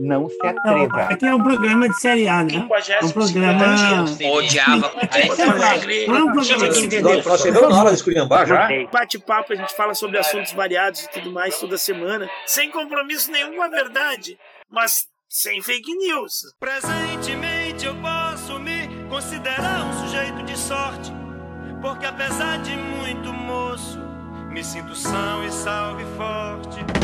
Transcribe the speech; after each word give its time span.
Não 0.00 0.28
se 0.28 0.46
atreva. 0.46 1.02
Aqui 1.02 1.26
é 1.26 1.34
um 1.34 1.42
programa 1.42 1.88
de 1.88 2.00
série 2.00 2.28
A, 2.28 2.44
né? 2.44 2.54
É 2.54 3.04
um 3.04 3.10
programa. 3.10 4.04
Odiava. 4.32 4.92
Nós 7.26 7.40
chegamos 7.40 7.70
na 7.70 7.80
hora 7.80 7.90
de 7.90 7.96
esculhambar 7.96 8.46
já. 8.46 8.68
Bate-papo, 8.92 9.52
a 9.52 9.56
gente 9.56 9.74
fala 9.74 9.94
sobre 9.94 10.18
assuntos 10.18 10.52
variados 10.52 11.04
e 11.04 11.10
tudo 11.10 11.32
mais 11.32 11.58
toda 11.58 11.78
semana, 11.78 12.28
sem 12.46 12.70
compromisso 12.70 13.30
nenhum 13.30 13.56
com 13.56 13.62
a 13.62 13.68
verdade, 13.68 14.38
mas 14.70 15.06
sem 15.28 15.60
fake 15.62 15.94
news. 15.96 16.54
Presentemente 16.60 17.86
eu 17.86 17.94
posso 17.96 18.58
me 18.60 18.88
considerar 19.08 19.84
um 19.86 19.92
sujeito 20.04 20.42
de 20.44 20.56
sorte, 20.58 21.12
porque 21.80 22.06
apesar 22.06 22.58
de 22.58 22.76
muito 22.76 23.32
moço, 23.32 23.98
me 24.48 24.62
sinto 24.62 24.94
são 24.94 25.44
e 25.44 25.50
salve 25.50 26.04
forte. 26.16 27.03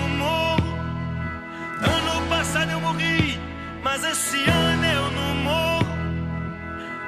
Ano 1.81 2.27
passado 2.29 2.71
eu 2.71 2.79
morri, 2.79 3.39
mas 3.83 4.03
esse 4.03 4.37
ano 4.49 4.85
eu 4.85 5.11
não 5.11 5.35
morro. 5.35 5.91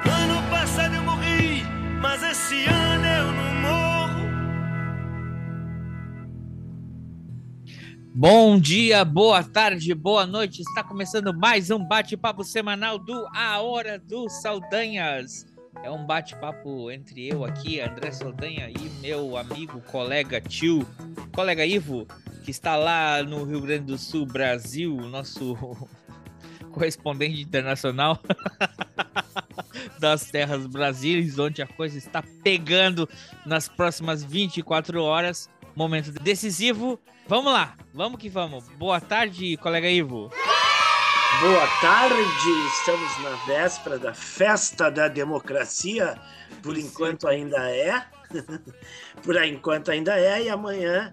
Ano 0.04 0.50
passado 0.50 0.94
eu 0.94 1.02
morri, 1.02 1.62
mas 2.00 2.22
esse 2.22 2.64
ano 2.64 3.06
eu 3.06 3.32
não 3.32 3.54
morro. 3.62 4.28
Bom 8.14 8.58
dia, 8.58 9.04
boa 9.04 9.44
tarde, 9.44 9.94
boa 9.94 10.26
noite. 10.26 10.60
Está 10.60 10.82
começando 10.82 11.32
mais 11.32 11.70
um 11.70 11.78
bate-papo 11.86 12.42
semanal 12.42 12.98
do 12.98 13.28
A 13.34 13.60
Hora 13.60 13.98
dos 13.98 14.40
Saldanhas. 14.40 15.53
É 15.82 15.90
um 15.90 16.04
bate-papo 16.04 16.90
entre 16.90 17.28
eu 17.28 17.44
aqui, 17.44 17.80
André 17.80 18.10
Saldanha, 18.10 18.70
e 18.70 18.88
meu 19.00 19.36
amigo, 19.36 19.80
colega 19.82 20.40
tio, 20.40 20.86
colega 21.32 21.64
Ivo, 21.64 22.06
que 22.42 22.50
está 22.50 22.76
lá 22.76 23.22
no 23.22 23.44
Rio 23.44 23.60
Grande 23.60 23.86
do 23.86 23.98
Sul, 23.98 24.24
Brasil, 24.26 24.94
nosso 24.96 25.56
correspondente 26.72 27.40
internacional 27.40 28.18
das 29.98 30.30
terras 30.30 30.66
brasileiras, 30.66 31.38
onde 31.38 31.62
a 31.62 31.66
coisa 31.66 31.98
está 31.98 32.22
pegando 32.42 33.08
nas 33.44 33.68
próximas 33.68 34.24
24 34.24 35.02
horas. 35.02 35.50
Momento 35.76 36.12
decisivo. 36.12 37.00
Vamos 37.26 37.52
lá, 37.52 37.76
vamos 37.92 38.20
que 38.20 38.28
vamos. 38.28 38.68
Boa 38.78 39.00
tarde, 39.00 39.56
colega 39.56 39.88
Ivo. 39.88 40.30
Boa 41.40 41.66
tarde, 41.80 42.50
estamos 42.66 43.18
na 43.22 43.30
véspera 43.46 43.98
da 43.98 44.14
festa 44.14 44.90
da 44.90 45.08
democracia, 45.08 46.18
por 46.62 46.78
enquanto 46.78 47.28
ainda 47.28 47.70
é, 47.70 48.04
por 49.22 49.42
enquanto 49.44 49.90
ainda 49.90 50.18
é, 50.18 50.44
e 50.44 50.48
amanhã 50.48 51.12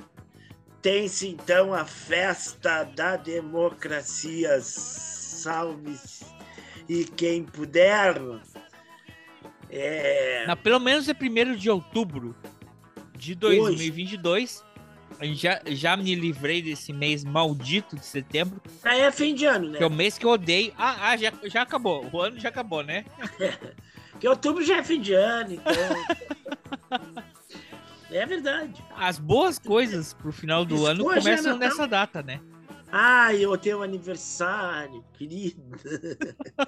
tem-se 0.82 1.28
então 1.28 1.74
a 1.74 1.86
festa 1.86 2.84
da 2.84 3.16
democracia, 3.18 4.60
salve-se, 4.62 6.26
e 6.88 7.04
quem 7.04 7.44
puder, 7.44 8.16
é... 9.70 10.56
Pelo 10.64 10.80
menos 10.80 11.10
é 11.10 11.14
1 11.14 11.56
de 11.56 11.70
outubro 11.70 12.36
de 13.18 13.36
2022. 13.36 14.50
A 14.50 14.64
gente 14.64 14.71
já, 15.34 15.62
já 15.68 15.98
me 15.98 16.16
livrei 16.16 16.62
desse 16.62 16.92
mês 16.94 17.24
maldito 17.24 17.96
de 17.96 18.06
setembro. 18.06 18.62
Já 18.84 18.96
é 18.96 19.12
fim 19.12 19.34
de 19.34 19.46
ano, 19.46 19.70
né? 19.70 19.78
Que 19.78 19.84
é 19.84 19.88
o 19.88 19.92
mês 19.92 20.18
que 20.18 20.26
eu 20.26 20.32
odeio. 20.32 20.74
Ah, 20.78 21.10
ah 21.10 21.18
já, 21.18 21.32
já 21.44 21.62
acabou. 21.62 22.08
O 22.12 22.22
ano 22.22 22.40
já 22.40 22.50
acabou, 22.50 22.84
né? 22.84 23.06
que 24.20 24.28
outubro 24.28 24.64
já 24.64 24.78
é 24.78 24.84
fim 24.84 25.02
de 25.02 25.14
ano, 25.14 25.54
então. 25.54 25.74
é 28.12 28.26
verdade. 28.26 28.84
As 28.96 29.20
boas 29.20 29.58
coisas 29.60 30.14
pro 30.14 30.32
final 30.32 30.66
do 30.66 30.86
ano 30.86 31.12
é 31.12 31.16
começam 31.16 31.58
nessa 31.58 31.88
data, 31.88 32.22
né? 32.22 32.40
Ai, 32.92 33.46
eu 33.46 33.58
tenho 33.58 33.82
aniversário, 33.82 35.04
querido. 35.14 35.62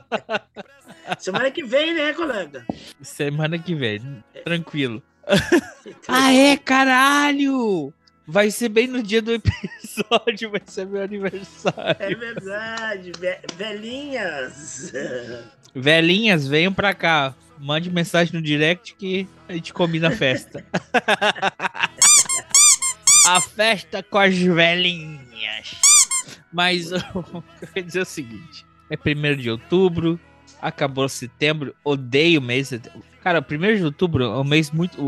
Semana 1.20 1.52
que 1.52 1.64
vem, 1.64 1.94
né, 1.94 2.14
colega? 2.14 2.66
Semana 3.02 3.60
que 3.60 3.76
vem. 3.76 4.24
Tranquilo. 4.46 5.04
ah, 6.08 6.34
é, 6.34 6.56
caralho! 6.56 7.94
Vai 8.26 8.50
ser 8.52 8.70
bem 8.70 8.88
no 8.88 9.04
dia 9.04 9.22
do 9.22 9.34
episódio, 9.34 10.50
vai 10.50 10.62
ser 10.66 10.86
meu 10.86 11.04
aniversário. 11.04 11.96
É 12.00 12.16
verdade, 12.16 13.12
ve- 13.20 13.40
velhinhas. 13.58 14.94
Velhinhas, 15.76 16.48
venham 16.48 16.74
pra 16.74 16.94
cá. 16.94 17.36
Mande 17.60 17.90
mensagem 17.90 18.34
no 18.34 18.42
direct 18.42 18.96
que 18.96 19.28
a 19.48 19.54
gente 19.54 19.74
combina 19.74 20.08
a 20.08 20.12
festa. 20.12 20.66
a 23.28 23.42
festa 23.42 24.02
com 24.02 24.18
as 24.18 24.36
velhinhas. 24.38 25.76
Mas 26.52 26.92
eu 26.92 27.02
quero 27.74 27.86
dizer 27.86 28.02
o 28.02 28.06
seguinte: 28.06 28.66
é 28.90 28.96
1 28.96 29.36
de 29.38 29.50
outubro, 29.52 30.20
acabou 30.62 31.08
setembro, 31.10 31.76
odeio 31.84 32.40
o 32.40 32.44
mês. 32.44 32.72
Cara, 33.22 33.40
1 33.42 33.76
de 33.78 33.84
outubro 33.86 34.24
é 34.24 34.38
um 34.40 34.44
mês 34.44 34.72
muito. 34.72 35.02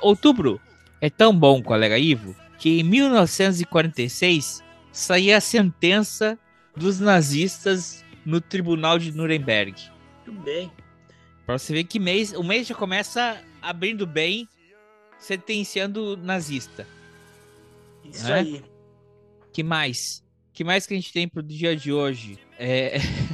Outubro 0.00 0.60
é 1.00 1.08
tão 1.10 1.36
bom, 1.36 1.62
colega 1.62 1.98
Ivo, 1.98 2.34
que 2.58 2.80
em 2.80 2.82
1946 2.84 4.62
saía 4.92 5.36
a 5.36 5.40
sentença 5.40 6.38
dos 6.76 7.00
nazistas 7.00 8.04
no 8.24 8.40
tribunal 8.40 8.98
de 8.98 9.12
Nuremberg. 9.12 9.74
Tudo 10.24 10.40
bem. 10.40 10.70
Pra 11.46 11.58
você 11.58 11.72
ver 11.72 11.84
que 11.84 11.98
mês, 11.98 12.32
o 12.32 12.42
mês 12.42 12.66
já 12.66 12.74
começa 12.74 13.40
abrindo 13.62 14.06
bem, 14.06 14.46
sentenciando 15.18 16.16
nazista. 16.16 16.86
Isso 18.04 18.30
É? 18.30 18.40
aí. 18.40 18.62
Que 19.52 19.62
mais? 19.62 20.22
Que 20.52 20.62
mais 20.64 20.86
que 20.86 20.94
a 20.94 20.96
gente 20.96 21.12
tem 21.12 21.26
pro 21.28 21.42
dia 21.42 21.74
de 21.76 21.92
hoje? 21.92 22.38
É... 22.58 22.98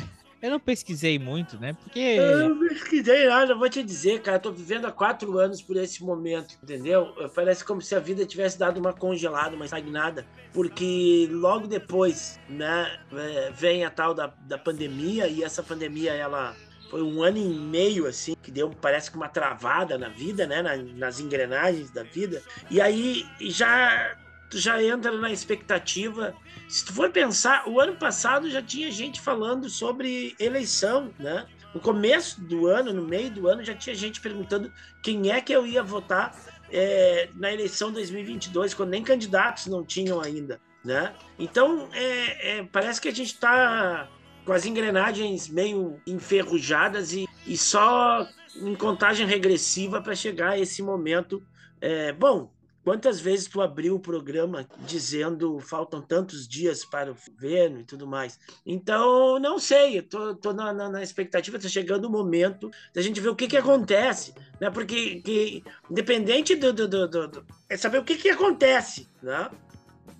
Eu 0.47 0.53
não 0.53 0.61
pesquisei 0.61 1.19
muito, 1.19 1.59
né? 1.59 1.77
Porque. 1.83 1.99
Eu 1.99 2.49
não 2.51 2.69
pesquisei 2.69 3.27
nada, 3.27 3.53
vou 3.55 3.69
te 3.69 3.83
dizer, 3.83 4.23
cara. 4.23 4.39
Tô 4.39 4.53
vivendo 4.53 4.85
há 4.87 4.93
quatro 4.93 5.37
anos 5.39 5.61
por 5.61 5.77
esse 5.77 6.05
momento, 6.05 6.55
entendeu? 6.63 7.13
Parece 7.35 7.65
como 7.65 7.83
se 7.83 7.95
a 7.97 7.99
vida 7.99 8.25
tivesse 8.25 8.57
dado 8.57 8.79
uma 8.79 8.93
congelada, 8.93 9.57
uma 9.57 9.65
estagnada. 9.65 10.25
Porque 10.53 11.29
logo 11.33 11.67
depois, 11.67 12.39
né, 12.49 12.97
é, 13.13 13.51
vem 13.53 13.85
a 13.85 13.91
tal 13.91 14.15
da, 14.15 14.33
da 14.47 14.57
pandemia, 14.57 15.27
e 15.27 15.43
essa 15.43 15.65
pandemia, 15.65 16.13
ela 16.13 16.55
foi 16.91 17.03
um 17.03 17.25
ano 17.25 17.39
e 17.39 17.49
meio, 17.49 18.07
assim, 18.07 18.37
que 18.41 18.53
deu, 18.53 18.71
parece 18.71 19.11
que 19.11 19.17
uma 19.17 19.29
travada 19.29 19.99
na 19.99 20.09
vida, 20.09 20.47
né, 20.47 20.63
na- 20.63 20.77
nas 20.77 21.19
engrenagens 21.19 21.91
da 21.91 22.05
vida. 22.05 22.41
E 22.71 22.81
aí 22.81 23.27
já 23.41 24.17
já 24.53 24.81
entra 24.81 25.11
na 25.11 25.33
expectativa. 25.33 26.33
Se 26.69 26.85
tu 26.85 26.93
for 26.93 27.11
pensar, 27.11 27.69
o 27.69 27.81
ano 27.81 27.97
passado 27.97 28.51
já 28.51 28.61
tinha 28.61 28.91
gente 28.91 29.21
falando 29.21 29.69
sobre 29.69 30.35
eleição, 30.39 31.13
né? 31.19 31.47
No 31.73 31.81
começo 31.81 32.41
do 32.41 32.67
ano, 32.67 32.93
no 32.93 33.03
meio 33.03 33.31
do 33.31 33.49
ano, 33.49 33.65
já 33.65 33.75
tinha 33.75 33.95
gente 33.95 34.21
perguntando 34.21 34.73
quem 35.03 35.31
é 35.31 35.41
que 35.41 35.53
eu 35.53 35.67
ia 35.67 35.83
votar 35.83 36.35
é, 36.73 37.29
na 37.35 37.53
eleição 37.53 37.93
2022, 37.93 38.75
quando 38.75 38.91
nem 38.91 39.03
candidatos 39.03 39.67
não 39.67 39.85
tinham 39.85 40.21
ainda, 40.21 40.61
né? 40.85 41.15
Então, 41.39 41.89
é, 41.93 42.59
é, 42.59 42.63
parece 42.65 43.01
que 43.01 43.09
a 43.09 43.15
gente 43.15 43.35
está 43.35 44.09
com 44.45 44.53
as 44.53 44.65
engrenagens 44.65 45.49
meio 45.49 46.01
enferrujadas 46.07 47.13
e, 47.13 47.29
e 47.47 47.57
só 47.57 48.27
em 48.57 48.75
contagem 48.75 49.27
regressiva 49.27 50.01
para 50.01 50.15
chegar 50.15 50.51
a 50.51 50.59
esse 50.59 50.83
momento. 50.83 51.43
É, 51.81 52.13
bom, 52.13 52.51
Quantas 52.87 53.19
vezes 53.21 53.49
tu 53.49 53.61
abriu 53.61 53.97
o 53.97 53.99
programa 53.99 54.65
dizendo 54.87 55.59
faltam 55.59 56.01
tantos 56.01 56.47
dias 56.47 56.85
para 56.85 57.11
o 57.11 57.17
governo 57.33 57.81
e 57.81 57.83
tudo 57.85 58.07
mais? 58.07 58.39
Então, 58.65 59.41
não 59.41 59.59
sei, 59.59 59.99
eu 59.99 60.05
tô, 60.05 60.37
tô 60.37 60.53
na, 60.53 60.73
na- 60.73 60.89
na 60.89 61.03
expectativa, 61.03 61.59
tá 61.59 61.69
chegando 61.69 62.05
o 62.05 62.09
momento 62.11 62.71
da 62.95 63.03
gente 63.03 63.21
ver 63.21 63.31
o 63.31 63.35
que 63.35 63.49
que 63.49 63.57
acontece, 63.57 64.33
né? 64.61 64.71
Porque, 64.71 65.17
que, 65.17 65.65
independente 65.91 66.55
do, 66.55 66.73
do, 66.73 66.87
do, 66.87 67.09
do- 67.09 67.45
É 67.69 67.77
saber 67.77 67.99
o 67.99 68.05
que 68.05 68.15
que 68.15 68.31
acontece, 68.31 69.09
né? 69.21 69.51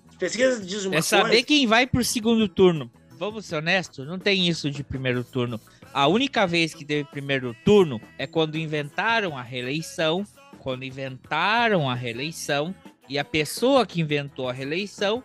As 0.09 0.15
pesquisas 0.17 0.67
dizem 0.67 0.89
uma 0.91 0.97
É 0.97 1.01
saber 1.01 1.29
coisa... 1.29 1.43
quem 1.45 1.65
vai 1.65 1.87
pro 1.87 2.03
segundo 2.03 2.49
turno. 2.49 2.91
Vamos 3.11 3.45
ser 3.45 3.55
honestos, 3.55 4.05
não 4.05 4.19
tem 4.19 4.45
isso 4.45 4.69
de 4.69 4.83
primeiro 4.83 5.23
turno. 5.23 5.57
A 5.93 6.05
única 6.07 6.45
vez 6.45 6.73
que 6.73 6.83
teve 6.83 7.05
primeiro 7.09 7.55
turno 7.63 8.01
é 8.17 8.27
quando 8.27 8.57
inventaram 8.57 9.37
a 9.37 9.41
reeleição. 9.41 10.27
Quando 10.59 10.83
inventaram 10.83 11.89
a 11.89 11.95
reeleição 11.95 12.73
e 13.07 13.17
a 13.17 13.25
pessoa 13.25 13.85
que 13.85 14.01
inventou 14.01 14.49
a 14.49 14.53
reeleição 14.53 15.23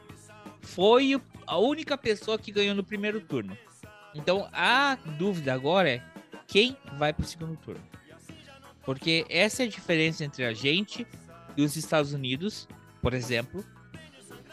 foi 0.61 1.21
a 1.47 1.59
única 1.59 1.99
pessoa 1.99 2.39
que 2.39 2.53
ganhou 2.53 2.75
no 2.75 2.85
primeiro 2.85 3.21
turno. 3.21 3.57
Então 4.15 4.49
a 4.53 4.97
dúvida 5.19 5.53
agora 5.53 5.91
é 5.91 6.03
quem 6.47 6.77
vai 6.99 7.13
para 7.13 7.25
o 7.25 7.29
segundo 7.29 7.57
turno. 7.57 7.83
Porque 8.85 9.25
essa 9.29 9.63
é 9.63 9.67
a 9.67 9.71
diferença 9.71 10.25
entre 10.25 10.45
a 10.45 10.53
gente 10.53 11.07
e 11.57 11.63
os 11.63 11.77
Estados 11.77 12.13
Unidos, 12.13 12.69
por 13.01 13.15
exemplo, 13.15 13.65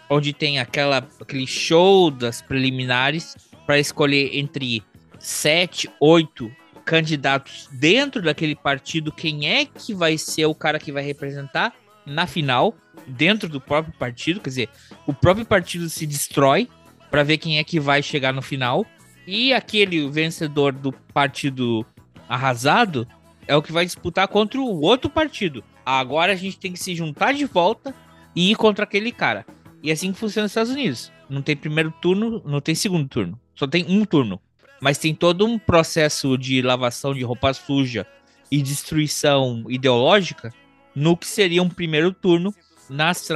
onde 0.09 0.33
tem 0.33 0.59
aquela, 0.59 1.07
aquele 1.19 1.47
show 1.47 2.09
das 2.09 2.41
preliminares 2.41 3.35
para 3.65 3.79
escolher 3.79 4.37
entre 4.37 4.83
sete, 5.19 5.89
oito 5.99 6.51
candidatos 6.89 7.69
dentro 7.71 8.19
daquele 8.19 8.55
partido, 8.55 9.11
quem 9.11 9.47
é 9.47 9.63
que 9.63 9.93
vai 9.93 10.17
ser 10.17 10.47
o 10.47 10.55
cara 10.55 10.79
que 10.79 10.91
vai 10.91 11.03
representar 11.03 11.71
na 12.03 12.25
final, 12.25 12.75
dentro 13.05 13.47
do 13.47 13.61
próprio 13.61 13.93
partido, 13.93 14.39
quer 14.39 14.49
dizer, 14.49 14.69
o 15.05 15.13
próprio 15.13 15.45
partido 15.45 15.87
se 15.87 16.07
destrói 16.07 16.67
para 17.11 17.21
ver 17.21 17.37
quem 17.37 17.59
é 17.59 17.63
que 17.63 17.79
vai 17.79 18.01
chegar 18.01 18.33
no 18.33 18.41
final, 18.41 18.87
e 19.27 19.53
aquele 19.53 20.09
vencedor 20.09 20.73
do 20.73 20.91
partido 20.91 21.85
arrasado 22.27 23.07
é 23.47 23.55
o 23.55 23.61
que 23.61 23.71
vai 23.71 23.85
disputar 23.85 24.27
contra 24.27 24.59
o 24.59 24.81
outro 24.81 25.11
partido. 25.11 25.63
Agora 25.85 26.33
a 26.33 26.35
gente 26.35 26.57
tem 26.57 26.73
que 26.73 26.79
se 26.79 26.95
juntar 26.95 27.33
de 27.33 27.45
volta 27.45 27.93
e 28.35 28.49
ir 28.49 28.55
contra 28.55 28.83
aquele 28.83 29.11
cara. 29.11 29.45
E 29.83 29.91
é 29.91 29.93
assim 29.93 30.11
que 30.11 30.17
funciona 30.17 30.45
nos 30.45 30.51
Estados 30.51 30.71
Unidos. 30.71 31.11
Não 31.29 31.43
tem 31.43 31.55
primeiro 31.55 31.93
turno, 32.01 32.41
não 32.43 32.59
tem 32.59 32.73
segundo 32.73 33.07
turno. 33.07 33.39
Só 33.53 33.67
tem 33.67 33.85
um 33.87 34.03
turno 34.05 34.41
mas 34.81 34.97
tem 34.97 35.13
todo 35.13 35.45
um 35.45 35.59
processo 35.59 36.37
de 36.37 36.61
lavação 36.61 37.13
de 37.13 37.23
roupa 37.23 37.53
suja 37.53 38.05
e 38.51 38.61
destruição 38.61 39.65
ideológica 39.69 40.53
no 40.95 41.15
que 41.15 41.27
seria 41.27 41.61
um 41.61 41.69
primeiro 41.69 42.11
turno 42.11 42.53
nas 42.89 43.27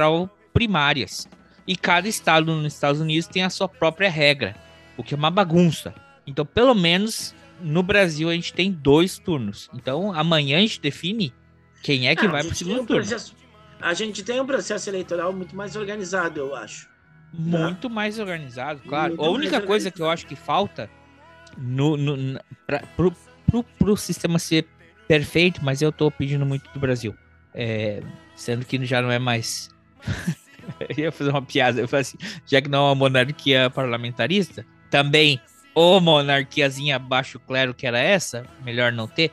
primárias. 0.52 1.28
E 1.66 1.76
cada 1.76 2.08
estado 2.08 2.54
nos 2.54 2.74
Estados 2.74 3.00
Unidos 3.00 3.26
tem 3.26 3.42
a 3.42 3.50
sua 3.50 3.68
própria 3.68 4.10
regra, 4.10 4.54
o 4.96 5.02
que 5.02 5.14
é 5.14 5.16
uma 5.16 5.30
bagunça. 5.30 5.94
Então, 6.26 6.44
pelo 6.44 6.74
menos 6.74 7.34
no 7.60 7.82
Brasil, 7.82 8.28
a 8.28 8.34
gente 8.34 8.52
tem 8.52 8.70
dois 8.70 9.18
turnos. 9.18 9.70
Então, 9.72 10.12
amanhã 10.12 10.58
a 10.58 10.60
gente 10.60 10.80
define 10.80 11.32
quem 11.82 12.08
é 12.08 12.16
que 12.16 12.26
ah, 12.26 12.30
vai 12.30 12.42
para 12.42 12.52
o 12.52 12.54
segundo 12.54 12.82
um 12.82 12.86
turno. 12.86 13.02
Processo, 13.02 13.34
a 13.80 13.94
gente 13.94 14.22
tem 14.22 14.40
um 14.40 14.46
processo 14.46 14.90
eleitoral 14.90 15.32
muito 15.32 15.54
mais 15.56 15.76
organizado, 15.76 16.40
eu 16.40 16.54
acho. 16.54 16.88
Muito 17.32 17.88
tá? 17.88 17.94
mais 17.94 18.18
organizado, 18.18 18.80
claro. 18.86 19.16
Muito 19.16 19.24
a 19.24 19.30
única 19.30 19.60
coisa 19.60 19.90
que 19.90 20.00
eu 20.00 20.08
acho 20.08 20.26
que 20.26 20.36
falta 20.36 20.90
no, 21.58 21.96
no, 21.96 22.40
pro, 22.96 23.12
pro, 23.46 23.62
pro 23.78 23.96
sistema 23.96 24.38
ser 24.38 24.66
perfeito, 25.06 25.64
mas 25.64 25.82
eu 25.82 25.92
tô 25.92 26.10
pedindo 26.10 26.46
muito 26.46 26.70
do 26.72 26.80
Brasil. 26.80 27.14
É, 27.54 28.02
sendo 28.34 28.64
que 28.64 28.84
já 28.84 29.00
não 29.00 29.10
é 29.10 29.18
mais. 29.18 29.70
eu 30.96 31.04
ia 31.04 31.12
fazer 31.12 31.30
uma 31.30 31.42
piada, 31.42 31.80
eu 31.80 31.88
falei 31.88 32.02
assim, 32.02 32.18
já 32.46 32.60
que 32.60 32.68
não 32.68 32.78
é 32.78 32.88
uma 32.88 32.94
monarquia 32.94 33.70
parlamentarista, 33.70 34.66
também 34.90 35.40
ou 35.74 36.00
monarquiazinha 36.00 36.98
baixo 36.98 37.38
clero 37.40 37.74
que 37.74 37.86
era 37.86 37.98
essa, 37.98 38.46
melhor 38.64 38.92
não 38.92 39.08
ter. 39.08 39.32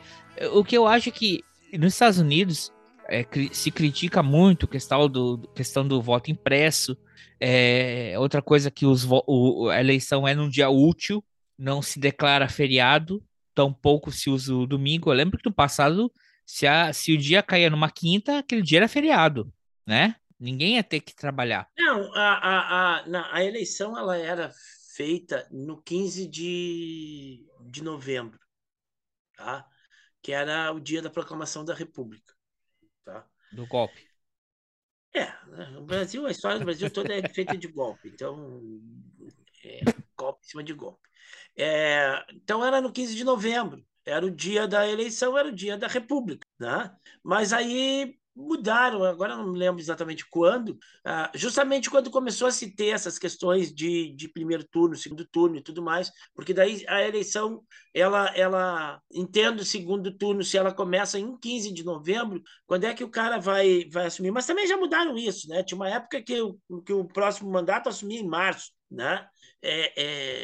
O 0.53 0.63
que 0.63 0.75
eu 0.75 0.87
acho 0.87 1.09
é 1.09 1.11
que 1.11 1.43
nos 1.77 1.93
Estados 1.93 2.17
Unidos 2.17 2.71
é, 3.07 3.25
se 3.51 3.69
critica 3.69 4.23
muito 4.23 4.67
questão 4.67 5.07
do, 5.07 5.37
questão 5.53 5.87
do 5.87 6.01
voto 6.01 6.31
impresso. 6.31 6.97
É, 7.39 8.13
outra 8.17 8.41
coisa 8.41 8.71
que 8.71 8.85
os, 8.85 9.05
o, 9.09 9.69
a 9.69 9.79
eleição 9.79 10.27
é 10.27 10.33
num 10.33 10.49
dia 10.49 10.69
útil, 10.69 11.23
não 11.61 11.79
se 11.79 11.99
declara 11.99 12.49
feriado, 12.49 13.23
tampouco 13.53 14.11
se 14.11 14.31
usa 14.31 14.55
o 14.55 14.65
domingo. 14.65 15.11
Eu 15.11 15.15
lembro 15.15 15.37
que 15.37 15.47
no 15.47 15.53
passado, 15.53 16.11
se, 16.43 16.65
a, 16.65 16.91
se 16.91 17.13
o 17.13 17.17
dia 17.17 17.43
caía 17.43 17.69
numa 17.69 17.91
quinta, 17.91 18.39
aquele 18.39 18.63
dia 18.63 18.79
era 18.79 18.87
feriado, 18.87 19.53
né? 19.85 20.15
Ninguém 20.39 20.77
ia 20.77 20.83
ter 20.83 21.01
que 21.01 21.15
trabalhar. 21.15 21.69
Não, 21.77 22.11
a, 22.15 22.33
a, 22.33 23.03
a, 23.05 23.35
a 23.35 23.43
eleição 23.45 23.95
ela 23.95 24.17
era 24.17 24.51
feita 24.95 25.47
no 25.51 25.79
15 25.83 26.27
de, 26.27 27.47
de 27.69 27.83
novembro, 27.83 28.39
tá? 29.37 29.63
que 30.19 30.31
era 30.31 30.71
o 30.71 30.79
dia 30.79 30.99
da 30.99 31.11
proclamação 31.11 31.63
da 31.63 31.75
República. 31.75 32.33
Tá? 33.05 33.23
Do 33.51 33.67
golpe. 33.67 34.09
É, 35.13 35.25
né? 35.25 35.77
o 35.77 35.83
Brasil, 35.83 36.25
a 36.25 36.31
história 36.31 36.57
do 36.57 36.65
Brasil 36.65 36.89
toda 36.89 37.13
é 37.13 37.29
feita 37.29 37.55
de 37.55 37.67
golpe, 37.67 38.09
então 38.09 38.59
é, 39.63 39.81
golpe 40.17 40.43
em 40.43 40.49
cima 40.49 40.63
de 40.63 40.73
golpe. 40.73 41.10
É, 41.57 42.23
então 42.33 42.63
era 42.63 42.81
no 42.81 42.91
15 42.91 43.15
de 43.15 43.23
novembro, 43.23 43.83
era 44.05 44.25
o 44.25 44.31
dia 44.31 44.67
da 44.67 44.87
eleição, 44.87 45.37
era 45.37 45.47
o 45.47 45.55
dia 45.55 45.77
da 45.77 45.87
República. 45.87 46.45
Né? 46.59 46.91
Mas 47.23 47.53
aí 47.53 48.15
mudaram, 48.35 49.03
agora 49.03 49.35
não 49.35 49.51
me 49.51 49.59
lembro 49.59 49.81
exatamente 49.81 50.25
quando, 50.29 50.77
ah, 51.05 51.29
justamente 51.35 51.89
quando 51.89 52.09
começou 52.09 52.47
a 52.47 52.51
se 52.51 52.73
ter 52.73 52.87
essas 52.87 53.19
questões 53.19 53.73
de, 53.73 54.13
de 54.13 54.29
primeiro 54.29 54.63
turno, 54.63 54.95
segundo 54.95 55.25
turno 55.27 55.57
e 55.57 55.61
tudo 55.61 55.81
mais, 55.81 56.11
porque 56.33 56.53
daí 56.53 56.85
a 56.87 57.05
eleição, 57.05 57.61
ela, 57.93 58.27
ela 58.35 59.01
entendo 59.13 59.59
o 59.59 59.65
segundo 59.65 60.15
turno, 60.17 60.43
se 60.43 60.57
ela 60.57 60.73
começa 60.73 61.19
em 61.19 61.37
15 61.37 61.73
de 61.73 61.83
novembro, 61.83 62.41
quando 62.65 62.85
é 62.85 62.93
que 62.93 63.03
o 63.03 63.09
cara 63.09 63.37
vai, 63.37 63.85
vai 63.91 64.05
assumir? 64.07 64.31
Mas 64.31 64.45
também 64.45 64.65
já 64.67 64.77
mudaram 64.77 65.17
isso, 65.17 65.47
né? 65.49 65.61
Tinha 65.63 65.75
uma 65.77 65.89
época 65.89 66.21
que, 66.21 66.41
o, 66.41 66.57
que 66.85 66.93
o 66.93 67.05
próximo 67.05 67.51
mandato 67.51 67.89
assumia 67.89 68.19
em 68.19 68.27
março, 68.27 68.71
né? 68.89 69.27
É, 69.63 69.93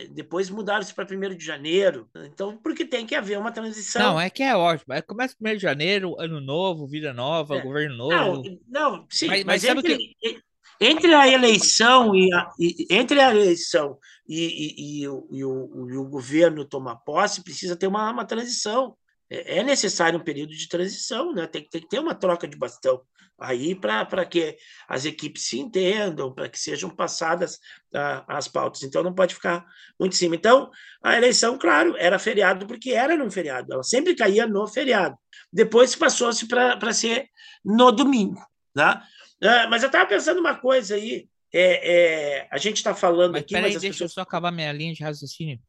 é, 0.03 0.07
depois 0.09 0.49
mudaram-se 0.49 0.93
para 0.93 1.05
1 1.05 1.35
de 1.35 1.43
janeiro. 1.43 2.07
Então, 2.25 2.55
porque 2.57 2.85
tem 2.85 3.05
que 3.05 3.15
haver 3.15 3.39
uma 3.39 3.51
transição. 3.51 4.13
Não, 4.13 4.19
é 4.19 4.29
que 4.29 4.43
é 4.43 4.55
ótimo. 4.55 4.93
É, 4.93 5.01
começa 5.01 5.35
1 5.41 5.53
de 5.53 5.59
janeiro, 5.59 6.15
ano 6.19 6.39
novo, 6.39 6.87
vida 6.87 7.13
nova, 7.13 7.57
é. 7.57 7.61
governo 7.61 7.97
novo. 7.97 8.43
Não, 8.69 8.91
não 8.91 9.07
sim, 9.09 9.27
mas, 9.27 9.43
mas, 9.43 9.63
mas 9.63 9.75
entre, 9.75 9.97
que... 9.97 10.39
entre 10.79 11.13
a 11.15 11.27
eleição 11.27 12.15
e, 12.15 12.31
a, 12.31 12.51
e 12.59 12.87
entre 12.91 13.19
a 13.19 13.31
eleição 13.31 13.97
e, 14.27 14.45
e, 14.45 15.01
e, 15.01 15.07
o, 15.07 15.27
o, 15.31 16.01
o 16.01 16.09
governo 16.09 16.63
tomar 16.63 16.97
posse, 16.97 17.43
precisa 17.43 17.75
ter 17.75 17.87
uma, 17.87 18.11
uma 18.11 18.25
transição. 18.25 18.95
É, 19.29 19.59
é 19.59 19.63
necessário 19.63 20.19
um 20.19 20.23
período 20.23 20.51
de 20.51 20.67
transição, 20.67 21.33
né? 21.33 21.47
tem, 21.47 21.67
tem 21.69 21.81
que 21.81 21.89
ter 21.89 21.99
uma 21.99 22.15
troca 22.15 22.47
de 22.47 22.57
bastão 22.57 23.01
aí 23.39 23.75
para 23.75 24.25
que 24.25 24.57
as 24.87 25.05
equipes 25.05 25.43
se 25.43 25.59
entendam, 25.59 26.33
para 26.33 26.49
que 26.49 26.59
sejam 26.59 26.89
passadas 26.89 27.55
uh, 27.93 28.23
as 28.27 28.47
pautas. 28.47 28.81
Então 28.83 29.03
não 29.03 29.13
pode 29.13 29.35
ficar 29.35 29.65
muito 29.99 30.13
em 30.13 30.17
cima. 30.17 30.35
Então, 30.35 30.71
a 31.03 31.15
eleição, 31.15 31.57
claro, 31.57 31.95
era 31.97 32.17
feriado 32.17 32.65
porque 32.65 32.91
era 32.91 33.15
num 33.15 33.29
feriado, 33.29 33.71
ela 33.71 33.83
sempre 33.83 34.15
caía 34.15 34.47
no 34.47 34.67
feriado. 34.67 35.15
Depois 35.53 35.95
passou-se 35.95 36.47
para 36.47 36.93
ser 36.93 37.29
no 37.63 37.91
domingo. 37.91 38.41
Uh, 38.75 39.69
mas 39.69 39.83
eu 39.83 39.87
estava 39.87 40.07
pensando 40.07 40.39
uma 40.39 40.55
coisa 40.55 40.95
aí. 40.95 41.29
É, 41.53 42.41
é, 42.41 42.47
a 42.51 42.57
gente 42.57 42.77
está 42.77 42.93
falando 42.93 43.33
mas, 43.33 43.43
aqui. 43.43 43.53
Peraí, 43.53 43.71
deixa 43.71 43.87
pessoas... 43.87 44.11
eu 44.11 44.13
só 44.15 44.21
acabar 44.21 44.51
minha 44.51 44.71
linha 44.71 44.93
de 44.93 45.03
raciocínio. 45.03 45.59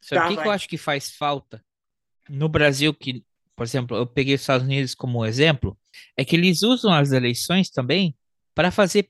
Sabe 0.00 0.20
o 0.20 0.22
tá, 0.22 0.28
que, 0.28 0.42
que 0.42 0.48
eu 0.48 0.52
acho 0.52 0.68
que 0.68 0.78
faz 0.78 1.10
falta 1.10 1.62
no 2.28 2.48
Brasil 2.48 2.92
que 2.94 3.24
por 3.58 3.64
exemplo, 3.64 3.96
eu 3.96 4.06
peguei 4.06 4.36
os 4.36 4.40
Estados 4.40 4.64
Unidos 4.64 4.94
como 4.94 5.26
exemplo, 5.26 5.76
é 6.16 6.24
que 6.24 6.36
eles 6.36 6.62
usam 6.62 6.94
as 6.94 7.10
eleições 7.10 7.68
também 7.68 8.16
para 8.54 8.70
fazer 8.70 9.04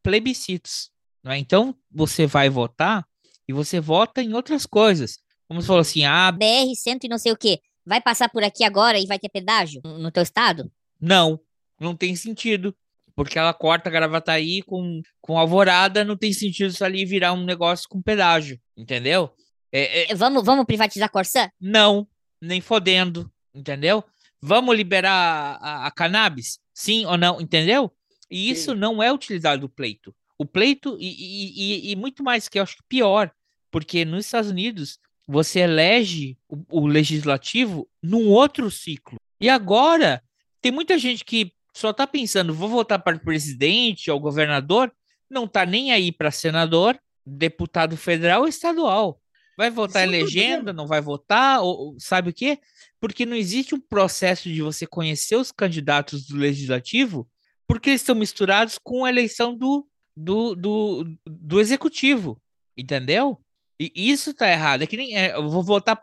plebiscitos. 0.00 0.88
É? 1.26 1.36
Então, 1.36 1.74
você 1.90 2.24
vai 2.24 2.48
votar 2.48 3.04
e 3.46 3.52
você 3.52 3.80
vota 3.80 4.22
em 4.22 4.34
outras 4.34 4.66
coisas. 4.66 5.18
Como 5.48 5.60
você 5.60 5.66
falou 5.66 5.80
assim, 5.80 6.04
ah, 6.04 6.30
BR 6.30 6.72
cento 6.76 7.04
e 7.04 7.08
não 7.08 7.18
sei 7.18 7.32
o 7.32 7.36
que, 7.36 7.60
vai 7.84 8.00
passar 8.00 8.28
por 8.28 8.44
aqui 8.44 8.62
agora 8.62 9.00
e 9.00 9.06
vai 9.06 9.18
ter 9.18 9.28
pedágio 9.28 9.82
no 9.84 10.12
teu 10.12 10.22
estado? 10.22 10.70
Não, 11.00 11.40
não 11.80 11.96
tem 11.96 12.14
sentido. 12.14 12.72
Porque 13.16 13.36
ela 13.36 13.52
corta 13.52 13.88
a 13.88 13.92
Gravataí 13.92 14.62
com, 14.62 15.02
com 15.20 15.36
alvorada, 15.36 16.04
não 16.04 16.16
tem 16.16 16.32
sentido 16.32 16.70
isso 16.70 16.84
ali 16.84 17.04
virar 17.04 17.32
um 17.32 17.44
negócio 17.44 17.88
com 17.88 18.00
pedágio, 18.00 18.60
entendeu? 18.76 19.34
É, 19.72 20.12
é... 20.12 20.14
Vamos, 20.14 20.44
vamos 20.44 20.64
privatizar 20.64 21.06
a 21.06 21.12
Corsã? 21.12 21.50
Não, 21.60 22.06
nem 22.42 22.60
fodendo 22.60 23.32
entendeu? 23.54 24.04
Vamos 24.40 24.76
liberar 24.76 25.58
a, 25.60 25.86
a, 25.86 25.90
cannabis? 25.90 26.58
Sim 26.72 27.06
ou 27.06 27.16
não, 27.16 27.40
entendeu? 27.40 27.92
E 28.30 28.50
isso 28.50 28.72
Sim. 28.72 28.78
não 28.78 29.02
é 29.02 29.12
utilizado 29.12 29.62
no 29.62 29.68
pleito. 29.68 30.14
O 30.38 30.44
pleito, 30.44 30.96
e, 30.98 31.06
e, 31.06 31.92
e, 31.92 31.96
muito 31.96 32.22
mais 32.22 32.48
que 32.48 32.58
eu 32.58 32.62
acho 32.62 32.76
que 32.76 32.82
pior, 32.88 33.30
porque 33.70 34.04
nos 34.04 34.24
Estados 34.24 34.50
Unidos 34.50 34.98
você 35.28 35.60
elege 35.60 36.36
o, 36.48 36.82
o 36.82 36.86
legislativo 36.86 37.88
num 38.02 38.28
outro 38.28 38.70
ciclo. 38.70 39.18
E 39.40 39.48
agora 39.48 40.22
tem 40.60 40.72
muita 40.72 40.98
gente 40.98 41.24
que 41.24 41.52
só 41.72 41.92
tá 41.92 42.06
pensando, 42.06 42.54
vou 42.54 42.68
votar 42.68 42.98
para 43.02 43.16
o 43.16 43.20
presidente 43.20 44.10
ou 44.10 44.18
governador, 44.18 44.92
não 45.30 45.46
tá 45.46 45.64
nem 45.64 45.92
aí 45.92 46.10
para 46.10 46.30
senador, 46.30 46.98
deputado 47.24 47.96
federal 47.96 48.42
ou 48.42 48.48
estadual. 48.48 49.21
Vai 49.56 49.70
votar 49.70 50.06
em 50.06 50.10
legenda, 50.10 50.72
não 50.72 50.86
vai 50.86 51.00
votar, 51.00 51.62
ou 51.62 51.94
sabe 51.98 52.30
o 52.30 52.32
quê? 52.32 52.58
Porque 53.00 53.26
não 53.26 53.36
existe 53.36 53.74
um 53.74 53.80
processo 53.80 54.48
de 54.48 54.62
você 54.62 54.86
conhecer 54.86 55.36
os 55.36 55.52
candidatos 55.52 56.26
do 56.26 56.36
legislativo, 56.36 57.28
porque 57.66 57.90
eles 57.90 58.00
estão 58.00 58.14
misturados 58.14 58.78
com 58.78 59.04
a 59.04 59.10
eleição 59.10 59.56
do, 59.56 59.86
do, 60.16 60.54
do, 60.54 61.18
do 61.26 61.60
executivo, 61.60 62.40
entendeu? 62.76 63.38
E 63.78 64.10
isso 64.10 64.32
tá 64.32 64.48
errado. 64.50 64.82
É 64.82 64.86
que 64.86 64.96
nem 64.96 65.16
é, 65.16 65.34
eu 65.34 65.48
vou 65.48 65.62
votar 65.62 65.98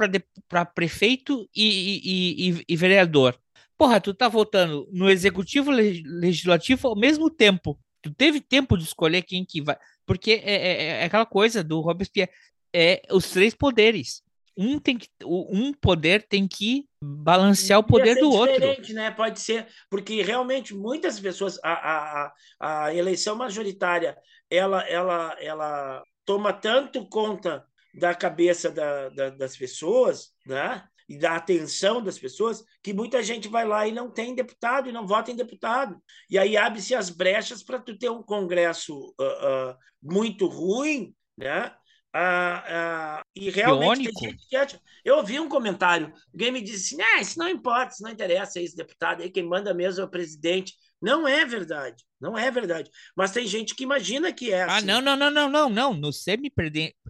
para 0.48 0.66
prefeito 0.66 1.50
e, 1.56 2.02
e, 2.04 2.50
e, 2.50 2.66
e, 2.68 2.76
vereador. 2.76 3.40
Porra, 3.78 4.02
tu 4.02 4.14
tá 4.14 4.28
votando 4.28 4.88
no 4.92 5.10
executivo 5.10 5.72
legislativo 5.72 6.90
ao 6.90 6.96
mesmo 6.98 7.30
tempo. 7.30 7.80
Tu 8.02 8.14
teve 8.14 8.42
tempo 8.42 8.78
de 8.78 8.84
escolher 8.84 9.22
quem 9.22 9.46
que 9.46 9.62
vai. 9.62 9.78
Porque 10.06 10.42
é, 10.44 10.56
é, 10.56 10.84
é 11.02 11.06
aquela 11.06 11.26
coisa 11.26 11.64
do 11.64 11.80
Robespierre. 11.80 12.32
É 12.74 13.02
os 13.12 13.30
três 13.30 13.54
poderes. 13.54 14.22
Um, 14.58 14.78
tem 14.78 14.98
que, 14.98 15.08
um 15.24 15.74
poder 15.74 16.24
tem 16.24 16.46
que 16.46 16.86
balancear 17.02 17.80
o 17.80 17.84
poder 17.84 18.16
do 18.16 18.30
outro. 18.30 18.94
Né? 18.94 19.10
Pode 19.10 19.40
ser, 19.40 19.68
porque 19.90 20.22
realmente 20.22 20.76
muitas 20.76 21.20
pessoas. 21.20 21.58
A, 21.64 21.72
a, 21.72 22.34
a 22.60 22.94
eleição 22.94 23.36
majoritária 23.36 24.18
ela, 24.50 24.82
ela, 24.88 25.38
ela 25.40 26.04
toma 26.26 26.52
tanto 26.52 27.08
conta 27.08 27.66
da 27.94 28.14
cabeça 28.14 28.70
da, 28.70 29.10
da, 29.10 29.30
das 29.30 29.56
pessoas, 29.56 30.32
né? 30.46 30.84
e 31.10 31.18
da 31.18 31.36
atenção 31.36 32.04
das 32.04 32.20
pessoas, 32.20 32.64
que 32.84 32.94
muita 32.94 33.24
gente 33.24 33.48
vai 33.48 33.66
lá 33.66 33.88
e 33.88 33.92
não 33.92 34.12
tem 34.12 34.36
deputado 34.36 34.88
e 34.88 34.92
não 34.92 35.08
vota 35.08 35.32
em 35.32 35.36
deputado. 35.36 36.00
E 36.30 36.38
aí 36.38 36.56
abre-se 36.56 36.94
as 36.94 37.10
brechas 37.10 37.64
para 37.64 37.80
tu 37.80 37.98
ter 37.98 38.12
um 38.12 38.22
Congresso 38.22 38.96
uh, 39.20 39.72
uh, 39.72 39.76
muito 40.04 40.46
ruim, 40.46 41.16
né? 41.36 41.74
Uh, 42.16 43.22
e 43.36 43.52
realmente 43.52 44.12
tem 44.12 44.32
gente 44.32 44.48
que 44.48 44.56
acha... 44.56 44.82
Eu 45.06 45.18
ouvi 45.18 45.40
um 45.40 45.48
comentário, 45.48 46.12
alguém 46.34 46.52
me 46.52 46.62
disse 46.62 46.96
assim, 46.96 47.04
ah, 47.04 47.22
isso 47.22 47.38
não 47.38 47.48
importa, 47.48 47.94
isso 47.94 48.04
não 48.04 48.10
interessa, 48.10 48.60
esse 48.60 48.76
deputado 48.76 49.22
aí, 49.22 49.30
quem 49.30 49.44
manda 49.44 49.74
mesmo 49.74 50.02
é 50.02 50.06
o 50.06 50.10
presidente. 50.10 50.74
Não 51.02 51.28
é 51.28 51.46
verdade, 51.46 52.04
não 52.20 52.38
é 52.38 52.52
verdade. 52.52 52.90
Mas 53.16 53.32
tem 53.32 53.48
gente 53.48 53.74
que 53.74 53.84
imagina 53.84 54.34
que 54.34 54.52
é 54.52 54.64
ah, 54.64 54.66
assim. 54.66 54.90
Ah, 54.90 55.02
não, 55.02 55.04
não, 55.16 55.16
não, 55.16 55.32
não, 55.32 55.50
não, 55.50 55.70
não. 55.70 55.94
No 55.94 56.12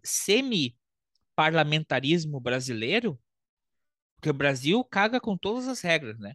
semi-parlamentarismo 0.03 2.39
brasileiro, 2.39 3.19
porque 4.15 4.29
o 4.29 4.33
Brasil 4.33 4.83
caga 4.83 5.19
com 5.19 5.37
todas 5.37 5.67
as 5.67 5.81
regras, 5.81 6.19
né? 6.19 6.33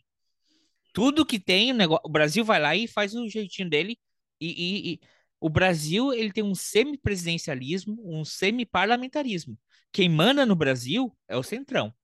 Tudo 0.92 1.26
que 1.26 1.38
tem, 1.38 1.70
o, 1.70 1.74
negócio, 1.74 2.02
o 2.04 2.08
Brasil 2.08 2.44
vai 2.44 2.60
lá 2.60 2.74
e 2.74 2.88
faz 2.88 3.14
o 3.14 3.28
jeitinho 3.28 3.68
dele. 3.68 3.98
E, 4.40 4.48
e, 4.48 4.94
e 4.94 5.00
o 5.40 5.48
Brasil 5.48 6.12
ele 6.12 6.32
tem 6.32 6.44
um 6.44 6.54
semipresidencialismo, 6.54 8.00
um 8.04 8.24
semi-parlamentarismo. 8.24 9.58
Quem 9.92 10.08
manda 10.08 10.44
no 10.46 10.56
Brasil 10.56 11.16
é 11.28 11.36
o 11.36 11.42
Centrão. 11.42 11.94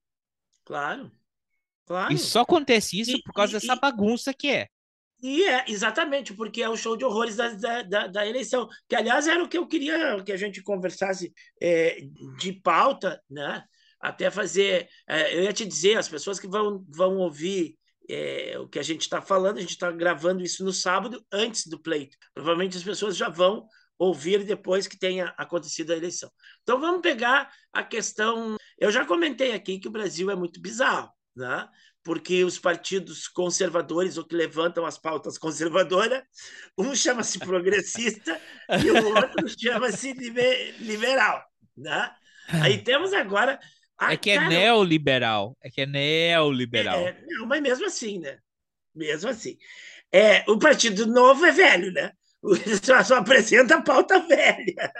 Claro. 0.65 1.11
Claro. 1.87 2.13
E 2.13 2.19
só 2.19 2.43
acontece 2.43 3.01
isso 3.01 3.17
e, 3.17 3.23
por 3.23 3.33
causa 3.33 3.57
e, 3.57 3.61
dessa 3.61 3.75
bagunça 3.75 4.33
que 4.33 4.49
é. 4.49 4.69
E 5.23 5.45
é, 5.45 5.65
exatamente, 5.69 6.33
porque 6.33 6.63
é 6.63 6.69
o 6.69 6.77
show 6.77 6.97
de 6.97 7.05
horrores 7.05 7.37
da, 7.37 7.49
da, 7.53 7.83
da, 7.83 8.07
da, 8.07 8.27
eleição. 8.27 8.69
Que, 8.89 8.95
aliás, 8.95 9.27
era 9.27 9.43
o 9.43 9.49
que 9.49 9.59
eu 9.59 9.67
queria 9.67 10.23
que 10.23 10.33
a 10.33 10.37
gente 10.37 10.63
conversasse 10.63 11.33
é, 11.61 12.01
de 12.39 12.53
pauta, 12.53 13.21
né? 13.29 13.65
até 14.01 14.31
fazer. 14.31 14.89
É, 15.07 15.37
eu 15.37 15.43
ia 15.43 15.53
te 15.53 15.67
dizer, 15.67 15.99
as 15.99 16.09
pessoas 16.09 16.41
que 16.41 16.49
vão, 16.49 16.85
vão 16.89 17.19
ouvir 17.19 17.77
é, 18.13 18.59
o 18.59 18.69
que 18.69 18.79
a 18.79 18.83
gente 18.83 19.03
está 19.03 19.21
falando, 19.21 19.59
a 19.59 19.61
gente 19.61 19.71
está 19.71 19.91
gravando 19.91 20.43
isso 20.43 20.65
no 20.65 20.73
sábado, 20.73 21.25
antes 21.33 21.67
do 21.67 21.81
pleito. 21.81 22.17
Provavelmente 22.35 22.77
as 22.77 22.83
pessoas 22.83 23.17
já 23.17 23.29
vão 23.29 23.67
ouvir 23.99 24.45
depois 24.45 24.87
que 24.87 24.99
tenha 24.99 25.35
acontecido 25.37 25.93
a 25.93 25.97
eleição. 25.97 26.31
Então 26.63 26.81
vamos 26.81 27.03
pegar 27.03 27.51
a 27.73 27.83
questão. 27.83 28.57
Eu 28.79 28.91
já 28.91 29.05
comentei 29.05 29.53
aqui 29.53 29.79
que 29.79 29.89
o 29.89 29.93
Brasil 29.93 30.31
é 30.31 30.35
muito 30.35 30.61
bizarro, 30.61 31.11
né? 31.37 31.69
porque 32.03 32.45
os 32.45 32.59
partidos 32.59 33.29
conservadores, 33.29 34.17
ou 34.17 34.25
que 34.25 34.35
levantam 34.35 34.87
as 34.87 34.99
pautas 34.99 35.37
conservadoras, 35.37 36.23
um 36.79 36.95
chama-se 36.95 37.39
progressista 37.41 38.41
e 38.83 38.91
o 38.91 39.15
outro 39.15 39.47
chama-se 39.59 40.13
liberal. 40.79 41.45
Né? 41.77 42.11
Aí 42.49 42.83
temos 42.83 43.13
agora 43.13 43.61
ah, 44.01 44.15
é 44.15 44.17
que 44.17 44.31
é 44.31 44.37
cara, 44.37 44.49
neoliberal. 44.49 45.57
É 45.63 45.71
que 45.71 45.83
é 45.83 45.87
neoliberal. 45.87 46.99
É, 47.01 47.23
não, 47.29 47.47
mas 47.47 47.61
mesmo 47.61 47.85
assim, 47.85 48.19
né? 48.19 48.39
Mesmo 48.95 49.29
assim. 49.29 49.59
É, 50.11 50.43
o 50.51 50.59
Partido 50.59 51.07
Novo 51.07 51.45
é 51.45 51.53
velho, 51.53 51.93
né? 51.93 52.13
Só, 52.83 53.05
só 53.05 53.17
apresenta 53.17 53.77
a 53.77 53.83
pauta 53.83 54.19
velha. 54.21 54.91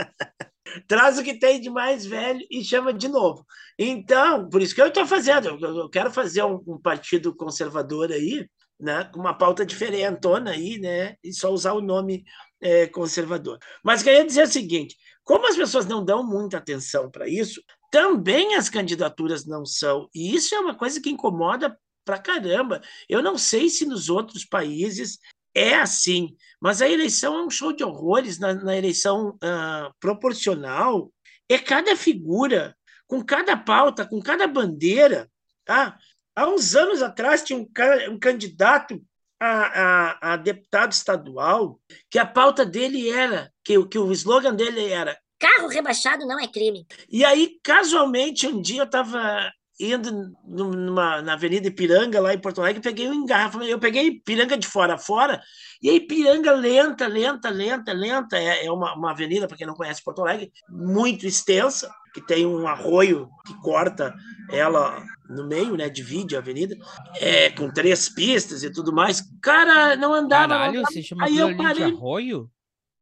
Traz 0.86 1.18
o 1.18 1.24
que 1.24 1.38
tem 1.38 1.60
de 1.60 1.68
mais 1.68 2.06
velho 2.06 2.46
e 2.48 2.62
chama 2.62 2.92
de 2.92 3.08
novo. 3.08 3.44
Então, 3.76 4.48
por 4.48 4.62
isso 4.62 4.74
que 4.74 4.80
eu 4.80 4.86
estou 4.86 5.04
fazendo. 5.04 5.48
Eu 5.48 5.88
quero 5.90 6.12
fazer 6.12 6.44
um, 6.44 6.62
um 6.66 6.80
partido 6.80 7.34
conservador 7.34 8.12
aí, 8.12 8.48
né? 8.78 9.10
Com 9.12 9.18
uma 9.18 9.34
pauta 9.36 9.66
diferentona 9.66 10.52
aí, 10.52 10.78
né? 10.78 11.16
E 11.24 11.32
só 11.32 11.50
usar 11.50 11.72
o 11.72 11.80
nome 11.80 12.22
é, 12.60 12.86
conservador. 12.86 13.58
Mas 13.82 14.02
queria 14.04 14.24
dizer 14.24 14.44
o 14.44 14.52
seguinte: 14.52 14.96
como 15.26 15.48
as 15.48 15.56
pessoas 15.56 15.86
não 15.86 16.04
dão 16.04 16.22
muita 16.22 16.58
atenção 16.58 17.10
para 17.10 17.28
isso, 17.28 17.60
também 17.90 18.54
as 18.54 18.68
candidaturas 18.68 19.44
não 19.44 19.66
são. 19.66 20.08
E 20.14 20.32
isso 20.32 20.54
é 20.54 20.60
uma 20.60 20.76
coisa 20.76 21.00
que 21.00 21.10
incomoda 21.10 21.76
pra 22.04 22.16
caramba. 22.16 22.80
Eu 23.08 23.20
não 23.20 23.36
sei 23.36 23.68
se 23.68 23.84
nos 23.84 24.08
outros 24.08 24.44
países 24.44 25.18
é 25.52 25.74
assim, 25.74 26.36
mas 26.60 26.80
a 26.80 26.88
eleição 26.88 27.34
é 27.36 27.42
um 27.42 27.50
show 27.50 27.72
de 27.72 27.82
horrores 27.82 28.38
na, 28.38 28.54
na 28.54 28.76
eleição 28.76 29.30
uh, 29.30 29.92
proporcional. 29.98 31.12
É 31.48 31.58
cada 31.58 31.96
figura, 31.96 32.76
com 33.08 33.20
cada 33.20 33.56
pauta, 33.56 34.06
com 34.06 34.22
cada 34.22 34.46
bandeira. 34.46 35.28
Tá? 35.64 35.98
Há 36.36 36.46
uns 36.46 36.76
anos 36.76 37.02
atrás 37.02 37.42
tinha 37.42 37.58
um, 37.58 37.66
um 38.12 38.18
candidato 38.18 39.04
a, 39.40 39.48
a, 39.48 40.32
a, 40.32 40.36
deputado 40.36 40.92
estadual 40.92 41.80
que 42.08 42.18
a 42.18 42.24
pauta 42.24 42.64
dele 42.64 43.10
era, 43.10 43.52
que, 43.66 43.84
que 43.86 43.98
o 43.98 44.12
slogan 44.12 44.54
dele 44.54 44.90
era 44.90 45.18
Carro 45.38 45.68
rebaixado 45.68 46.26
não 46.26 46.40
é 46.40 46.48
crime. 46.48 46.86
E 47.10 47.22
aí, 47.24 47.58
casualmente, 47.62 48.46
um 48.46 48.60
dia 48.60 48.80
eu 48.80 48.84
estava 48.84 49.52
indo 49.78 50.32
numa, 50.46 51.20
na 51.20 51.34
Avenida 51.34 51.68
Ipiranga, 51.68 52.18
lá 52.18 52.32
em 52.32 52.38
Porto 52.38 52.62
Alegre, 52.62 52.80
peguei 52.80 53.06
um 53.06 53.12
engarrafamento. 53.12 53.70
Eu 53.70 53.78
peguei 53.78 54.06
Ipiranga 54.06 54.56
de 54.56 54.66
fora 54.66 54.94
a 54.94 54.98
fora, 54.98 55.42
e 55.82 55.90
aí 55.90 55.96
Ipiranga 55.96 56.52
lenta, 56.52 57.06
lenta, 57.06 57.50
lenta, 57.50 57.92
lenta. 57.92 58.38
É, 58.38 58.64
é 58.64 58.72
uma, 58.72 58.94
uma 58.94 59.10
avenida, 59.10 59.46
para 59.46 59.58
quem 59.58 59.66
não 59.66 59.74
conhece 59.74 60.02
Porto 60.02 60.22
Alegre, 60.22 60.50
muito 60.70 61.26
extensa, 61.26 61.92
que 62.14 62.22
tem 62.22 62.46
um 62.46 62.66
arroio 62.66 63.28
que 63.46 63.52
corta 63.60 64.14
ela 64.50 65.04
no 65.28 65.46
meio, 65.46 65.76
né? 65.76 65.90
Divide 65.90 66.34
a 66.34 66.38
avenida, 66.38 66.74
é, 67.20 67.50
com 67.50 67.70
três 67.70 68.08
pistas 68.08 68.62
e 68.62 68.70
tudo 68.70 68.90
mais. 68.90 69.22
Cara, 69.42 69.96
não 69.96 70.14
andava. 70.14 70.54
Caralho, 70.54 70.72
não 70.72 70.80
andava. 70.80 70.92
você 70.94 71.02
chama 71.02 71.26
aí 71.26 71.36
eu 71.36 71.54
parei... 71.58 71.90
de 71.90 71.94
arroio? 71.94 72.50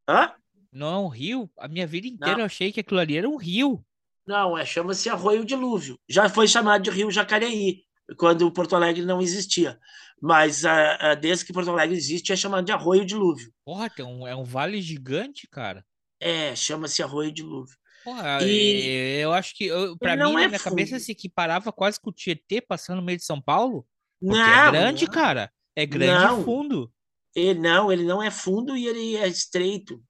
Hã? 0.08 0.32
Não 0.74 0.86
é 0.88 0.98
um 0.98 1.08
rio? 1.08 1.48
A 1.56 1.68
minha 1.68 1.86
vida 1.86 2.08
inteira 2.08 2.32
não. 2.32 2.40
eu 2.40 2.46
achei 2.46 2.72
que 2.72 2.80
aquilo 2.80 2.98
ali 2.98 3.16
era 3.16 3.28
um 3.28 3.36
rio. 3.36 3.84
Não, 4.26 4.58
é 4.58 4.66
chama-se 4.66 5.08
Arroio 5.08 5.44
Dilúvio. 5.44 5.98
Já 6.08 6.28
foi 6.28 6.48
chamado 6.48 6.82
de 6.82 6.90
Rio 6.90 7.10
Jacareí, 7.10 7.84
quando 8.16 8.50
Porto 8.50 8.74
Alegre 8.74 9.04
não 9.04 9.20
existia. 9.20 9.78
Mas 10.20 10.64
a, 10.64 11.12
a, 11.12 11.14
desde 11.14 11.44
que 11.44 11.52
Porto 11.52 11.70
Alegre 11.70 11.96
existe, 11.96 12.32
é 12.32 12.36
chamado 12.36 12.64
de 12.64 12.72
Arroio 12.72 13.04
Dilúvio. 13.04 13.52
Porra, 13.64 13.88
tem 13.88 14.04
um, 14.04 14.26
é 14.26 14.34
um 14.34 14.42
vale 14.42 14.80
gigante, 14.82 15.46
cara. 15.46 15.84
É, 16.18 16.56
chama-se 16.56 17.02
Arroio 17.02 17.30
Dilúvio. 17.30 17.76
Porra, 18.02 18.38
e... 18.42 19.20
eu 19.20 19.32
acho 19.32 19.54
que, 19.54 19.68
para 19.98 20.16
mim, 20.16 20.22
é 20.22 20.24
na 20.24 20.30
minha 20.32 20.58
fundo. 20.58 20.70
cabeça, 20.70 20.98
se 20.98 21.12
equiparava 21.12 21.70
quase 21.70 22.00
com 22.00 22.10
o 22.10 22.12
Tietê 22.12 22.60
passando 22.60 22.96
no 22.96 23.02
meio 23.02 23.18
de 23.18 23.24
São 23.24 23.40
Paulo. 23.40 23.86
Porque 24.20 24.38
é 24.38 24.42
não, 24.42 24.52
é 24.52 24.70
grande, 24.70 25.06
não. 25.06 25.12
cara. 25.12 25.52
É 25.76 25.86
grande 25.86 26.24
não. 26.24 26.40
e 26.40 26.44
fundo. 26.44 26.92
Ele, 27.34 27.58
não, 27.60 27.92
ele 27.92 28.04
não 28.04 28.22
é 28.22 28.30
fundo 28.30 28.76
e 28.76 28.86
ele 28.86 29.16
é 29.16 29.26
estreito. 29.28 30.02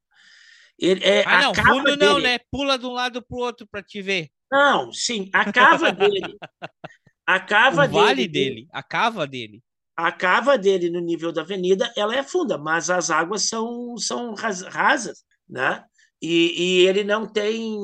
Ele, 0.78 1.04
é, 1.04 1.25
ah, 1.26 1.43
não, 1.43 1.54
fundo 1.54 1.97
dele... 1.97 2.04
não, 2.04 2.19
né? 2.19 2.38
Pula 2.50 2.78
de 2.78 2.87
um 2.87 2.93
lado 2.93 3.23
para 3.23 3.37
o 3.37 3.40
outro 3.40 3.66
para 3.66 3.83
te 3.83 4.02
ver. 4.02 4.28
Não, 4.50 4.93
sim, 4.93 5.31
a 5.33 5.50
cava 5.52 5.93
dele. 5.93 6.37
A 7.26 7.40
cava 7.40 7.87
o 7.87 7.88
vale 7.88 8.28
dele, 8.28 8.28
dele, 8.28 8.69
a 8.71 8.83
cava 8.83 9.26
dele. 9.26 9.62
A 9.97 10.12
cava 10.12 10.59
dele 10.59 10.90
no 10.90 11.00
nível 11.00 11.33
da 11.33 11.43
avenida, 11.43 11.93
ela 11.97 12.14
é 12.14 12.23
funda, 12.23 12.59
mas 12.59 12.90
as 12.90 13.11
águas 13.11 13.49
são, 13.49 13.97
são 13.97 14.35
rasas, 14.35 15.25
né? 15.49 15.85
E, 16.21 16.83
e 16.83 16.87
ele 16.87 17.04
não 17.04 17.26
tem 17.26 17.78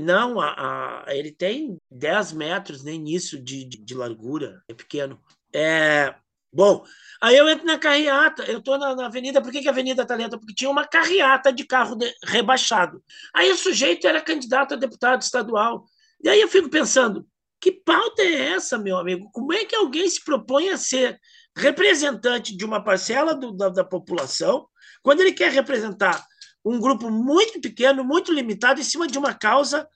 não, 0.00 0.40
a, 0.40 1.04
a, 1.04 1.14
ele 1.14 1.32
tem 1.32 1.76
10 1.90 2.32
metros 2.32 2.82
nem 2.82 3.10
isso 3.10 3.42
de, 3.42 3.64
de, 3.64 3.78
de, 3.78 3.94
largura, 3.94 4.62
é 4.68 4.74
pequeno. 4.74 5.20
É, 5.52 6.14
bom, 6.52 6.84
Aí 7.22 7.36
eu 7.36 7.48
entro 7.48 7.64
na 7.64 7.78
carreata, 7.78 8.42
eu 8.50 8.58
estou 8.58 8.76
na, 8.76 8.96
na, 8.96 9.06
avenida, 9.06 9.40
por 9.40 9.52
que, 9.52 9.62
que 9.62 9.68
a 9.68 9.70
avenida 9.70 10.02
está 10.02 10.16
lenta? 10.16 10.36
Porque 10.36 10.52
tinha 10.52 10.68
uma 10.68 10.84
carreata 10.84 11.52
de 11.52 11.64
carro 11.64 11.94
de, 11.94 12.12
rebaixado. 12.24 13.00
Aí 13.32 13.48
o 13.52 13.56
sujeito 13.56 14.08
era 14.08 14.20
candidato 14.20 14.74
a 14.74 14.76
deputado 14.76 15.22
estadual. 15.22 15.84
E 16.20 16.28
aí 16.28 16.40
eu 16.40 16.48
fico 16.48 16.68
pensando, 16.68 17.24
que 17.60 17.70
pauta 17.70 18.22
é 18.22 18.54
essa, 18.54 18.76
meu 18.76 18.98
amigo? 18.98 19.30
Como 19.32 19.52
é 19.52 19.64
que 19.64 19.76
alguém 19.76 20.10
se 20.10 20.24
propõe 20.24 20.70
a 20.70 20.76
ser 20.76 21.20
representante 21.56 22.56
de 22.56 22.64
uma 22.64 22.82
parcela 22.82 23.36
do, 23.36 23.52
da, 23.52 23.68
da 23.68 23.84
população, 23.84 24.66
quando 25.00 25.20
ele 25.20 25.32
quer 25.32 25.52
representar 25.52 26.26
um 26.64 26.80
grupo 26.80 27.08
muito 27.08 27.60
pequeno, 27.60 28.02
muito 28.02 28.32
limitado, 28.32 28.80
em 28.80 28.84
cima 28.84 29.06
de 29.06 29.16
uma 29.16 29.32
causa 29.32 29.88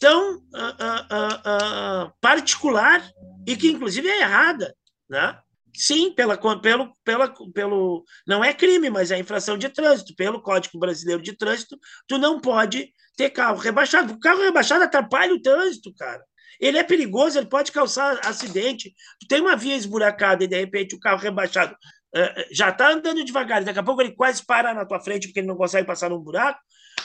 tão 0.00 0.34
uh, 0.34 0.38
uh, 0.38 2.06
uh, 2.06 2.12
particular 2.20 3.08
e 3.46 3.56
que, 3.56 3.70
inclusive, 3.70 4.08
é 4.08 4.22
errada, 4.22 4.74
né? 5.08 5.38
Sim, 5.74 6.12
pela, 6.12 6.36
pelo, 6.60 6.94
pela, 7.02 7.34
pelo. 7.54 8.04
Não 8.26 8.44
é 8.44 8.52
crime, 8.52 8.90
mas 8.90 9.10
é 9.10 9.18
infração 9.18 9.56
de 9.56 9.68
trânsito. 9.68 10.14
Pelo 10.14 10.42
Código 10.42 10.78
Brasileiro 10.78 11.22
de 11.22 11.32
Trânsito, 11.32 11.78
tu 12.06 12.18
não 12.18 12.40
pode 12.40 12.92
ter 13.16 13.30
carro 13.30 13.58
rebaixado. 13.58 14.12
O 14.12 14.20
carro 14.20 14.42
rebaixado 14.42 14.84
atrapalha 14.84 15.34
o 15.34 15.40
trânsito, 15.40 15.94
cara. 15.94 16.22
Ele 16.60 16.78
é 16.78 16.82
perigoso, 16.82 17.38
ele 17.38 17.46
pode 17.46 17.72
causar 17.72 18.20
acidente. 18.24 18.94
Tu 19.20 19.26
tem 19.26 19.40
uma 19.40 19.56
via 19.56 19.74
esburacada 19.74 20.44
e 20.44 20.46
de 20.46 20.58
repente 20.58 20.94
o 20.94 21.00
carro 21.00 21.18
rebaixado 21.18 21.74
uh, 21.74 22.44
já 22.52 22.68
está 22.68 22.90
andando 22.90 23.24
devagar, 23.24 23.64
daqui 23.64 23.78
a 23.78 23.82
pouco 23.82 24.02
ele 24.02 24.14
quase 24.14 24.44
para 24.44 24.74
na 24.74 24.84
tua 24.84 25.00
frente 25.00 25.26
porque 25.26 25.40
ele 25.40 25.48
não 25.48 25.56
consegue 25.56 25.86
passar 25.86 26.10
num 26.10 26.20
buraco, 26.20 26.60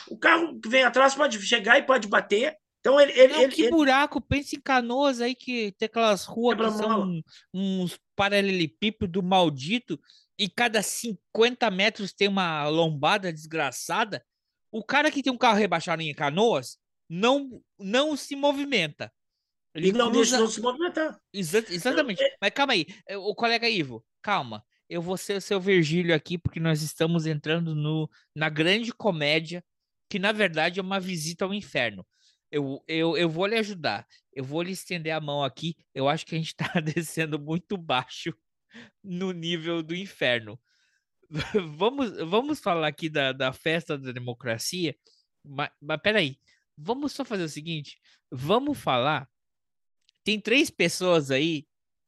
o 0.10 0.18
carro 0.18 0.60
que 0.60 0.70
vem 0.70 0.84
atrás 0.84 1.16
pode 1.16 1.42
chegar 1.42 1.78
e 1.78 1.84
pode 1.84 2.08
bater. 2.08 2.56
Então 2.80 3.00
ele. 3.00 3.12
ele, 3.14 3.34
não, 3.34 3.42
ele 3.42 3.54
que 3.54 3.64
ele... 3.64 3.72
buraco, 3.72 4.22
pensa 4.22 4.56
em 4.56 4.62
canoas 4.62 5.22
aí 5.22 5.34
que 5.34 5.74
tem 5.78 5.88
aquelas 5.88 6.26
ruas 6.26 6.58
que 6.58 6.78
são 6.78 7.22
uns 7.54 8.00
paralelepípedo 8.18 9.22
maldito 9.22 9.98
e 10.38 10.50
cada 10.50 10.82
50 10.82 11.70
metros 11.72 12.12
tem 12.12 12.28
uma 12.28 12.68
lombada 12.68 13.32
desgraçada. 13.32 14.26
O 14.72 14.84
cara 14.84 15.12
que 15.12 15.24
tem 15.24 15.32
um 15.32 15.38
carro 15.38 15.58
rebaixado 15.58 16.02
em 16.02 16.14
canoas 16.14 16.78
não, 17.08 17.62
não 17.80 18.18
se 18.18 18.36
movimenta. 18.36 19.14
Ele 19.74 19.90
e 19.90 19.92
não 19.92 20.12
cruza... 20.12 20.38
deixa 20.38 20.54
se 20.54 20.60
movimentar. 20.60 21.20
Exa 21.32 21.64
exatamente. 21.70 22.22
Mas 22.42 22.52
calma 22.52 22.74
aí, 22.74 22.88
o 23.18 23.36
colega 23.36 23.70
Ivo, 23.70 24.04
calma. 24.22 24.66
Eu 24.90 25.02
vou 25.02 25.18
ser 25.18 25.38
o 25.38 25.42
seu 25.42 25.60
Virgílio 25.60 26.16
aqui, 26.16 26.38
porque 26.38 26.60
nós 26.60 26.82
estamos 26.82 27.26
entrando 27.26 27.76
no, 27.76 28.10
na 28.36 28.50
grande 28.50 28.92
comédia, 28.94 29.64
que 30.10 30.18
na 30.18 30.32
verdade 30.32 30.80
é 30.80 30.84
uma 30.84 31.00
visita 31.00 31.46
ao 31.46 31.54
inferno. 31.54 32.06
Eu, 32.52 32.84
eu, 32.88 33.18
eu 33.18 33.30
vou 33.30 33.46
lhe 33.46 33.56
ajudar. 33.56 34.08
Eu 34.34 34.44
vou 34.44 34.62
lhe 34.62 34.72
estender 34.72 35.14
a 35.14 35.22
mão 35.22 35.44
aqui. 35.44 35.76
Eu 35.94 36.08
acho 36.08 36.26
que 36.26 36.36
a 36.36 36.38
gente 36.38 36.48
está 36.48 36.68
descendo 36.82 37.40
muito 37.40 37.78
baixo 37.78 38.34
no 39.04 39.32
nível 39.32 39.82
do 39.84 39.96
inferno. 39.96 40.60
vamos, 41.76 42.12
vamos 42.30 42.60
falar 42.60 42.88
aqui 42.88 43.10
da, 43.10 43.32
da 43.32 43.52
festa 43.52 43.98
da 43.98 44.12
democracia. 44.12 44.96
Mas, 45.44 45.70
mas 45.82 46.02
peraí. 46.02 46.40
Vamos 46.78 47.12
só 47.14 47.26
fazer 47.26 47.44
o 47.44 47.50
seguinte. 47.50 48.00
Vamos 48.32 48.78
falar. 48.78 49.28
Tem 50.24 50.40
três 50.40 50.70
pessoas 50.70 51.32
aí 51.32 51.66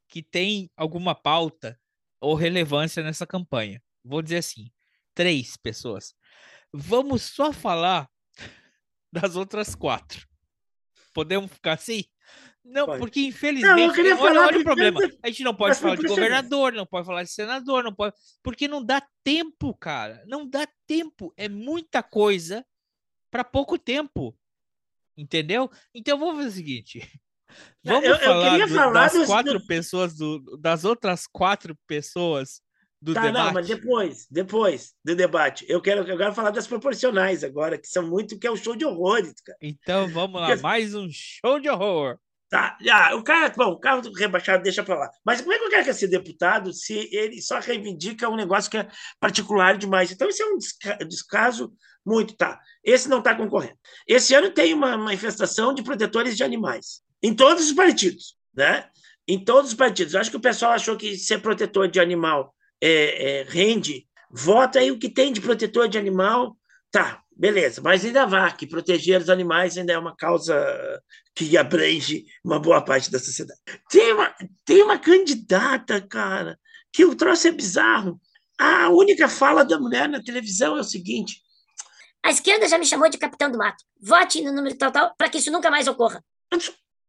que 0.08 0.22
têm 0.22 0.69
alguma 0.75 1.15
pauta 1.15 1.79
ou 2.22 2.36
relevância 2.36 3.01
nessa 3.01 3.25
campanha. 3.25 3.81
Vou 4.03 4.22
dizer 4.22 4.38
assim. 4.38 4.72
Três 5.15 5.58
pessoas. 5.58 6.13
Vamos 6.72 7.24
só 7.24 7.51
falar 7.51 8.10
das 9.12 9.36
outras 9.36 9.74
quatro. 9.74 10.29
Podemos 11.13 11.51
ficar 11.51 11.74
assim? 11.74 12.04
Não, 12.63 12.86
pode. 12.86 13.00
porque 13.00 13.22
infelizmente. 13.22 13.98
Não, 13.98 14.06
olha, 14.06 14.18
falar 14.18 14.48
olha 14.48 14.60
o 14.60 14.63
problema. 14.63 15.00
A 15.24 15.28
gente 15.28 15.44
não 15.44 15.56
pode 15.56 15.80
falar 15.80 15.96
de 15.96 16.08
governador, 16.08 16.74
não 16.74 16.86
pode 16.86 17.06
falar 17.06 17.24
de 17.24 17.32
senador, 17.32 17.84
não 17.84 17.94
pode. 17.94 18.16
Porque 18.44 18.68
não 18.68 18.84
dá 18.84 19.01
tempo, 19.24 19.74
cara. 19.75 20.24
Não 20.28 20.48
dá 20.48 20.68
tempo. 20.86 21.34
É 21.36 21.50
muita 21.50 22.04
coisa 22.04 22.66
para 23.32 23.44
pouco 23.44 23.78
tempo. 23.78 24.38
Entendeu? 25.18 25.70
Então 25.94 26.18
vamos 26.18 26.36
fazer 26.36 26.48
o 26.48 26.51
seguinte. 26.51 27.22
Vamos 27.84 28.08
eu, 28.08 28.20
falar, 28.20 28.60
eu 28.60 28.68
do, 28.68 28.74
falar 28.75 28.94
das 28.94 29.13
dos, 29.13 29.25
quatro 29.25 29.66
pessoas, 29.66 30.16
do, 30.16 30.58
das 30.58 30.86
outras 30.86 31.25
quatro 31.25 31.75
pessoas 31.88 32.62
do 33.01 33.13
tá, 33.13 33.22
debate. 33.22 33.46
Não, 33.46 33.53
mas 33.53 33.68
depois, 33.68 34.27
depois 34.29 34.94
do 35.03 35.15
debate. 35.15 35.65
Eu 35.68 35.82
quero 35.82 36.01
agora 36.01 36.34
falar 36.34 36.51
das 36.51 36.68
proporcionais 36.68 37.44
agora, 37.44 37.77
que 37.77 37.88
são 37.88 38.08
muito, 38.08 38.38
que 38.38 38.48
é 38.48 38.51
o 38.51 38.58
show 38.58 38.75
de 38.75 38.86
horrores, 38.86 39.34
cara. 39.41 39.58
Então 39.62 40.08
vamos 40.10 40.39
lá, 40.39 40.48
Porque... 40.48 40.62
mais 40.62 40.94
um 40.94 41.08
show 41.10 41.60
de 41.60 41.70
horror. 41.70 42.18
Tá, 42.50 42.75
ah, 42.91 43.15
o 43.15 43.24
cara, 43.24 43.53
bom, 43.56 43.74
o 43.74 43.79
carro 43.79 44.01
rebaixado 44.12 44.63
deixa 44.63 44.84
para 44.84 44.96
lá. 44.96 45.12
Mas 45.24 45.39
como 45.39 45.53
é 45.53 45.60
que 45.60 45.65
o 45.65 45.70
cara 45.70 45.84
quer 45.84 45.94
ser 45.94 46.08
deputado 46.08 46.74
se 46.74 47.08
ele 47.12 47.39
só 47.44 47.60
reivindica 47.60 48.27
um 48.27 48.36
negócio 48.36 48.72
que 48.72 48.77
é 48.77 48.88
particular 49.20 49.77
demais? 49.77 50.12
Então, 50.12 50.27
isso 50.27 50.41
é 50.41 50.46
um 50.48 50.58
descaso 51.08 51.72
muito, 52.03 52.36
tá? 52.36 52.60
Esse 52.84 53.08
não 53.08 53.20
está 53.20 53.36
concorrendo. 53.36 53.77
Esse 54.08 54.34
ano 54.34 54.50
tem 54.50 54.74
uma 54.74 54.98
manifestação 54.98 55.75
de 55.75 55.84
protetores 55.84 56.36
de 56.36 56.44
animais 56.44 57.03
em 57.22 57.36
todos 57.36 57.68
os 57.68 57.74
partidos, 57.74 58.36
né? 58.56 58.89
Em 59.27 59.44
todos 59.44 59.70
os 59.70 59.77
partidos. 59.77 60.15
Eu 60.15 60.20
acho 60.20 60.32
que 60.32 60.38
o 60.38 60.41
pessoal 60.41 60.72
achou 60.72 60.98
que 60.98 61.18
ser 61.18 61.39
protetor 61.39 61.88
de 61.88 62.00
animal 62.00 62.56
é, 62.82 63.42
é, 63.42 63.44
rende, 63.44 64.08
vota 64.32 64.80
aí 64.80 64.92
o 64.92 65.00
que 65.00 65.10
tem 65.10 65.34
de 65.34 65.42
protetor 65.42 65.88
de 65.88 65.98
animal, 65.98 66.58
tá, 66.92 67.22
beleza, 67.36 67.82
mas 67.82 68.04
ainda 68.04 68.26
vá, 68.26 68.52
que 68.52 68.68
proteger 68.68 69.22
os 69.22 69.30
animais 69.30 69.78
ainda 69.78 69.94
é 69.94 69.98
uma 69.98 70.16
causa 70.16 71.02
que 71.36 71.58
abrange 71.58 72.26
uma 72.44 72.60
boa 72.60 72.84
parte 72.84 73.10
da 73.10 73.20
sociedade. 73.20 73.60
Tem 73.89 74.13
uma, 74.13 74.36
tem 74.65 74.84
uma 74.84 74.98
candidata, 75.00 76.02
cara, 76.02 76.60
que 76.92 77.06
o 77.06 77.15
troço 77.15 77.48
é 77.48 77.52
bizarro. 77.52 78.20
A 78.58 78.89
única 78.89 79.30
fala 79.30 79.63
da 79.63 79.80
mulher 79.80 80.10
na 80.10 80.22
televisão 80.22 80.76
é 80.76 80.82
o 80.82 80.84
seguinte: 80.84 81.42
a 82.24 82.30
esquerda 82.30 82.68
já 82.68 82.78
me 82.78 82.86
chamou 82.86 83.10
de 83.10 83.18
capitão 83.18 83.50
do 83.50 83.58
mato. 83.58 83.84
Vote 84.02 84.42
no 84.42 84.52
número 84.52 84.78
tal, 84.78 84.92
tal, 84.92 85.15
para 85.18 85.30
que 85.30 85.38
isso 85.38 85.52
nunca 85.52 85.72
mais 85.72 85.88
ocorra. 85.88 86.24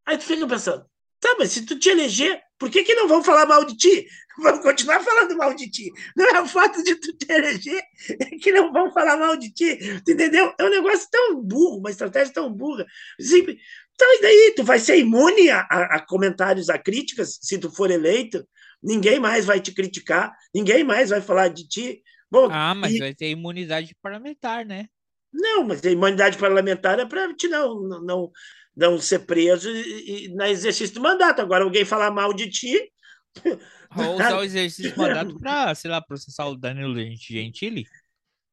Aí 0.06 0.16
tu 0.16 0.24
fica 0.24 0.46
pensando, 0.46 0.86
Tá, 1.20 1.36
mas 1.38 1.52
se 1.52 1.66
tu 1.66 1.78
te 1.78 1.90
eleger, 1.90 2.40
por 2.58 2.70
que, 2.70 2.82
que 2.82 2.94
não 2.94 3.06
vão 3.06 3.22
falar 3.22 3.46
mal 3.46 3.64
de 3.64 3.76
ti? 3.76 4.06
Vão 4.40 4.58
continuar 4.62 5.00
falando 5.00 5.36
mal 5.36 5.52
de 5.52 5.68
ti. 5.68 5.92
Não 6.16 6.24
é 6.24 6.40
o 6.40 6.46
fato 6.46 6.82
de 6.82 6.94
tu 6.94 7.12
te 7.14 7.30
eleger 7.30 7.82
é 8.18 8.24
que 8.38 8.50
não 8.52 8.72
vão 8.72 8.90
falar 8.90 9.18
mal 9.18 9.36
de 9.36 9.50
ti. 9.50 9.76
Tu 10.02 10.12
entendeu? 10.12 10.54
É 10.58 10.64
um 10.64 10.70
negócio 10.70 11.06
tão 11.10 11.42
burro, 11.42 11.78
uma 11.78 11.90
estratégia 11.90 12.32
tão 12.32 12.50
burra. 12.50 12.86
Simples. 13.20 13.58
Então, 13.94 14.08
e 14.14 14.22
daí? 14.22 14.54
Tu 14.56 14.64
vai 14.64 14.78
ser 14.78 14.96
imune 14.96 15.50
a, 15.50 15.60
a, 15.60 16.00
comentários, 16.00 16.70
a 16.70 16.78
críticas, 16.78 17.38
se 17.42 17.58
tu 17.58 17.70
for 17.70 17.90
eleito? 17.90 18.48
Ninguém 18.82 19.20
mais 19.20 19.44
vai 19.44 19.60
te 19.60 19.72
criticar, 19.72 20.32
ninguém 20.54 20.82
mais 20.82 21.10
vai 21.10 21.20
falar 21.20 21.48
de 21.48 21.68
ti. 21.68 22.02
Bom, 22.30 22.48
ah, 22.50 22.74
mas 22.74 22.94
e... 22.94 22.98
vai 22.98 23.14
ter 23.14 23.28
imunidade 23.28 23.94
parlamentar, 24.00 24.64
né? 24.64 24.86
Não, 25.32 25.64
mas 25.64 25.84
a 25.84 25.90
imunidade 25.90 26.38
parlamentar 26.38 26.98
é 26.98 27.04
para 27.04 27.34
te 27.34 27.46
não, 27.46 27.82
não, 27.82 28.30
não 28.76 28.98
ser 28.98 29.20
preso 29.20 29.70
e, 29.70 30.26
e, 30.26 30.34
na 30.34 30.48
exercício 30.48 30.94
do 30.94 31.00
mandato. 31.00 31.40
Agora, 31.40 31.64
alguém 31.64 31.84
falar 31.84 32.10
mal 32.10 32.32
de 32.32 32.48
ti. 32.48 32.90
Ou 33.96 34.14
usar 34.14 34.38
o 34.38 34.44
exercício 34.44 34.94
do 34.94 34.98
mandato 34.98 35.38
para, 35.38 35.74
sei 35.74 35.90
lá, 35.90 36.00
processar 36.00 36.46
o 36.46 36.56
Danilo 36.56 36.94
Gentili. 37.16 37.84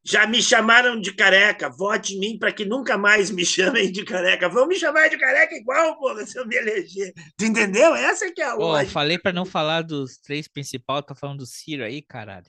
Já 0.04 0.26
me 0.26 0.42
chamaram 0.42 1.00
de 1.00 1.14
careca. 1.14 1.70
Vote 1.70 2.16
em 2.16 2.20
mim 2.20 2.40
para 2.40 2.52
que 2.52 2.66
nunca 2.66 2.98
mais 2.98 3.30
me 3.30 3.44
chamem 3.46 3.92
de 3.92 4.04
careca. 4.04 4.50
Vão 4.50 4.66
me 4.66 4.76
chamar 4.76 5.10
de 5.10 5.18
careca 5.18 5.54
igual, 5.54 6.00
porra, 6.00 6.26
se 6.26 6.40
eu 6.40 6.48
me 6.48 6.56
eleger. 6.56 7.14
Tu 7.38 7.46
entendeu? 7.46 7.94
Essa 7.94 8.32
que 8.32 8.42
é 8.42 8.46
a 8.46 8.56
oh, 8.56 8.60
lógica. 8.60 8.92
Falei 8.92 9.20
para 9.20 9.34
não 9.34 9.46
falar 9.46 9.82
dos 9.82 10.18
três 10.18 10.48
principais, 10.48 11.06
tô 11.06 11.14
falando 11.14 11.40
do 11.40 11.46
Ciro 11.46 11.84
aí, 11.84 12.02
caralho. 12.02 12.48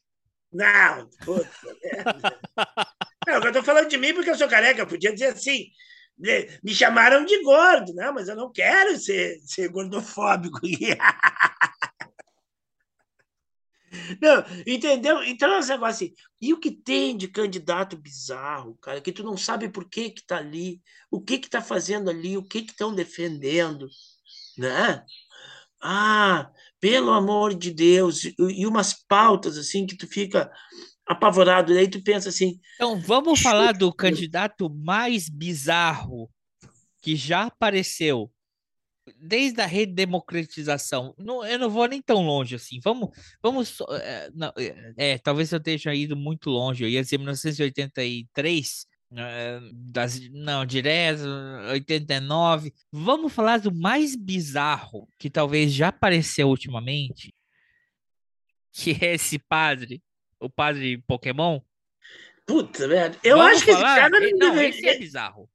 Não, 0.52 1.09
puta 1.24 1.50
Não, 3.26 3.35
eu 3.35 3.52
tô 3.52 3.62
falando 3.62 3.88
de 3.88 3.98
mim 3.98 4.14
porque 4.14 4.31
eu 4.31 4.38
sou 4.38 4.48
careca. 4.48 4.81
Eu 4.81 4.87
podia 4.87 5.12
dizer 5.12 5.26
assim, 5.26 5.66
me 6.62 6.74
chamaram 6.74 7.24
de 7.24 7.42
gordo, 7.42 7.94
né? 7.94 8.11
mas 8.11 8.28
eu 8.28 8.37
não 8.37 8.50
quero 8.50 8.98
ser, 8.98 9.38
ser 9.44 9.68
gordofóbico. 9.68 10.59
Não, 14.20 14.44
entendeu? 14.66 15.22
Então 15.22 15.50
é 15.52 15.59
um 15.59 15.66
negócio 15.66 16.07
assim. 16.07 16.14
E 16.40 16.52
o 16.52 16.61
que 16.61 16.70
tem 16.70 17.16
de 17.16 17.28
candidato 17.28 17.96
bizarro, 17.96 18.76
cara, 18.81 19.00
que 19.00 19.12
tu 19.12 19.22
não 19.22 19.37
sabe 19.37 19.68
por 19.68 19.88
que 19.88 20.11
que 20.11 20.24
tá 20.26 20.38
ali, 20.38 20.81
o 21.11 21.20
que 21.20 21.38
que 21.38 21.48
tá 21.48 21.62
fazendo 21.62 22.11
ali, 22.11 22.37
o 22.37 22.42
que 22.42 22.62
que 22.62 22.72
estão 22.72 22.94
defendendo, 22.94 23.88
né? 24.57 25.04
Ah, 25.81 26.50
pelo 26.81 27.12
amor 27.12 27.54
de 27.54 27.72
Deus, 27.72 28.24
e 28.24 28.66
umas 28.66 28.92
pautas 28.92 29.57
assim 29.57 29.87
que 29.87 29.96
tu 29.96 30.07
fica 30.07 30.50
apavorado. 31.08 31.72
E 31.72 31.78
aí 31.78 31.88
tu 31.88 32.02
pensa 32.02 32.28
assim. 32.28 32.60
Então, 32.74 33.00
vamos 33.00 33.40
falar 33.40 33.72
do 33.72 33.92
candidato 33.92 34.68
mais 34.68 35.28
bizarro 35.28 36.30
que 37.00 37.16
já 37.16 37.44
apareceu 37.44 38.30
desde 39.18 39.62
a 39.62 39.66
redemocratização. 39.66 41.14
Não, 41.18 41.44
eu 41.46 41.58
não 41.58 41.70
vou 41.70 41.88
nem 41.88 42.02
tão 42.02 42.22
longe 42.22 42.54
assim. 42.54 42.78
Vamos, 42.84 43.08
vamos. 43.42 43.78
É, 44.02 44.30
não, 44.34 44.52
é, 44.58 45.12
é 45.12 45.18
talvez 45.18 45.50
eu 45.50 45.58
esteja 45.58 45.94
ido 45.94 46.14
muito 46.14 46.50
longe. 46.50 46.84
Eu 46.84 46.88
ia 46.88 47.02
dizer 47.02 47.16
1983. 47.16 48.86
É, 49.10 49.58
das, 49.72 50.20
não, 50.28 50.66
direto, 50.66 51.22
89. 51.70 52.70
Vamos 52.92 53.32
falar 53.32 53.58
do 53.58 53.74
mais 53.74 54.14
bizarro 54.14 55.08
que 55.18 55.30
talvez 55.30 55.72
já 55.72 55.88
apareceu 55.88 56.46
ultimamente, 56.48 57.34
que 58.70 58.90
é 59.00 59.14
esse 59.14 59.38
padre 59.38 60.02
o 60.40 60.48
padre 60.48 60.98
Pokémon? 61.07 61.61
Puta 62.46 62.88
merda. 62.88 63.18
Eu 63.22 63.37
Vamos 63.37 63.53
acho 63.53 63.64
que 63.64 63.72
falar? 63.72 63.92
esse 63.92 64.01
cara 64.01 64.20
não, 64.20 64.31
não 64.31 64.38
deveria. 64.38 64.68
Esse 64.70 64.88
é 64.88 64.98
bizarro. 64.98 65.51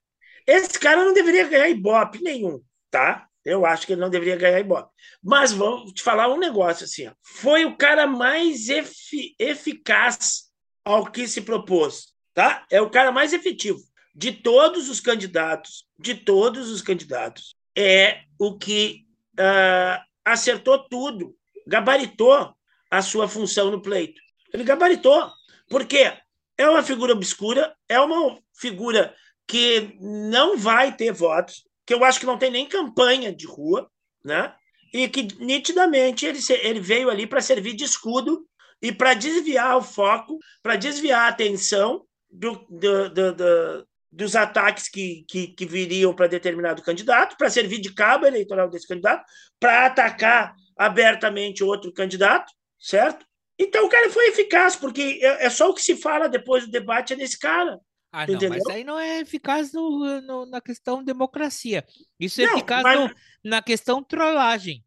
Esse 0.45 0.79
cara 0.79 1.03
não 1.03 1.13
deveria 1.13 1.47
ganhar 1.47 1.69
Ibope 1.69 2.21
nenhum, 2.21 2.61
tá? 2.91 3.27
Eu 3.43 3.65
acho 3.65 3.85
que 3.85 3.93
ele 3.93 4.01
não 4.01 4.09
deveria 4.09 4.35
ganhar 4.35 4.59
Ibope. 4.59 4.91
Mas 5.21 5.51
vou 5.51 5.85
te 5.91 6.03
falar 6.03 6.27
um 6.27 6.37
negócio 6.37 6.85
assim: 6.85 7.07
ó. 7.07 7.13
foi 7.21 7.65
o 7.65 7.75
cara 7.75 8.05
mais 8.05 8.69
efi 8.69 9.35
eficaz 9.39 10.51
ao 10.85 11.09
que 11.09 11.27
se 11.27 11.41
propôs, 11.41 12.13
tá? 12.33 12.65
É 12.69 12.81
o 12.81 12.89
cara 12.89 13.11
mais 13.11 13.33
efetivo 13.33 13.79
de 14.15 14.31
todos 14.31 14.89
os 14.89 14.99
candidatos, 14.99 15.85
de 15.97 16.13
todos 16.13 16.69
os 16.69 16.81
candidatos. 16.81 17.55
É 17.75 18.21
o 18.37 18.57
que 18.57 19.05
uh, 19.39 20.03
acertou 20.23 20.77
tudo, 20.87 21.35
gabaritou 21.65 22.53
a 22.91 23.01
sua 23.01 23.27
função 23.27 23.71
no 23.71 23.81
pleito. 23.81 24.21
Ele 24.53 24.63
gabaritou. 24.63 25.29
Por 25.67 25.85
quê? 25.85 26.13
É 26.57 26.69
uma 26.69 26.83
figura 26.83 27.13
obscura, 27.13 27.75
é 27.89 27.99
uma 27.99 28.39
figura 28.53 29.13
que 29.47 29.97
não 29.99 30.57
vai 30.57 30.95
ter 30.95 31.11
votos, 31.11 31.63
que 31.85 31.93
eu 31.93 32.03
acho 32.03 32.19
que 32.19 32.25
não 32.25 32.37
tem 32.37 32.51
nem 32.51 32.67
campanha 32.67 33.33
de 33.33 33.45
rua, 33.45 33.89
né? 34.23 34.53
E 34.93 35.09
que 35.09 35.23
nitidamente 35.43 36.25
ele, 36.25 36.39
ele 36.61 36.79
veio 36.79 37.09
ali 37.09 37.25
para 37.25 37.41
servir 37.41 37.73
de 37.73 37.83
escudo 37.83 38.47
e 38.81 38.91
para 38.91 39.15
desviar 39.15 39.75
o 39.77 39.81
foco, 39.81 40.37
para 40.61 40.75
desviar 40.75 41.21
a 41.21 41.27
atenção 41.29 42.05
do, 42.29 42.65
do, 42.69 43.09
do, 43.09 43.33
do 43.33 43.87
dos 44.13 44.35
ataques 44.35 44.87
que, 44.87 45.25
que, 45.27 45.47
que 45.47 45.65
viriam 45.65 46.13
para 46.13 46.27
determinado 46.27 46.83
candidato, 46.83 47.35
para 47.35 47.49
servir 47.49 47.79
de 47.79 47.91
cabo 47.93 48.27
eleitoral 48.27 48.69
desse 48.69 48.87
candidato, 48.87 49.25
para 49.59 49.87
atacar 49.87 50.53
abertamente 50.77 51.63
outro 51.63 51.91
candidato, 51.91 52.53
certo? 52.79 53.25
Então 53.63 53.85
o 53.85 53.89
cara 53.89 54.09
foi 54.09 54.27
eficaz, 54.29 54.75
porque 54.75 55.19
é, 55.21 55.45
é 55.45 55.49
só 55.49 55.69
o 55.69 55.73
que 55.73 55.81
se 55.81 55.95
fala 55.95 56.27
depois 56.27 56.65
do 56.65 56.71
debate 56.71 57.13
é 57.13 57.15
desse 57.15 57.37
cara. 57.39 57.79
Ah, 58.11 58.27
não, 58.27 58.49
mas 58.49 58.65
aí 58.67 58.83
não 58.83 58.99
é 58.99 59.21
eficaz 59.21 59.73
no, 59.73 60.21
no, 60.21 60.45
na 60.45 60.61
questão 60.61 61.03
democracia. 61.03 61.83
Isso 62.19 62.41
é 62.41 62.45
Não, 62.45 62.53
eficaz 62.57 62.83
mas- 62.83 62.99
no- 62.99 63.15
na 63.43 63.61
questão 63.61 64.03
trollagem. 64.03 64.83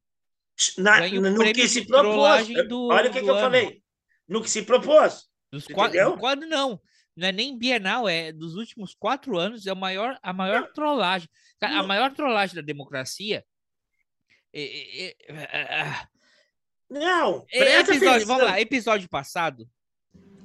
Na, 0.78 1.00
no 1.08 1.52
que 1.52 1.68
se 1.68 1.84
propôs. 1.86 2.46
do- 2.68 2.86
Olha 2.88 3.10
o 3.10 3.12
que, 3.12 3.20
que 3.20 3.28
eu 3.28 3.34
falei. 3.36 3.82
No 4.28 4.40
que 4.42 4.48
se 4.50 4.62
propôs. 4.62 5.26
Dos 5.50 5.66
quatro, 5.66 6.46
não. 6.48 6.80
Não 7.16 7.28
é 7.28 7.32
nem 7.32 7.58
Bienal, 7.58 8.08
é 8.08 8.30
dos 8.30 8.54
últimos 8.56 8.94
quatro 8.94 9.38
anos, 9.38 9.66
é 9.66 9.72
o 9.72 9.76
maior, 9.76 10.18
a 10.22 10.32
maior 10.32 10.70
trollagem. 10.72 11.28
A 11.60 11.68
Não. 11.68 11.86
maior 11.86 12.12
trollagem 12.12 12.54
da 12.54 12.62
democracia. 12.62 13.42
É, 14.52 14.62
é, 14.62 15.16
é, 15.28 15.42
é, 15.80 16.06
Não, 16.88 17.44
episódio, 17.50 18.26
vamos 18.26 18.44
lá, 18.44 18.60
episódio 18.60 19.08
passado, 19.08 19.68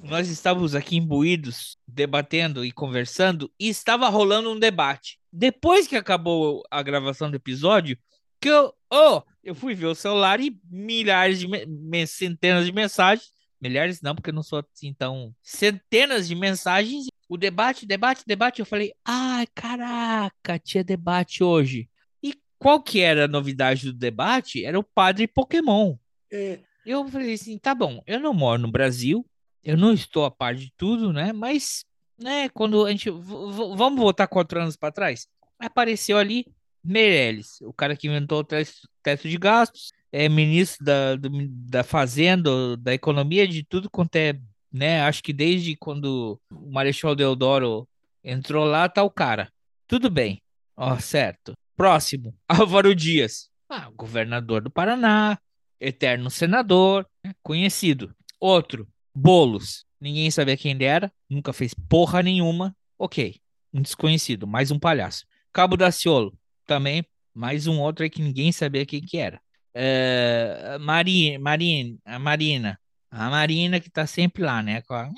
nós 0.03 0.27
estávamos 0.27 0.73
aqui 0.73 0.97
imbuídos, 0.97 1.77
debatendo 1.87 2.65
e 2.65 2.71
conversando, 2.71 3.51
e 3.59 3.69
estava 3.69 4.09
rolando 4.09 4.51
um 4.51 4.59
debate. 4.59 5.19
Depois 5.31 5.87
que 5.87 5.95
acabou 5.95 6.63
a 6.71 6.81
gravação 6.81 7.29
do 7.29 7.35
episódio, 7.35 7.97
que 8.39 8.49
eu, 8.49 8.73
oh, 8.91 9.21
eu 9.43 9.53
fui 9.53 9.75
ver 9.75 9.85
o 9.85 9.95
celular 9.95 10.39
e 10.39 10.59
milhares 10.69 11.39
de 11.39 12.07
centenas 12.07 12.65
de 12.65 12.71
mensagens, 12.71 13.31
milhares 13.61 14.01
não, 14.01 14.15
porque 14.15 14.31
eu 14.31 14.33
não 14.33 14.41
sou 14.41 14.65
assim 14.73 14.93
tão, 14.93 15.35
centenas 15.43 16.27
de 16.27 16.33
mensagens, 16.33 17.05
o 17.29 17.37
debate, 17.37 17.85
debate, 17.85 18.23
debate, 18.25 18.59
eu 18.59 18.65
falei, 18.65 18.91
ai, 19.05 19.45
caraca, 19.53 20.57
tinha 20.57 20.83
debate 20.83 21.43
hoje. 21.43 21.87
E 22.23 22.33
qual 22.57 22.81
que 22.81 22.99
era 22.99 23.25
a 23.25 23.27
novidade 23.27 23.85
do 23.85 23.93
debate? 23.93 24.65
Era 24.65 24.79
o 24.79 24.83
padre 24.83 25.27
Pokémon. 25.27 25.95
É, 26.31 26.59
Eu 26.85 27.07
falei 27.07 27.33
assim, 27.33 27.57
tá 27.57 27.73
bom, 27.75 28.01
eu 28.07 28.19
não 28.19 28.33
moro 28.33 28.61
no 28.61 28.71
Brasil, 28.71 29.25
eu 29.63 29.77
não 29.77 29.93
estou 29.93 30.25
a 30.25 30.31
par 30.31 30.55
de 30.55 30.71
tudo, 30.77 31.13
né? 31.13 31.31
Mas, 31.33 31.85
né, 32.17 32.49
quando 32.49 32.85
a 32.85 32.91
gente. 32.91 33.09
Vamos 33.09 33.99
voltar 33.99 34.27
quatro 34.27 34.59
anos 34.59 34.75
para 34.75 34.91
trás? 34.91 35.27
Apareceu 35.59 36.17
ali 36.17 36.45
Meirelles, 36.83 37.61
o 37.61 37.71
cara 37.73 37.95
que 37.95 38.07
inventou 38.07 38.39
o 38.39 38.43
teto 38.43 39.27
de 39.29 39.37
gastos, 39.37 39.91
é 40.11 40.27
ministro 40.27 40.83
da, 40.83 41.15
do- 41.15 41.29
da 41.49 41.83
Fazenda, 41.83 42.75
da 42.77 42.93
Economia, 42.93 43.47
de 43.47 43.63
tudo 43.63 43.89
quanto 43.89 44.15
é, 44.15 44.33
né? 44.71 45.01
Acho 45.03 45.21
que 45.21 45.31
desde 45.33 45.75
quando 45.75 46.39
o 46.51 46.71
Marechal 46.71 47.15
Deodoro 47.15 47.87
entrou 48.23 48.65
lá, 48.65 48.89
tá 48.89 49.03
o 49.03 49.11
cara. 49.11 49.51
Tudo 49.87 50.09
bem, 50.09 50.41
ó, 50.75 50.97
certo. 50.99 51.53
Próximo, 51.77 52.35
Álvaro 52.47 52.95
Dias, 52.95 53.49
ah, 53.69 53.89
governador 53.95 54.61
do 54.61 54.71
Paraná, 54.71 55.37
eterno 55.81 56.29
senador, 56.29 57.05
né, 57.25 57.33
conhecido. 57.43 58.15
Outro, 58.39 58.87
Bolos. 59.13 59.83
Ninguém 59.99 60.31
sabia 60.31 60.55
quem 60.55 60.71
ele 60.71 60.85
era, 60.85 61.11
nunca 61.29 61.51
fez 61.51 61.73
porra 61.73 62.23
nenhuma. 62.23 62.75
Ok, 62.97 63.39
um 63.73 63.81
desconhecido, 63.81 64.47
mais 64.47 64.71
um 64.71 64.79
palhaço. 64.79 65.25
Cabo 65.51 65.75
Daciolo, 65.75 66.33
também 66.65 67.03
mais 67.33 67.67
um 67.67 67.79
outro 67.79 68.03
aí 68.03 68.09
que 68.09 68.21
ninguém 68.21 68.51
sabia 68.51 68.85
quem 68.85 69.01
que 69.01 69.17
era. 69.17 69.41
É, 69.73 70.77
Mari, 70.79 71.37
Marin, 71.37 71.97
a 72.05 72.17
Marina, 72.19 72.79
a 73.09 73.29
Marina 73.29 73.79
que 73.79 73.89
tá 73.89 74.05
sempre 74.07 74.43
lá, 74.43 74.61
né? 74.63 74.81
com 74.81 74.93
a- 74.93 75.09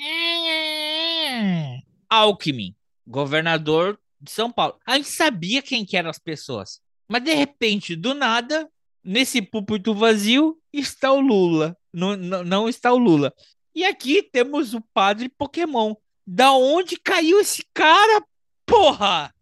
Alckmin, 2.09 2.75
governador 3.07 3.99
de 4.21 4.31
São 4.31 4.51
Paulo. 4.51 4.77
A 4.85 4.95
gente 4.97 5.09
sabia 5.09 5.61
quem 5.61 5.85
que 5.85 5.97
eram 5.97 6.09
as 6.09 6.19
pessoas, 6.19 6.79
mas 7.07 7.23
de 7.23 7.33
repente, 7.33 7.95
do 7.95 8.13
nada, 8.13 8.69
nesse 9.03 9.41
púlpito 9.41 9.93
vazio 9.93 10.57
está 10.71 11.11
o 11.11 11.19
Lula. 11.19 11.77
Não, 11.91 12.15
não, 12.15 12.43
não 12.43 12.69
está 12.69 12.91
o 12.91 12.97
Lula. 12.97 13.33
E 13.75 13.83
aqui 13.83 14.23
temos 14.23 14.73
o 14.73 14.81
padre 14.93 15.29
Pokémon. 15.29 15.95
Da 16.25 16.53
onde 16.53 16.97
caiu 16.97 17.39
esse 17.39 17.65
cara, 17.73 18.23
porra? 18.65 19.33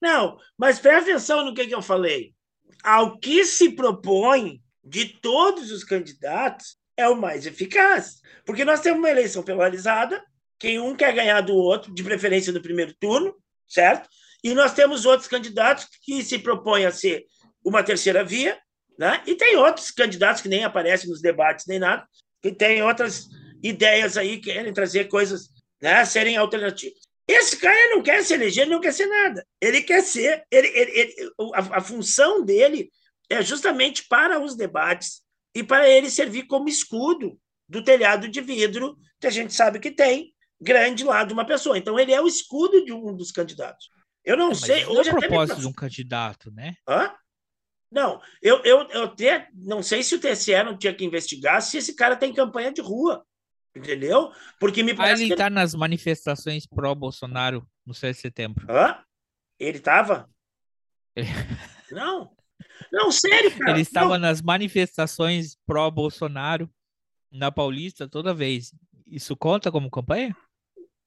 Não, 0.00 0.38
mas 0.56 0.78
presta 0.78 1.10
atenção 1.10 1.44
no 1.44 1.54
que, 1.54 1.66
que 1.66 1.74
eu 1.74 1.82
falei. 1.82 2.32
Ao 2.84 3.18
que 3.18 3.44
se 3.44 3.70
propõe 3.70 4.60
de 4.84 5.06
todos 5.06 5.70
os 5.70 5.84
candidatos 5.84 6.76
é 6.96 7.08
o 7.08 7.16
mais 7.16 7.46
eficaz. 7.46 8.20
Porque 8.44 8.64
nós 8.64 8.80
temos 8.80 8.98
uma 8.98 9.10
eleição 9.10 9.42
polarizada, 9.42 10.22
quem 10.58 10.78
um 10.78 10.94
quer 10.94 11.12
ganhar 11.12 11.40
do 11.40 11.54
outro, 11.54 11.92
de 11.94 12.02
preferência 12.02 12.52
no 12.52 12.62
primeiro 12.62 12.94
turno, 12.98 13.34
certo? 13.68 14.08
E 14.42 14.54
nós 14.54 14.74
temos 14.74 15.04
outros 15.04 15.28
candidatos 15.28 15.88
que 16.02 16.22
se 16.22 16.38
propõem 16.38 16.84
a 16.84 16.90
ser 16.90 17.24
uma 17.64 17.82
terceira 17.82 18.24
via, 18.24 18.58
né? 18.98 19.22
E 19.26 19.34
tem 19.34 19.56
outros 19.56 19.90
candidatos 19.90 20.42
que 20.42 20.48
nem 20.48 20.64
aparecem 20.64 21.08
nos 21.08 21.20
debates 21.20 21.66
nem 21.66 21.78
nada, 21.78 22.06
que 22.42 22.52
têm 22.52 22.82
outras 22.82 23.28
ideias 23.62 24.16
aí, 24.16 24.38
que 24.38 24.52
querem 24.52 24.72
trazer 24.72 25.04
coisas, 25.08 25.48
né, 25.80 26.04
serem 26.04 26.36
alternativas. 26.36 26.98
Esse 27.26 27.56
cara 27.56 27.90
não 27.94 28.02
quer 28.02 28.22
se 28.24 28.34
eleger, 28.34 28.62
ele 28.64 28.72
não 28.72 28.80
quer 28.80 28.92
ser 28.92 29.06
nada. 29.06 29.46
Ele 29.60 29.80
quer 29.82 30.02
ser. 30.02 30.44
Ele, 30.50 30.68
ele, 30.68 30.90
ele- 30.90 31.32
a, 31.54 31.78
a 31.78 31.80
função 31.80 32.44
dele 32.44 32.90
é 33.30 33.40
justamente 33.42 34.06
para 34.08 34.40
os 34.40 34.56
debates 34.56 35.22
e 35.54 35.62
para 35.62 35.88
ele 35.88 36.10
servir 36.10 36.46
como 36.46 36.68
escudo 36.68 37.38
do 37.68 37.82
telhado 37.82 38.28
de 38.28 38.40
vidro 38.40 38.96
que 39.20 39.26
a 39.26 39.30
gente 39.30 39.54
sabe 39.54 39.78
que 39.78 39.90
tem 39.90 40.34
grande 40.60 41.04
lá 41.04 41.24
de 41.24 41.32
uma 41.32 41.46
pessoa. 41.46 41.78
Então, 41.78 41.98
ele 41.98 42.12
é 42.12 42.20
o 42.20 42.26
escudo 42.26 42.84
de 42.84 42.92
um 42.92 43.14
dos 43.14 43.30
candidatos. 43.30 43.88
Eu 44.24 44.36
não 44.36 44.48
Mas 44.50 44.60
sei. 44.60 44.82
é 44.82 44.88
Hoje 44.88 45.10
o 45.10 45.16
até 45.16 45.26
me 45.26 45.28
propósito 45.28 45.60
de 45.60 45.66
um 45.66 45.72
candidato, 45.72 46.50
né? 46.50 46.74
Hã? 46.88 47.12
Não, 47.92 48.20
eu, 48.40 48.62
eu, 48.64 48.88
eu 48.90 49.02
até 49.04 49.48
não 49.54 49.82
sei 49.82 50.02
se 50.02 50.14
o 50.14 50.20
TSE 50.20 50.62
não 50.64 50.76
tinha 50.78 50.94
que 50.94 51.04
investigar 51.04 51.60
se 51.60 51.76
esse 51.76 51.94
cara 51.94 52.16
tem 52.16 52.32
campanha 52.32 52.72
de 52.72 52.80
rua. 52.80 53.24
Entendeu? 53.74 54.30
Porque 54.60 54.82
me 54.82 54.90
Aí 54.90 54.96
parece 54.96 55.22
ele 55.22 55.30
que. 55.30 55.36
tá 55.36 55.48
nas 55.48 55.74
manifestações 55.74 56.66
pró-Bolsonaro 56.66 57.66
no 57.86 57.94
7 57.94 58.14
de 58.16 58.20
setembro. 58.20 58.66
Hã? 58.70 58.98
Ele 59.58 59.78
estava? 59.78 60.28
Ele- 61.16 61.28
Não. 61.90 62.30
Não, 62.92 63.10
sério, 63.12 63.50
cara. 63.58 63.72
Ele 63.72 63.80
estava 63.82 64.14
Não, 64.14 64.18
nas 64.18 64.42
manifestações 64.42 65.56
pró-Bolsonaro 65.66 66.68
na 67.30 67.50
Paulista 67.52 68.08
toda 68.08 68.34
vez. 68.34 68.74
Isso 69.06 69.36
conta 69.36 69.70
como 69.70 69.90
campanha? 69.90 70.34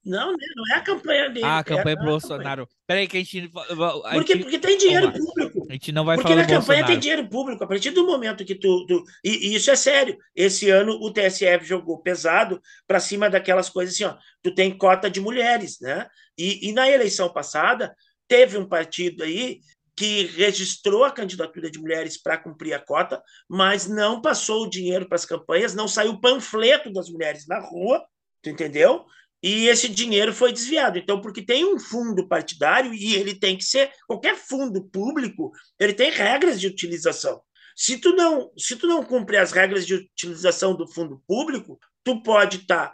não, 0.04 0.32
né, 0.32 0.46
não 0.56 0.76
é 0.76 0.78
a 0.80 0.84
campanha 0.84 1.30
dele. 1.30 1.46
Ah, 1.46 1.60
é- 1.60 1.64
campanha 1.64 1.96
pro 1.98 2.06
é 2.06 2.08
a 2.08 2.12
Bolsonaro. 2.12 2.70
Peraí 2.88 3.08
que 3.08 3.18
a 3.18 3.24
gente, 3.24 3.52
a 3.56 4.12
Porque, 4.14 4.34
gente, 4.34 4.44
porque 4.44 4.60
tem 4.60 4.78
dinheiro 4.78 5.12
público. 5.12 5.55
A 5.70 5.74
gente 5.74 5.92
não 5.92 6.06
vai 6.06 6.16
Porque 6.18 6.30
falar 6.30 6.42
na 6.42 6.48
campanha 6.48 6.60
Bolsonaro. 6.62 6.88
tem 6.88 7.00
dinheiro 7.00 7.30
público. 7.30 7.64
A 7.64 7.68
partir 7.68 7.92
do 7.92 8.06
momento 8.06 8.46
que 8.46 8.56
tu. 8.56 8.86
tu- 8.86 9.04
e, 9.24 9.50
e 9.50 9.56
isso 9.56 9.70
é 9.72 9.76
sério. 9.76 10.18
Esse 10.36 10.70
ano 10.70 10.94
o 11.02 11.12
TSF 11.12 11.66
jogou 11.66 12.00
pesado 12.02 12.62
para 12.88 13.00
cima 13.00 13.30
daquelas 13.30 13.70
coisas 13.70 13.96
assim, 13.96 14.04
ó. 14.06 14.16
Tu 14.44 14.54
tem 14.54 14.78
cota 14.78 15.10
de 15.10 15.20
mulheres, 15.22 15.80
né? 15.82 16.08
E, 16.38 16.70
e 16.70 16.74
na 16.74 16.90
eleição 16.90 17.32
passada, 17.32 17.96
teve 18.28 18.58
um 18.58 18.68
partido 18.68 19.24
aí 19.24 19.60
que 19.98 20.26
registrou 20.26 21.06
a 21.06 21.12
candidatura 21.12 21.72
de 21.72 21.80
mulheres 21.80 22.22
para 22.22 22.38
cumprir 22.38 22.74
a 22.74 22.80
cota, 22.80 23.22
mas 23.48 23.88
não 23.88 24.22
passou 24.22 24.64
o 24.66 24.70
dinheiro 24.70 25.08
para 25.08 25.16
as 25.16 25.26
campanhas, 25.26 25.74
não 25.74 25.88
saiu 25.88 26.20
panfleto 26.20 26.92
das 26.92 27.10
mulheres 27.10 27.48
na 27.48 27.60
rua, 27.60 28.04
tu 28.42 28.50
entendeu? 28.50 29.06
E 29.44 29.68
esse 29.68 29.88
dinheiro 29.88 30.34
foi 30.34 30.52
desviado. 30.52 30.98
Então, 30.98 31.22
porque 31.22 31.42
tem 31.42 31.66
um 31.66 31.80
fundo 31.80 32.28
partidário 32.28 32.94
e 32.94 33.16
ele 33.16 33.36
tem 33.36 33.58
que 33.58 33.64
ser 33.64 33.92
qualquer 34.08 34.36
fundo 34.36 34.84
público, 34.84 35.52
ele 35.80 35.94
tem 35.94 36.10
regras 36.12 36.60
de 36.60 36.68
utilização. 36.68 37.42
Se 37.76 37.98
tu 37.98 38.16
não, 38.16 38.52
se 38.58 38.76
tu 38.76 38.88
não 38.88 39.04
cumpre 39.04 39.38
as 39.38 39.52
regras 39.52 39.86
de 39.86 39.96
utilização 39.96 40.76
do 40.76 40.88
fundo 40.88 41.22
público, 41.28 41.78
tu 42.04 42.22
pode 42.24 42.58
estar 42.58 42.94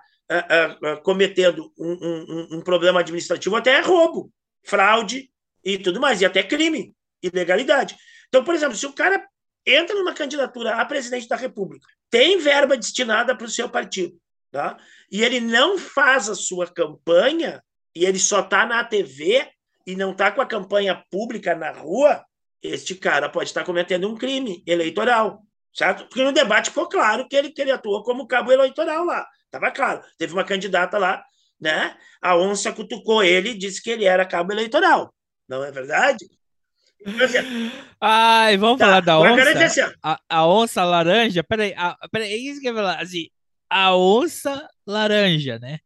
cometendo 1.04 1.72
um, 1.78 1.92
um- 1.92 2.26
um- 2.30 2.58
um 2.58 2.62
problema 2.62 3.00
administrativo, 3.02 3.56
até 3.56 3.80
roubo, 3.82 4.32
fraude 4.66 5.30
e 5.64 5.78
tudo 5.78 6.00
mais, 6.00 6.22
e 6.22 6.26
até 6.26 6.42
crime, 6.42 6.96
ilegalidade. 7.22 7.96
Então, 8.30 8.44
por 8.44 8.56
exemplo, 8.56 8.76
se 8.76 8.86
o 8.86 8.94
cara 8.94 9.24
entra 9.66 9.96
numa 9.96 10.14
candidatura 10.14 10.76
a 10.76 10.86
presidente 10.86 11.28
da 11.28 11.36
República, 11.36 11.86
tem 12.10 12.38
verba 12.40 12.78
destinada 12.78 13.36
para 13.36 13.46
o 13.46 13.50
seu 13.50 13.70
partido, 13.70 14.16
tá? 14.52 14.78
e 15.12 15.24
ele 15.24 15.40
não 15.40 15.78
faz 15.78 16.30
a 16.30 16.36
sua 16.36 16.68
campanha, 16.68 17.64
e 17.96 18.06
ele 18.06 18.20
só 18.20 18.42
está 18.42 18.66
na 18.66 18.84
TV 18.84 19.48
e 19.86 19.96
não 19.96 20.12
está 20.12 20.32
com 20.32 20.42
a 20.42 20.46
campanha 20.46 21.04
pública 21.10 21.56
na 21.56 21.72
rua, 21.72 22.24
este 22.62 22.96
cara 22.96 23.28
pode 23.28 23.50
estar 23.50 23.64
cometendo 23.64 24.08
um 24.10 24.16
crime 24.16 24.64
eleitoral, 24.68 25.42
certo? 25.74 26.06
Porque 26.06 26.24
no 26.24 26.32
debate 26.32 26.70
ficou 26.70 26.88
claro 26.88 27.28
que 27.28 27.36
ele, 27.36 27.50
que 27.50 27.62
ele 27.62 27.72
atuou 27.72 28.04
como 28.04 28.28
cabo 28.28 28.52
eleitoral 28.52 29.04
lá, 29.04 29.26
estava 29.46 29.72
claro. 29.72 30.02
Teve 30.18 30.34
uma 30.34 30.44
candidata 30.44 30.98
lá, 30.98 31.24
né? 31.60 31.98
A 32.22 32.38
onça 32.38 32.72
cutucou 32.72 33.24
ele 33.24 33.50
e 33.50 33.58
disse 33.58 33.82
que 33.82 33.90
ele 33.90 34.06
era 34.06 34.26
cabo 34.26 34.54
eleitoral, 34.54 35.14
não 35.48 35.64
é 35.64 35.72
verdade? 35.72 36.30
Ai, 38.00 38.58
vamos 38.58 38.78
tá, 38.78 38.86
falar 38.86 39.00
da 39.02 39.20
onça? 39.20 39.66
assim, 39.66 39.82
A, 40.04 40.20
a 40.30 40.48
onça 40.48 40.84
laranja, 40.84 41.44
peraí, 41.44 41.74
a, 41.76 41.98
peraí, 42.12 42.32
é 42.32 42.38
isso 42.38 42.62
que 42.62 42.68
eu 42.68 42.74
ia 42.74 42.78
falar, 42.78 43.02
assim, 43.02 43.28
a 43.72 43.96
onça 43.96 44.70
laranja, 44.86 45.58
né? 45.58 45.80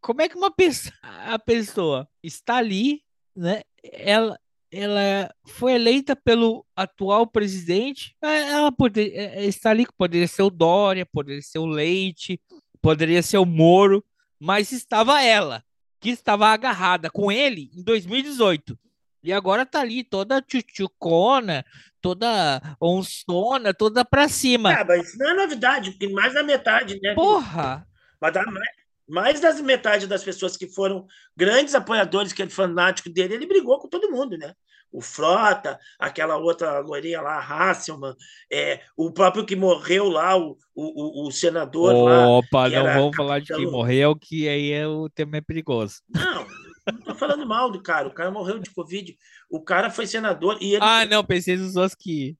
Como 0.00 0.22
é 0.22 0.28
que 0.28 0.36
uma 0.36 0.52
pessoa, 0.52 0.94
a 1.02 1.36
pessoa 1.36 2.08
está 2.22 2.58
ali, 2.58 3.02
né? 3.34 3.62
Ela, 3.82 4.38
ela 4.70 5.34
foi 5.44 5.72
eleita 5.72 6.14
pelo 6.14 6.64
atual 6.76 7.26
presidente, 7.26 8.14
ela 8.22 8.70
poderia 8.70 9.20
é, 9.20 9.44
é, 9.44 9.46
estar 9.46 9.70
ali, 9.70 9.84
poderia 9.98 10.28
ser 10.28 10.42
o 10.42 10.50
Dória, 10.50 11.04
poderia 11.04 11.42
ser 11.42 11.58
o 11.58 11.66
Leite, 11.66 12.40
poderia 12.80 13.20
ser 13.20 13.38
o 13.38 13.44
Moro, 13.44 14.04
mas 14.38 14.70
estava 14.70 15.20
ela, 15.20 15.64
que 16.00 16.10
estava 16.10 16.46
agarrada 16.46 17.10
com 17.10 17.32
ele 17.32 17.68
em 17.74 17.82
2018. 17.82 18.78
E 19.22 19.32
agora 19.32 19.66
tá 19.66 19.80
ali 19.80 20.04
toda 20.04 20.40
tchutchucona, 20.40 21.64
toda 22.00 22.76
onçona, 22.80 23.74
toda 23.74 24.04
pra 24.04 24.28
cima. 24.28 24.72
É, 24.72 24.84
mas 24.84 25.08
isso 25.08 25.18
não 25.18 25.30
é 25.30 25.34
novidade, 25.34 25.90
porque 25.90 26.08
mais 26.08 26.34
da 26.34 26.42
metade, 26.42 26.98
né? 27.02 27.14
Porra! 27.14 27.86
Mas 28.20 28.32
dá 28.32 28.44
mais, 28.44 28.68
mais 29.08 29.40
das 29.40 29.60
metade 29.60 30.06
das 30.06 30.22
pessoas 30.22 30.56
que 30.56 30.68
foram 30.68 31.06
grandes 31.36 31.74
apoiadores, 31.74 32.32
que 32.32 32.42
é 32.42 32.48
fanático 32.48 33.10
dele, 33.10 33.34
ele 33.34 33.46
brigou 33.46 33.78
com 33.78 33.88
todo 33.88 34.10
mundo, 34.10 34.36
né? 34.36 34.54
O 34.90 35.02
Frota, 35.02 35.78
aquela 35.98 36.38
outra 36.38 36.78
loirinha 36.80 37.20
lá, 37.20 37.38
Hasselman, 37.38 38.14
é, 38.50 38.80
o 38.96 39.12
próprio 39.12 39.44
que 39.44 39.54
morreu 39.54 40.08
lá, 40.08 40.34
o, 40.36 40.56
o, 40.74 41.26
o 41.26 41.30
senador 41.30 41.94
Opa, 41.94 42.10
lá. 42.10 42.28
Opa, 42.28 42.68
não 42.70 42.94
vamos 42.94 43.16
falar 43.16 43.40
de 43.40 43.54
quem 43.54 43.70
morreu, 43.70 44.16
que 44.16 44.48
aí 44.48 44.72
é, 44.72 44.86
o 44.86 45.10
tema 45.10 45.36
é 45.36 45.40
perigoso. 45.42 46.00
Não, 46.08 46.46
não 46.92 47.00
tô 47.00 47.14
falando 47.14 47.46
mal 47.46 47.70
do 47.70 47.82
cara, 47.82 48.08
o 48.08 48.14
cara 48.14 48.30
morreu 48.30 48.58
de 48.58 48.70
Covid. 48.70 49.16
O 49.50 49.62
cara 49.62 49.90
foi 49.90 50.06
senador 50.06 50.58
e 50.60 50.74
ele... 50.74 50.84
Ah, 50.84 51.04
não, 51.04 51.24
pensei 51.24 51.56
nos 51.56 51.76
outros 51.76 51.94
que... 51.94 52.36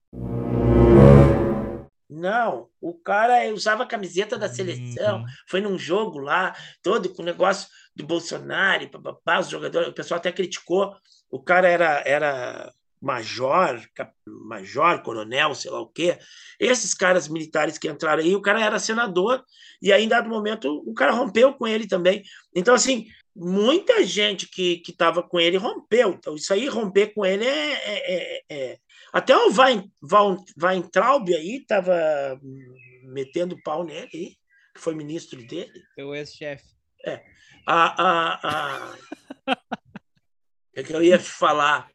Não, 2.09 2.67
o 2.81 2.93
cara 2.95 3.53
usava 3.53 3.83
a 3.83 3.87
camiseta 3.87 4.35
da 4.37 4.49
seleção, 4.49 5.19
uhum. 5.19 5.25
foi 5.47 5.61
num 5.61 5.77
jogo 5.77 6.17
lá, 6.17 6.55
todo 6.81 7.07
com 7.09 7.21
o 7.21 7.25
negócio 7.25 7.69
do 7.95 8.05
Bolsonaro, 8.05 8.89
papapá, 8.89 9.39
os 9.39 9.49
jogadores, 9.49 9.89
o 9.89 9.93
pessoal 9.93 10.17
até 10.17 10.31
criticou. 10.31 10.95
O 11.29 11.39
cara 11.39 11.69
era, 11.69 12.01
era 12.05 12.73
major, 12.99 13.79
major, 14.25 15.01
coronel, 15.03 15.53
sei 15.53 15.69
lá 15.69 15.79
o 15.79 15.87
quê. 15.87 16.17
Esses 16.59 16.93
caras 16.93 17.27
militares 17.27 17.77
que 17.77 17.87
entraram 17.87 18.23
aí, 18.23 18.35
o 18.35 18.41
cara 18.41 18.63
era 18.63 18.79
senador, 18.79 19.43
e 19.81 19.93
aí, 19.93 20.03
em 20.03 20.09
dado 20.09 20.27
momento, 20.27 20.83
o 20.85 20.93
cara 20.93 21.13
rompeu 21.13 21.53
com 21.53 21.67
ele 21.67 21.87
também. 21.87 22.23
Então, 22.53 22.73
assim, 22.73 23.05
muita 23.39 24.03
gente 24.03 24.47
que 24.47 24.83
estava 24.87 25.23
com 25.23 25.39
ele 25.39 25.55
rompeu. 25.55 26.11
Então, 26.11 26.35
isso 26.35 26.53
aí, 26.53 26.67
romper 26.67 27.13
com 27.13 27.25
ele 27.25 27.45
é, 27.45 27.73
é, 27.73 28.13
é, 28.13 28.43
é 28.49 28.79
até 29.13 29.35
o 29.35 29.49
Weintraub 30.61 31.33
aí 31.33 31.57
estava 31.57 32.39
metendo 33.03 33.61
pau 33.63 33.83
nele, 33.83 34.37
que 34.73 34.79
foi 34.79 34.93
ministro 34.93 35.41
dele. 35.47 35.71
Seu 35.95 36.13
ex-chefe. 36.13 36.65
É. 37.05 37.23
A, 37.65 38.03
a, 38.03 38.39
a... 38.43 38.97
é 40.75 40.83
que 40.83 40.93
eu 40.93 41.01
ia 41.01 41.19
falar. 41.19 41.89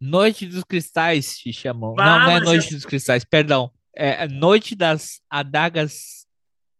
Noite 0.00 0.46
dos 0.46 0.64
Cristais 0.64 1.26
se 1.26 1.52
chamou. 1.52 1.94
Não, 1.94 2.20
não 2.20 2.30
é 2.30 2.40
Noite 2.40 2.74
dos 2.74 2.84
Cristais, 2.84 3.24
perdão. 3.24 3.70
É 3.94 4.26
Noite 4.26 4.74
das 4.74 5.20
Adagas 5.30 6.26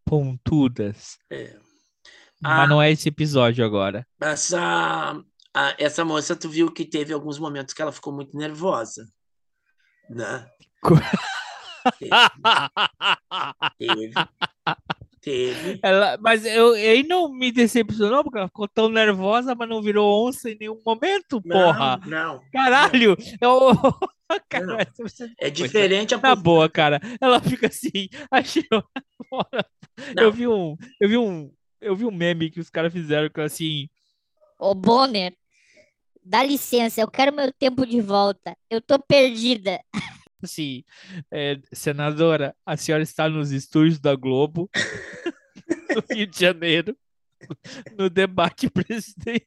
Pontudas. 0.05 1.19
É. 1.31 1.62
Mas 2.43 2.69
não 2.69 2.83
é 2.83 2.91
esse 2.91 3.09
episódio 3.09 3.65
agora. 3.65 4.07
Essa, 4.21 5.23
essa 5.79 6.05
moça, 6.05 6.37
tu 6.37 6.49
viu 6.49 6.71
que 6.71 6.85
teve 6.85 7.13
alguns 7.13 7.39
momentos 7.39 7.73
que 7.73 7.81
ela 7.81 7.93
ficou 7.93 8.13
muito 8.13 8.37
nervosa 8.37 9.05
né? 10.15 10.47
teve. 13.79 14.13
Teve. 15.21 15.81
Ela, 15.83 16.19
mas 16.21 16.45
eu, 16.45 16.73
aí 16.73 17.05
não 17.05 17.33
me 17.33 17.53
decepcionou, 17.53 18.25
porque 18.25 18.39
ela 18.39 18.49
ficou 18.49 18.67
tão 18.67 18.89
nervosa, 18.89 19.55
mas 19.55 19.69
não 19.69 19.81
virou 19.81 20.27
onça 20.27 20.51
em 20.51 20.57
nenhum 20.59 20.81
momento, 20.85 21.41
porra. 21.41 22.01
Não. 22.05 22.43
Caralho! 22.53 23.17
Não. 23.41 23.71
Eu, 24.33 24.41
cara, 24.49 24.67
não. 24.67 24.79
É 25.39 25.51
diferente 25.51 26.15
a 26.15 26.19
Na 26.19 26.35
boa, 26.35 26.67
cara. 26.67 26.99
Ela 27.21 27.39
fica 27.39 27.67
assim, 27.67 28.09
achei. 28.33 28.67
Eu 30.17 30.33
vi 30.33 30.49
um. 30.49 30.75
Eu 30.99 31.09
vi 31.09 31.19
um. 31.19 31.53
Eu 31.83 31.97
vi 31.97 32.05
um 32.05 32.13
meme 32.13 32.49
que 32.49 32.61
os 32.61 32.71
caras 32.71 32.93
fizeram 32.93 33.29
com 33.29 33.41
assim. 33.41 33.91
Ô, 34.57 34.73
Bonner, 34.73 35.37
dá 36.25 36.45
licença, 36.45 37.01
eu 37.01 37.11
quero 37.11 37.35
meu 37.35 37.53
tempo 37.53 37.85
de 37.85 38.01
volta. 38.01 38.57
Eu 38.71 38.81
tô 38.81 39.01
perdida. 39.01 39.81
Sim, 40.45 40.85
é, 41.31 41.61
senadora, 41.73 42.55
a 42.65 42.77
senhora 42.77 43.03
está 43.03 43.29
nos 43.29 43.51
estúdios 43.51 43.99
da 43.99 44.15
Globo, 44.15 44.71
no 45.95 46.15
Rio 46.15 46.27
de 46.27 46.39
Janeiro, 46.39 46.97
no 47.99 48.09
debate 48.09 48.71
presidencial. 48.71 49.43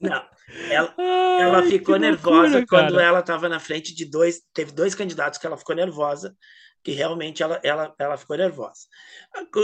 Não, 0.00 0.28
ela, 0.70 0.94
Ai, 0.98 1.42
ela 1.42 1.62
ficou 1.64 1.96
nervosa 1.98 2.58
loucura, 2.58 2.66
quando 2.66 2.94
cara. 2.94 3.02
ela 3.02 3.20
estava 3.20 3.48
na 3.48 3.60
frente 3.60 3.94
de 3.94 4.04
dois. 4.04 4.40
Teve 4.52 4.72
dois 4.72 4.94
candidatos 4.94 5.38
que 5.38 5.46
ela 5.46 5.56
ficou 5.56 5.74
nervosa 5.74 6.34
que 6.82 6.92
realmente 6.92 7.42
ela, 7.42 7.60
ela, 7.62 7.94
ela 7.98 8.16
ficou 8.16 8.36
nervosa. 8.36 8.80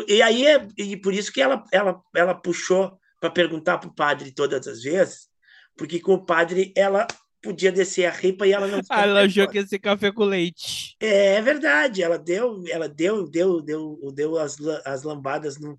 E 0.07 0.20
aí 0.20 0.46
é 0.46 0.66
e 0.77 0.96
por 0.96 1.14
isso 1.14 1.33
que 1.33 1.40
ela, 1.40 1.64
ela, 1.72 2.01
ela 2.14 2.35
puxou 2.35 2.99
para 3.20 3.31
perguntar 3.31 3.79
para 3.79 3.88
o 3.88 3.94
padre 3.94 4.33
todas 4.33 4.66
as 4.66 4.83
vezes, 4.83 5.29
porque 5.77 5.99
com 5.99 6.14
o 6.14 6.25
padre 6.25 6.72
ela 6.77 7.07
podia 7.42 7.72
descer 7.72 8.07
a 8.07 8.11
ripa 8.11 8.46
e 8.46 8.53
ela 8.53 8.66
não. 8.66 8.81
Ah, 8.90 9.03
ela 9.03 9.25
achou 9.25 9.49
que 9.49 9.59
ia 9.59 9.66
ser 9.66 9.79
café 9.79 10.11
com 10.11 10.25
leite. 10.25 10.96
É, 11.01 11.37
é, 11.37 11.42
verdade, 11.42 12.03
ela 12.03 12.18
deu, 12.18 12.62
ela 12.68 12.88
deu, 12.88 13.29
deu, 13.29 13.62
deu, 13.62 13.99
deu 14.12 14.38
as, 14.38 14.59
as 14.85 15.03
lambadas 15.03 15.59
no, 15.59 15.79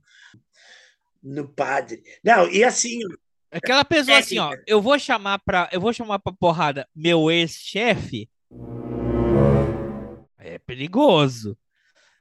no 1.22 1.48
padre. 1.48 2.02
Não, 2.24 2.50
e 2.50 2.64
assim. 2.64 3.00
Aquela 3.58 3.86
pessoa 3.86 4.18
é, 4.18 4.20
assim, 4.20 4.38
ó, 4.38 4.56
eu 4.66 4.82
vou 4.82 4.98
chamar 4.98 5.40
para, 5.40 5.70
eu 5.72 5.82
vou 5.82 5.94
chamar 5.94 6.20
para 6.20 6.34
porrada 6.34 6.88
meu 6.96 7.30
ex-chefe 7.32 8.30
é 10.48 10.58
perigoso. 10.60 11.58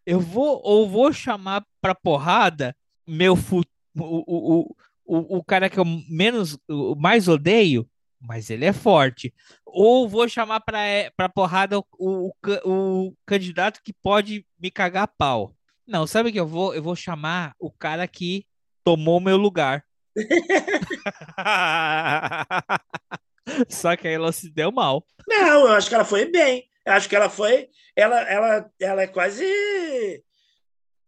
Eu 0.05 0.21
vou 0.21 0.61
ou 0.63 0.89
vou 0.89 1.13
chamar 1.13 1.65
pra 1.81 1.95
porrada 1.95 2.77
meu 3.07 3.35
fu 3.37 3.63
o, 3.97 4.25
o, 4.27 4.77
o, 5.05 5.39
o 5.39 5.45
cara 5.45 5.71
que 5.71 5.79
eu 5.79 5.85
menos 6.09 6.59
o 6.69 6.95
mais 6.95 7.29
odeio, 7.29 7.89
mas 8.21 8.51
ele 8.51 8.65
é 8.65 8.73
forte. 8.73 9.33
Ou 9.65 10.09
vou 10.09 10.29
chamar 10.29 10.61
pra, 10.61 10.81
é, 10.83 11.11
pra 11.17 11.29
porrada 11.29 11.79
o, 11.79 11.85
o, 11.99 12.33
o 12.65 13.15
candidato 13.25 13.81
que 13.83 13.93
pode 13.93 14.45
me 14.59 14.71
cagar 14.71 15.09
pau. 15.17 15.55
Não, 15.87 16.07
sabe 16.07 16.33
que 16.33 16.41
eu 16.41 16.47
vou? 16.47 16.75
Eu 16.75 16.83
vou 16.83 16.97
chamar 16.97 17.55
o 17.59 17.71
cara 17.71 18.07
que 18.07 18.45
tomou 18.85 19.21
meu 19.21 19.37
lugar. 19.37 19.85
Só 23.69 23.97
que 23.97 24.09
aí 24.09 24.15
ela 24.15 24.33
se 24.33 24.51
deu 24.51 24.73
mal. 24.73 25.07
Não, 25.27 25.67
eu 25.67 25.73
acho 25.73 25.89
que 25.89 25.95
ela 25.95 26.05
foi 26.05 26.27
bem. 26.27 26.69
Eu 26.85 26.93
acho 26.93 27.09
que 27.09 27.17
ela 27.17 27.31
foi 27.31 27.71
ela, 27.97 28.21
ela, 28.21 28.71
ela 28.79 29.03
é 29.03 29.07
quase 29.07 29.45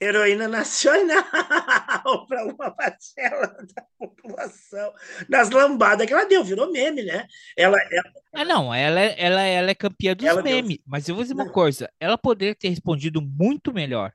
heroína 0.01 0.49
nacional 0.49 1.23
para 2.27 2.47
uma 2.47 2.71
parcela 2.71 3.47
da 3.75 3.85
população, 3.99 4.93
das 5.29 5.51
lambadas 5.51 6.07
que 6.07 6.13
ela 6.13 6.25
deu, 6.25 6.43
virou 6.43 6.73
meme, 6.73 7.03
né? 7.03 7.27
Ela, 7.57 7.77
ela... 7.91 8.13
Ah, 8.33 8.45
não, 8.45 8.73
ela, 8.73 9.01
é, 9.01 9.15
ela, 9.19 9.43
ela 9.43 9.71
é 9.71 9.75
campeã 9.75 10.15
dos 10.15 10.25
ela 10.25 10.41
memes, 10.41 10.77
deu... 10.77 10.85
mas 10.87 11.09
eu 11.09 11.15
vou 11.15 11.25
dizer 11.25 11.35
uma 11.35 11.51
coisa, 11.51 11.91
ela 12.01 12.17
poderia 12.17 12.55
ter 12.55 12.69
respondido 12.69 13.21
muito 13.21 13.75
melhor, 13.75 14.13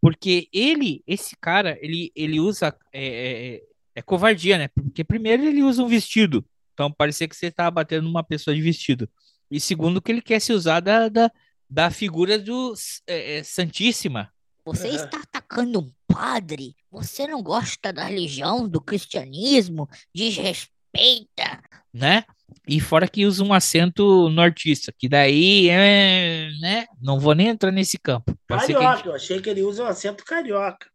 porque 0.00 0.48
ele, 0.52 1.02
esse 1.06 1.36
cara, 1.36 1.78
ele, 1.80 2.12
ele 2.14 2.40
usa, 2.40 2.76
é, 2.92 3.54
é, 3.54 3.62
é 3.94 4.02
covardia, 4.02 4.58
né? 4.58 4.68
Porque 4.68 5.04
primeiro 5.04 5.44
ele 5.44 5.62
usa 5.62 5.82
um 5.82 5.88
vestido, 5.88 6.44
então 6.72 6.90
parecia 6.90 7.28
que 7.28 7.36
você 7.36 7.46
estava 7.46 7.70
batendo 7.70 8.04
numa 8.04 8.24
pessoa 8.24 8.54
de 8.54 8.60
vestido, 8.60 9.08
e 9.50 9.60
segundo 9.60 10.00
que 10.00 10.10
ele 10.10 10.22
quer 10.22 10.40
se 10.40 10.52
usar 10.52 10.80
da, 10.80 11.08
da 11.08 11.30
da 11.68 11.90
figura 11.90 12.38
do 12.38 12.74
é, 13.06 13.38
é, 13.38 13.42
Santíssima. 13.42 14.30
Você 14.64 14.88
está 14.88 15.20
atacando 15.20 15.80
um 15.80 15.92
padre? 16.06 16.74
Você 16.90 17.26
não 17.26 17.42
gosta 17.42 17.92
da 17.92 18.04
religião, 18.04 18.68
do 18.68 18.80
cristianismo? 18.80 19.88
Desrespeita. 20.14 21.62
Né? 21.92 22.24
E 22.66 22.80
fora 22.80 23.08
que 23.08 23.26
usa 23.26 23.44
um 23.44 23.52
acento 23.52 24.30
nortista, 24.30 24.92
que 24.96 25.08
daí 25.08 25.68
é, 25.68 26.48
né? 26.60 26.86
Não 27.00 27.18
vou 27.18 27.34
nem 27.34 27.48
entrar 27.48 27.72
nesse 27.72 27.98
campo. 27.98 28.38
carioca, 28.46 28.96
gente... 28.96 29.06
eu 29.06 29.14
achei 29.14 29.40
que 29.40 29.50
ele 29.50 29.62
usa 29.62 29.82
um 29.82 29.86
acento 29.86 30.24
carioca. 30.24 30.88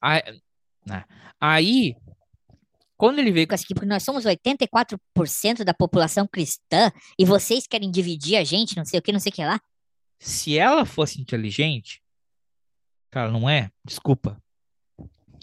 Aí, 0.00 0.22
né? 0.86 1.04
aí 1.38 1.96
quando 3.00 3.18
ele 3.18 3.32
veio 3.32 3.48
com 3.48 3.54
assim, 3.54 3.72
porque 3.72 3.86
nós 3.86 4.02
somos 4.02 4.24
84% 4.24 5.64
da 5.64 5.72
população 5.72 6.26
cristã 6.26 6.92
e 7.18 7.24
vocês 7.24 7.66
querem 7.66 7.90
dividir 7.90 8.36
a 8.36 8.44
gente, 8.44 8.76
não 8.76 8.84
sei 8.84 8.98
o 8.98 9.02
que, 9.02 9.12
não 9.12 9.18
sei 9.18 9.30
o 9.30 9.34
que 9.34 9.44
lá 9.44 9.58
se 10.20 10.58
ela 10.58 10.84
fosse 10.84 11.20
inteligente, 11.20 12.02
cara, 13.10 13.30
não 13.30 13.48
é? 13.48 13.72
Desculpa. 13.84 14.40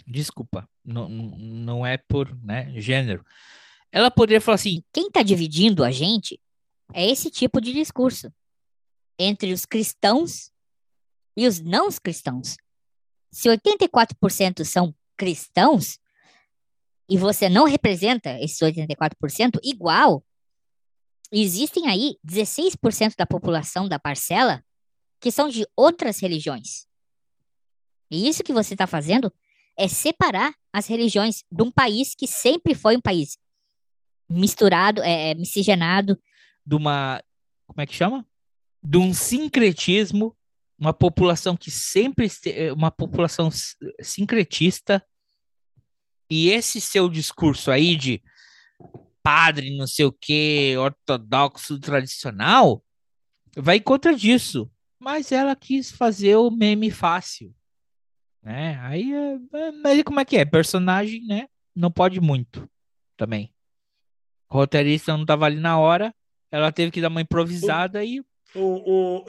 Desculpa. 0.06 0.70
Não, 0.84 1.08
não 1.08 1.84
é 1.84 1.98
por 1.98 2.34
né, 2.42 2.72
gênero. 2.80 3.26
Ela 3.90 4.10
poderia 4.10 4.40
falar 4.40 4.54
assim: 4.54 4.82
quem 4.92 5.08
está 5.08 5.22
dividindo 5.22 5.84
a 5.84 5.90
gente 5.90 6.40
é 6.94 7.04
esse 7.04 7.30
tipo 7.30 7.60
de 7.60 7.72
discurso. 7.72 8.32
entre 9.18 9.52
os 9.52 9.66
cristãos 9.66 10.52
e 11.36 11.46
os 11.46 11.58
não 11.58 11.88
cristãos. 11.90 12.56
Se 13.32 13.48
84% 13.48 14.64
são 14.64 14.94
cristãos 15.16 15.98
e 17.08 17.16
você 17.16 17.48
não 17.48 17.64
representa 17.64 18.38
esses 18.40 18.58
84% 18.58 19.58
igual, 19.62 20.24
existem 21.32 21.88
aí 21.88 22.16
16% 22.26 23.14
da 23.16 23.26
população 23.26 23.88
da 23.88 23.98
parcela 23.98 24.62
que 25.20 25.30
são 25.30 25.48
de 25.48 25.66
outras 25.76 26.20
religiões. 26.20 26.86
E 28.10 28.28
isso 28.28 28.42
que 28.42 28.52
você 28.52 28.74
está 28.74 28.86
fazendo 28.86 29.32
é 29.76 29.88
separar 29.88 30.54
as 30.72 30.86
religiões 30.86 31.44
de 31.50 31.62
um 31.62 31.70
país 31.70 32.14
que 32.14 32.26
sempre 32.26 32.74
foi 32.74 32.96
um 32.96 33.00
país 33.00 33.38
misturado, 34.28 35.02
é, 35.02 35.30
é 35.30 35.34
miscigenado. 35.34 36.18
De 36.64 36.74
uma. 36.76 37.22
Como 37.66 37.80
é 37.80 37.86
que 37.86 37.94
chama? 37.94 38.26
De 38.82 38.98
um 38.98 39.12
sincretismo, 39.14 40.36
uma 40.78 40.92
população 40.92 41.56
que 41.56 41.70
sempre. 41.70 42.28
Uma 42.74 42.90
população 42.90 43.50
sincretista. 44.00 45.04
E 46.30 46.50
esse 46.50 46.80
seu 46.80 47.08
discurso 47.08 47.70
aí 47.70 47.96
de 47.96 48.22
padre, 49.22 49.76
não 49.76 49.86
sei 49.86 50.04
o 50.04 50.12
que, 50.12 50.76
ortodoxo 50.78 51.78
tradicional, 51.78 52.82
vai 53.56 53.80
contra 53.80 54.14
disso. 54.14 54.70
Mas 54.98 55.32
ela 55.32 55.54
quis 55.54 55.90
fazer 55.90 56.36
o 56.36 56.50
meme 56.50 56.90
fácil. 56.90 57.54
Né? 58.42 58.78
Aí, 58.82 59.12
é, 59.12 59.38
é, 59.54 59.72
mas 59.72 60.02
como 60.02 60.20
é 60.20 60.24
que 60.24 60.36
é? 60.36 60.44
Personagem, 60.44 61.24
né? 61.26 61.46
Não 61.74 61.90
pode 61.90 62.20
muito 62.20 62.68
também. 63.16 63.52
O 64.48 64.54
roteirista 64.54 65.16
não 65.16 65.26
tava 65.26 65.44
ali 65.44 65.60
na 65.60 65.78
hora, 65.78 66.14
ela 66.50 66.72
teve 66.72 66.90
que 66.90 67.00
dar 67.00 67.08
uma 67.08 67.20
improvisada 67.20 68.00
o, 68.00 68.02
e. 68.02 68.20
O, 68.20 68.24
o, 68.54 69.24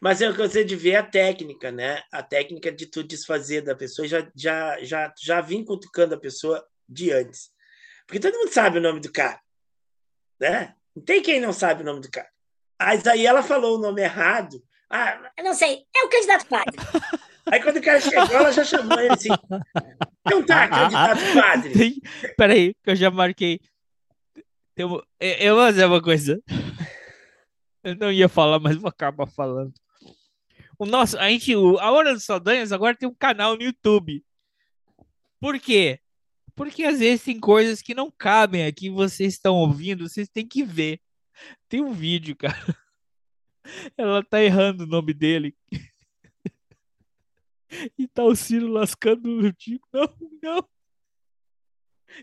Mas 0.00 0.22
eu 0.22 0.34
gostei 0.34 0.64
de 0.64 0.74
ver 0.74 0.96
a 0.96 1.02
técnica, 1.02 1.70
né? 1.70 2.02
A 2.10 2.22
técnica 2.22 2.72
de 2.72 2.86
tu 2.86 3.04
desfazer 3.04 3.60
da 3.60 3.74
pessoa. 3.74 4.08
Já, 4.08 4.26
já, 4.34 4.82
já, 4.82 5.14
já 5.20 5.40
vim 5.42 5.62
cutucando 5.62 6.14
a 6.14 6.20
pessoa 6.20 6.64
de 6.88 7.12
antes. 7.12 7.50
Porque 8.06 8.18
todo 8.18 8.38
mundo 8.38 8.52
sabe 8.52 8.78
o 8.78 8.80
nome 8.80 8.98
do 8.98 9.12
cara. 9.12 9.38
Né? 10.40 10.74
Não 10.96 11.04
tem 11.04 11.22
quem 11.22 11.38
não 11.38 11.52
sabe 11.52 11.82
o 11.82 11.84
nome 11.84 12.00
do 12.00 12.10
cara. 12.10 12.28
Mas 12.80 13.06
aí 13.06 13.26
ela 13.26 13.42
falou 13.42 13.76
o 13.76 13.80
nome 13.80 14.00
errado. 14.00 14.62
Ah, 14.88 15.30
eu 15.36 15.44
não 15.44 15.54
sei, 15.54 15.84
é 15.94 16.04
o 16.04 16.08
candidato 16.08 16.46
padre. 16.46 16.76
aí 17.46 17.62
quando 17.62 17.76
o 17.76 17.82
cara 17.82 18.00
chegou, 18.00 18.36
ela 18.36 18.50
já 18.50 18.64
chamou 18.64 18.98
ele 18.98 19.12
assim. 19.12 19.28
Então 20.26 20.44
tá, 20.44 20.66
candidato 20.66 21.20
padre. 21.34 22.00
Peraí, 22.36 22.74
que 22.82 22.90
eu 22.90 22.96
já 22.96 23.10
marquei. 23.10 23.60
Uma, 24.78 25.04
eu 25.20 25.54
vou 25.54 25.66
fazer 25.66 25.84
uma 25.84 26.02
coisa. 26.02 26.42
Eu 27.84 27.96
não 27.96 28.10
ia 28.10 28.28
falar, 28.28 28.58
mas 28.58 28.76
vou 28.76 28.88
acabar 28.88 29.26
falando. 29.26 29.72
O 30.80 30.86
nosso, 30.86 31.18
a 31.18 31.28
gente, 31.28 31.52
a 31.52 31.92
Hora 31.92 32.14
dos 32.14 32.24
Saldanhas 32.24 32.72
agora 32.72 32.96
tem 32.96 33.06
um 33.06 33.14
canal 33.14 33.54
no 33.54 33.62
YouTube. 33.62 34.24
Por 35.38 35.60
quê? 35.60 36.00
Porque 36.56 36.84
às 36.84 37.00
vezes 37.00 37.22
tem 37.22 37.38
coisas 37.38 37.82
que 37.82 37.92
não 37.94 38.10
cabem 38.10 38.64
aqui, 38.64 38.88
vocês 38.88 39.34
estão 39.34 39.56
ouvindo, 39.56 40.08
vocês 40.08 40.26
têm 40.30 40.48
que 40.48 40.62
ver. 40.64 40.98
Tem 41.68 41.82
um 41.82 41.92
vídeo, 41.92 42.34
cara. 42.34 42.56
Ela 43.94 44.24
tá 44.24 44.42
errando 44.42 44.84
o 44.84 44.86
nome 44.86 45.12
dele. 45.12 45.54
E 47.96 48.08
tá 48.08 48.24
o 48.24 48.34
Ciro 48.34 48.66
lascando 48.66 49.28
o 49.28 49.52
Tico. 49.52 49.86
Não, 49.92 50.08
não. 50.42 50.68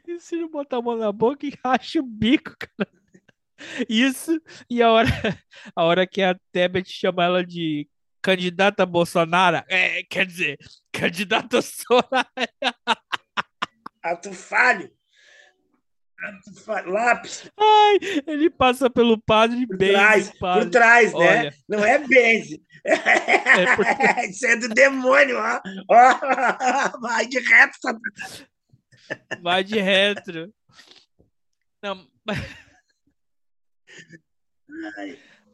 E 0.06 0.14
o 0.14 0.20
Ciro 0.20 0.50
bota 0.50 0.76
a 0.78 0.82
mão 0.82 0.98
na 0.98 1.10
boca 1.12 1.46
e 1.46 1.54
racha 1.64 2.02
o 2.02 2.04
bico, 2.04 2.54
cara. 2.58 2.92
Isso, 3.88 4.42
e 4.70 4.82
a 4.82 4.92
hora, 4.92 5.08
a 5.76 5.84
hora 5.86 6.06
que 6.06 6.22
a 6.22 6.38
Tebet 6.52 6.92
chama 6.92 7.24
ela 7.24 7.46
de 7.46 7.88
candidata 8.22 8.86
Bolsonaro, 8.86 9.64
é, 9.68 10.04
quer 10.04 10.26
dizer, 10.26 10.58
candidata 10.92 11.62
Soraya. 11.62 12.28
Ato 14.04 14.34
falho. 14.34 14.92
Lápis. 16.88 17.50
Ai, 17.56 18.00
ele 18.26 18.50
passa 18.50 18.90
pelo 18.90 19.22
padre 19.22 19.68
por 19.68 19.78
trás, 19.78 20.32
padre. 20.40 20.64
Por 20.64 20.72
trás, 20.72 21.14
né? 21.14 21.40
Olha. 21.40 21.54
Não 21.70 21.86
é 21.86 22.00
Benze. 22.00 22.64
É 22.84 23.76
porque... 23.76 24.22
Isso 24.30 24.46
é 24.48 24.56
do 24.56 24.70
demônio, 24.70 25.38
ó. 25.38 25.62
ó. 25.90 27.00
Vai 27.00 27.28
de 27.28 27.40
retro. 27.40 28.00
Vai 29.42 29.64
de 29.64 29.80
retro. 29.80 30.52
Não, 31.84 32.08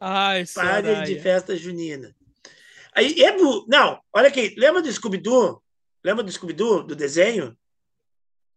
Ai 0.00 0.44
Padre 0.54 1.02
de 1.04 1.20
festa 1.20 1.56
junina. 1.56 2.14
Aí, 2.94 3.12
Ebu, 3.20 3.66
não, 3.68 4.00
olha 4.12 4.28
aqui, 4.28 4.54
lembra 4.56 4.80
do 4.80 4.92
Scooby-Doo? 4.92 5.60
Lembra 6.04 6.22
do 6.22 6.30
Scooby-Doo, 6.30 6.84
do 6.84 6.94
desenho? 6.94 7.56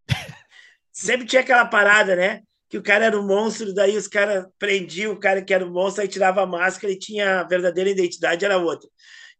Sempre 0.94 1.26
tinha 1.26 1.42
aquela 1.42 1.66
parada, 1.66 2.16
né? 2.16 2.44
Que 2.70 2.78
o 2.78 2.84
cara 2.84 3.06
era 3.06 3.20
um 3.20 3.26
monstro, 3.26 3.74
daí 3.74 3.98
os 3.98 4.08
caras 4.08 4.46
prendiam 4.60 5.14
o 5.14 5.20
cara 5.20 5.42
que 5.42 5.54
era 5.54 5.66
o 5.66 5.70
um 5.70 5.74
monstro, 5.74 6.04
aí 6.04 6.08
tirava 6.08 6.44
a 6.44 6.46
máscara 6.46 6.94
e 6.94 7.00
tinha 7.00 7.40
a 7.40 7.44
verdadeira 7.44 7.90
identidade, 7.90 8.46
era 8.46 8.58
outra. 8.58 8.88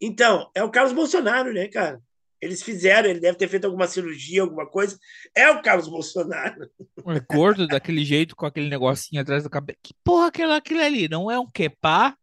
Então, 0.02 0.50
é 0.56 0.64
o 0.64 0.72
Carlos 0.72 0.94
Bolsonaro, 0.94 1.54
né, 1.54 1.68
cara? 1.68 2.02
Eles 2.42 2.64
fizeram, 2.64 3.10
ele 3.10 3.20
deve 3.20 3.38
ter 3.38 3.48
feito 3.48 3.66
alguma 3.66 3.88
cirurgia, 3.88 4.44
alguma 4.44 4.66
coisa. 4.66 4.98
É 5.36 5.50
o 5.50 5.62
Carlos 5.62 5.88
Bolsonaro. 5.88 6.70
É 7.08 7.20
gordo 7.20 7.68
daquele 7.68 8.06
jeito, 8.06 8.36
com 8.36 8.46
aquele 8.46 8.70
negocinho 8.70 9.22
atrás 9.22 9.44
da 9.44 9.50
cabeça. 9.50 9.80
Que 9.82 9.94
porra 10.04 10.28
aquilo, 10.28 10.54
aquilo 10.54 10.82
ali? 10.82 11.08
Não 11.08 11.30
é 11.30 11.40
um 11.40 11.48
quepá? 11.48 12.16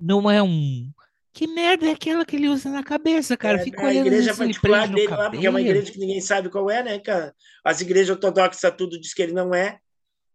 Não 0.00 0.30
é 0.30 0.42
um 0.42 0.90
que 1.32 1.46
merda 1.46 1.86
é 1.86 1.92
aquela 1.92 2.24
que 2.24 2.36
ele 2.36 2.48
usa 2.48 2.68
na 2.68 2.82
cabeça, 2.82 3.36
cara? 3.36 3.60
É, 3.60 3.64
Fica 3.64 3.86
a 3.86 3.94
igreja 3.94 4.34
particular 4.34 4.88
dele 4.88 5.08
lá, 5.08 5.30
porque 5.30 5.46
é 5.46 5.50
uma 5.50 5.60
igreja 5.60 5.92
que 5.92 5.98
ninguém 5.98 6.20
sabe 6.20 6.48
qual 6.48 6.70
é, 6.70 6.82
né, 6.82 6.98
cara? 6.98 7.34
As 7.64 7.80
igrejas 7.80 8.10
ortodoxas 8.10 8.74
tudo 8.76 9.00
diz 9.00 9.14
que 9.14 9.22
ele 9.22 9.32
não 9.32 9.54
é. 9.54 9.78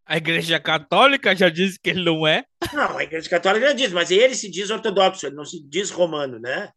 A 0.05 0.17
igreja 0.17 0.59
católica 0.59 1.35
já 1.35 1.49
diz 1.49 1.77
que 1.77 1.89
ele 1.89 2.03
não 2.03 2.27
é? 2.27 2.43
Não, 2.73 2.97
a 2.97 3.03
igreja 3.03 3.29
católica 3.29 3.67
já 3.67 3.73
diz, 3.73 3.93
mas 3.93 4.11
ele 4.11 4.35
se 4.35 4.49
diz 4.51 4.69
ortodoxo, 4.69 5.25
ele 5.25 5.35
não 5.35 5.45
se 5.45 5.63
diz 5.63 5.89
romano, 5.89 6.39
né? 6.39 6.69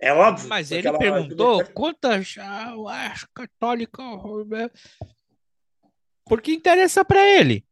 É 0.00 0.12
óbvio. 0.12 0.48
Mas 0.48 0.70
ele 0.70 0.90
perguntou 0.98 1.64
quantas 1.66 2.36
ah, 2.38 2.74
católica. 3.34 4.02
Porque 6.24 6.52
interessa 6.52 7.04
para 7.04 7.24
ele. 7.24 7.65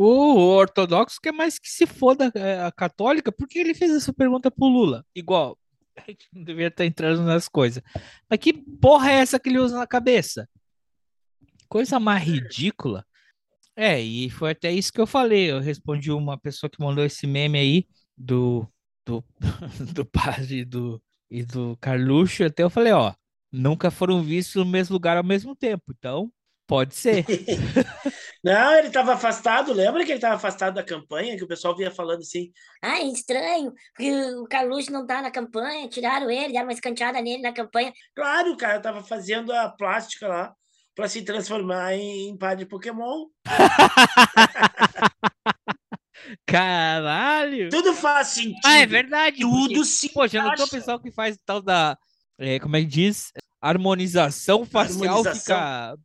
O 0.00 0.36
ortodoxo 0.36 1.18
quer 1.20 1.32
mais 1.32 1.58
que 1.58 1.68
se 1.68 1.84
foda 1.84 2.30
é, 2.36 2.60
a 2.60 2.70
católica, 2.70 3.32
porque 3.32 3.58
ele 3.58 3.74
fez 3.74 3.90
essa 3.90 4.12
pergunta 4.12 4.48
pro 4.48 4.68
Lula. 4.68 5.04
Igual, 5.12 5.58
a 5.98 6.02
gente 6.08 6.28
não 6.32 6.44
deveria 6.44 6.68
estar 6.68 6.86
entrando 6.86 7.22
nas 7.22 7.48
coisas. 7.48 7.82
Mas 8.30 8.38
que 8.38 8.52
porra 8.52 9.10
é 9.10 9.14
essa 9.14 9.40
que 9.40 9.48
ele 9.48 9.58
usa 9.58 9.76
na 9.76 9.88
cabeça? 9.88 10.48
Coisa 11.68 11.98
mais 11.98 12.22
ridícula. 12.22 13.04
É, 13.74 14.00
e 14.00 14.30
foi 14.30 14.52
até 14.52 14.70
isso 14.70 14.92
que 14.92 15.00
eu 15.00 15.06
falei. 15.06 15.50
Eu 15.50 15.58
respondi 15.58 16.12
uma 16.12 16.38
pessoa 16.38 16.70
que 16.70 16.80
mandou 16.80 17.04
esse 17.04 17.26
meme 17.26 17.58
aí 17.58 17.88
do, 18.16 18.66
do, 19.04 19.24
do 19.94 20.04
padre 20.04 20.64
do, 20.64 21.02
e 21.28 21.42
do 21.44 21.76
Carluxo. 21.80 22.44
Até 22.44 22.62
eu 22.62 22.70
falei, 22.70 22.92
ó, 22.92 23.12
nunca 23.50 23.90
foram 23.90 24.22
vistos 24.22 24.54
no 24.54 24.64
mesmo 24.64 24.94
lugar 24.94 25.16
ao 25.16 25.24
mesmo 25.24 25.56
tempo. 25.56 25.92
Então, 25.96 26.32
Pode 26.68 26.94
ser. 26.94 27.24
Não, 28.42 28.74
ele 28.74 28.88
estava 28.88 29.14
afastado. 29.14 29.72
Lembra 29.72 30.04
que 30.04 30.10
ele 30.10 30.18
estava 30.18 30.36
afastado 30.36 30.74
da 30.74 30.82
campanha? 30.82 31.36
Que 31.36 31.44
o 31.44 31.48
pessoal 31.48 31.76
vinha 31.76 31.90
falando 31.90 32.20
assim. 32.20 32.52
Ah, 32.82 32.98
é 32.98 33.04
estranho, 33.04 33.72
porque 33.92 34.12
o 34.36 34.46
Carluxo 34.46 34.92
não 34.92 35.06
tá 35.06 35.20
na 35.20 35.30
campanha, 35.30 35.88
tiraram 35.88 36.30
ele, 36.30 36.52
deram 36.52 36.66
uma 36.66 36.72
escanteada 36.72 37.20
nele 37.20 37.42
na 37.42 37.52
campanha. 37.52 37.92
Claro, 38.14 38.52
o 38.52 38.56
cara 38.56 38.76
estava 38.76 39.02
fazendo 39.02 39.52
a 39.52 39.68
plástica 39.68 40.28
lá 40.28 40.54
para 40.94 41.08
se 41.08 41.22
transformar 41.22 41.94
em, 41.94 42.28
em 42.28 42.36
padre 42.36 42.66
Pokémon. 42.66 43.26
Caralho! 46.46 47.70
Tudo 47.70 47.94
faz 47.94 48.28
sentido. 48.28 48.60
Ah, 48.64 48.78
é 48.78 48.86
verdade. 48.86 49.40
Tudo 49.40 49.68
porque, 49.68 49.84
se 49.84 50.12
Poxa, 50.12 50.42
não 50.42 50.52
o 50.52 50.68
pessoal 50.68 51.00
que 51.00 51.10
faz 51.10 51.38
tal 51.44 51.62
da. 51.62 51.96
É, 52.38 52.58
como 52.58 52.76
é 52.76 52.80
que 52.80 52.86
diz? 52.86 53.32
Harmonização 53.60 54.64
facial 54.64 55.18
Harmonização. 55.18 55.40
fica 55.40 55.96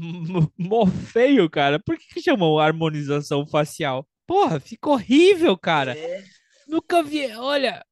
mó 0.58 0.86
feio, 0.86 1.48
cara. 1.50 1.78
Por 1.78 1.96
que, 1.96 2.14
que 2.14 2.22
chamam 2.22 2.58
harmonização 2.58 3.46
facial? 3.46 4.06
Porra, 4.26 4.60
fica 4.60 4.88
horrível, 4.88 5.56
cara. 5.58 5.96
É. 5.96 6.24
Nunca 6.66 7.02
vi. 7.02 7.26
Olha. 7.34 7.84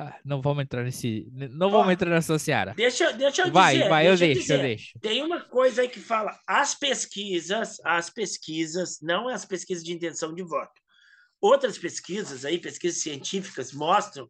Ah, 0.00 0.18
não 0.24 0.40
vamos 0.40 0.62
entrar 0.62 0.84
nesse. 0.84 1.26
Não 1.32 1.70
vamos 1.70 1.92
entrar 1.92 2.10
nessa 2.10 2.38
seara. 2.38 2.72
Deixa, 2.74 3.12
deixa 3.12 3.42
eu 3.42 3.52
vai, 3.52 3.74
dizer. 3.74 3.88
Vai, 3.88 4.04
vai, 4.04 4.12
eu 4.12 4.16
deixo, 4.16 4.52
eu 4.52 4.58
deixo. 4.60 4.98
Tem 5.00 5.22
uma 5.22 5.40
coisa 5.40 5.82
aí 5.82 5.88
que 5.88 5.98
fala: 5.98 6.38
as 6.46 6.74
pesquisas, 6.74 7.80
as 7.84 8.08
pesquisas, 8.08 8.98
não 9.02 9.28
é 9.28 9.34
as 9.34 9.44
pesquisas 9.44 9.82
de 9.82 9.92
intenção 9.92 10.32
de 10.32 10.42
voto. 10.42 10.80
Outras 11.40 11.76
pesquisas 11.76 12.44
aí, 12.44 12.58
pesquisas 12.58 13.02
científicas, 13.02 13.72
mostram 13.72 14.28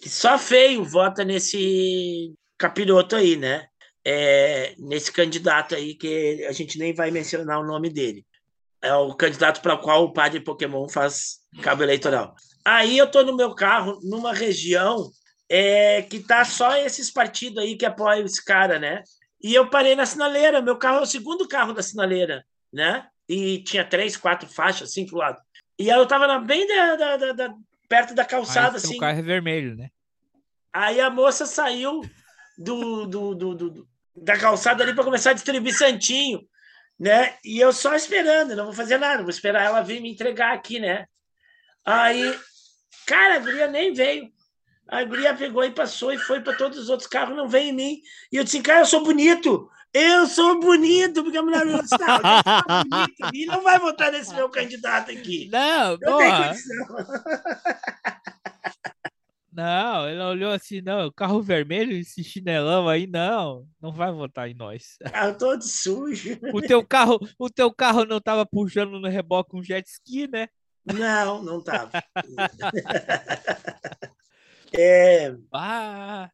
que 0.00 0.08
só 0.08 0.38
feio 0.38 0.84
vota 0.84 1.24
nesse 1.24 2.32
capiroto 2.56 3.16
aí, 3.16 3.36
né? 3.36 3.66
É, 4.04 4.74
nesse 4.78 5.10
candidato 5.12 5.74
aí, 5.74 5.94
que 5.94 6.44
a 6.48 6.52
gente 6.52 6.78
nem 6.78 6.92
vai 6.94 7.10
mencionar 7.10 7.60
o 7.60 7.66
nome 7.66 7.88
dele. 7.90 8.24
É 8.82 8.92
o 8.94 9.14
candidato 9.14 9.60
para 9.62 9.74
o 9.74 9.78
qual 9.78 10.04
o 10.04 10.12
padre 10.12 10.40
Pokémon 10.40 10.88
faz 10.88 11.38
cabo 11.62 11.82
eleitoral. 11.84 12.34
Aí 12.64 12.98
eu 12.98 13.08
tô 13.10 13.22
no 13.22 13.36
meu 13.36 13.54
carro, 13.54 14.00
numa 14.02 14.32
região 14.34 15.10
é, 15.48 16.02
que 16.02 16.20
tá 16.20 16.44
só 16.44 16.76
esses 16.76 17.10
partidos 17.10 17.62
aí 17.62 17.76
que 17.76 17.86
apoiam 17.86 18.24
esse 18.24 18.44
cara, 18.44 18.78
né? 18.78 19.02
E 19.42 19.54
eu 19.54 19.68
parei 19.68 19.94
na 19.94 20.06
sinaleira. 20.06 20.62
Meu 20.62 20.76
carro 20.76 20.98
é 20.98 21.02
o 21.02 21.06
segundo 21.06 21.46
carro 21.46 21.72
da 21.72 21.82
sinaleira, 21.82 22.44
né? 22.72 23.06
E 23.28 23.62
tinha 23.62 23.84
três, 23.84 24.16
quatro 24.16 24.48
faixas 24.48 24.90
assim 24.90 25.06
pro 25.06 25.18
lado. 25.18 25.38
E 25.78 25.90
aí 25.90 25.98
eu 25.98 26.06
tava 26.06 26.26
na, 26.26 26.38
bem 26.40 26.66
da, 26.66 26.96
da, 26.96 27.16
da, 27.16 27.32
da- 27.32 27.54
perto 27.88 28.14
da 28.14 28.24
calçada, 28.24 28.76
assim. 28.78 28.96
O 28.96 29.00
carro 29.00 29.18
é 29.18 29.22
vermelho, 29.22 29.76
né? 29.76 29.90
Aí 30.72 31.00
a 31.00 31.10
moça 31.10 31.44
saiu 31.46 32.00
do, 32.58 33.06
do- 33.06 33.34
do- 33.34 33.54
do- 33.54 33.88
da 34.14 34.38
calçada 34.38 34.82
ali 34.82 34.94
para 34.94 35.04
começar 35.04 35.30
a 35.30 35.34
distribuir 35.34 35.76
santinho, 35.76 36.40
né? 36.98 37.36
E 37.44 37.58
eu 37.58 37.72
só 37.72 37.94
esperando, 37.94 38.54
não 38.54 38.66
vou 38.66 38.74
fazer 38.74 38.98
nada, 38.98 39.22
vou 39.22 39.30
esperar 39.30 39.64
ela 39.64 39.82
vir 39.82 40.00
me 40.00 40.10
entregar 40.10 40.52
aqui, 40.52 40.78
né? 40.78 41.06
Aí, 41.84 42.38
cara, 43.06 43.36
a 43.36 43.38
guria 43.38 43.66
nem 43.66 43.92
veio. 43.92 44.30
A 44.88 45.02
guria 45.04 45.34
pegou 45.34 45.64
e 45.64 45.70
passou 45.70 46.12
e 46.12 46.18
foi 46.18 46.40
para 46.40 46.56
todos 46.56 46.78
os 46.78 46.88
outros 46.90 47.08
carros, 47.08 47.36
não 47.36 47.48
veio 47.48 47.70
em 47.70 47.72
mim. 47.72 48.00
E 48.30 48.36
eu 48.36 48.44
disse, 48.44 48.60
cara, 48.60 48.80
eu 48.80 48.86
sou 48.86 49.02
bonito. 49.02 49.68
Eu 49.94 50.26
sou 50.26 50.58
bonito, 50.58 51.22
porque 51.22 51.36
a 51.36 51.42
mulher 51.42 51.66
não, 51.66 51.78
tá 51.86 52.82
bonito 52.82 53.30
e 53.34 53.44
não 53.44 53.62
vai 53.62 53.78
votar 53.78 54.10
nesse 54.10 54.34
meu 54.34 54.48
candidato 54.48 55.10
aqui. 55.10 55.50
Não, 55.52 55.98
condição. 55.98 56.86
Não, 59.52 60.08
ela 60.08 60.30
olhou 60.30 60.50
assim, 60.50 60.80
não, 60.80 61.12
carro 61.12 61.42
vermelho, 61.42 61.92
esse 61.92 62.24
chinelão 62.24 62.88
aí, 62.88 63.06
não, 63.06 63.68
não 63.78 63.92
vai 63.92 64.10
votar 64.10 64.48
em 64.48 64.54
nós. 64.54 64.96
Carro 65.12 65.36
todo 65.36 65.62
sujo. 65.62 66.38
O 66.54 66.62
teu 66.62 66.82
carro, 66.82 67.20
o 67.38 67.50
teu 67.50 67.70
carro 67.70 68.06
não 68.06 68.18
tava 68.18 68.46
puxando 68.46 68.98
no 68.98 69.08
reboque 69.08 69.54
um 69.54 69.62
jet 69.62 69.86
ski, 69.86 70.26
né? 70.26 70.48
Não, 70.86 71.42
não 71.42 71.62
tava. 71.62 71.90
É, 74.74 75.34
Ah, 75.52 76.30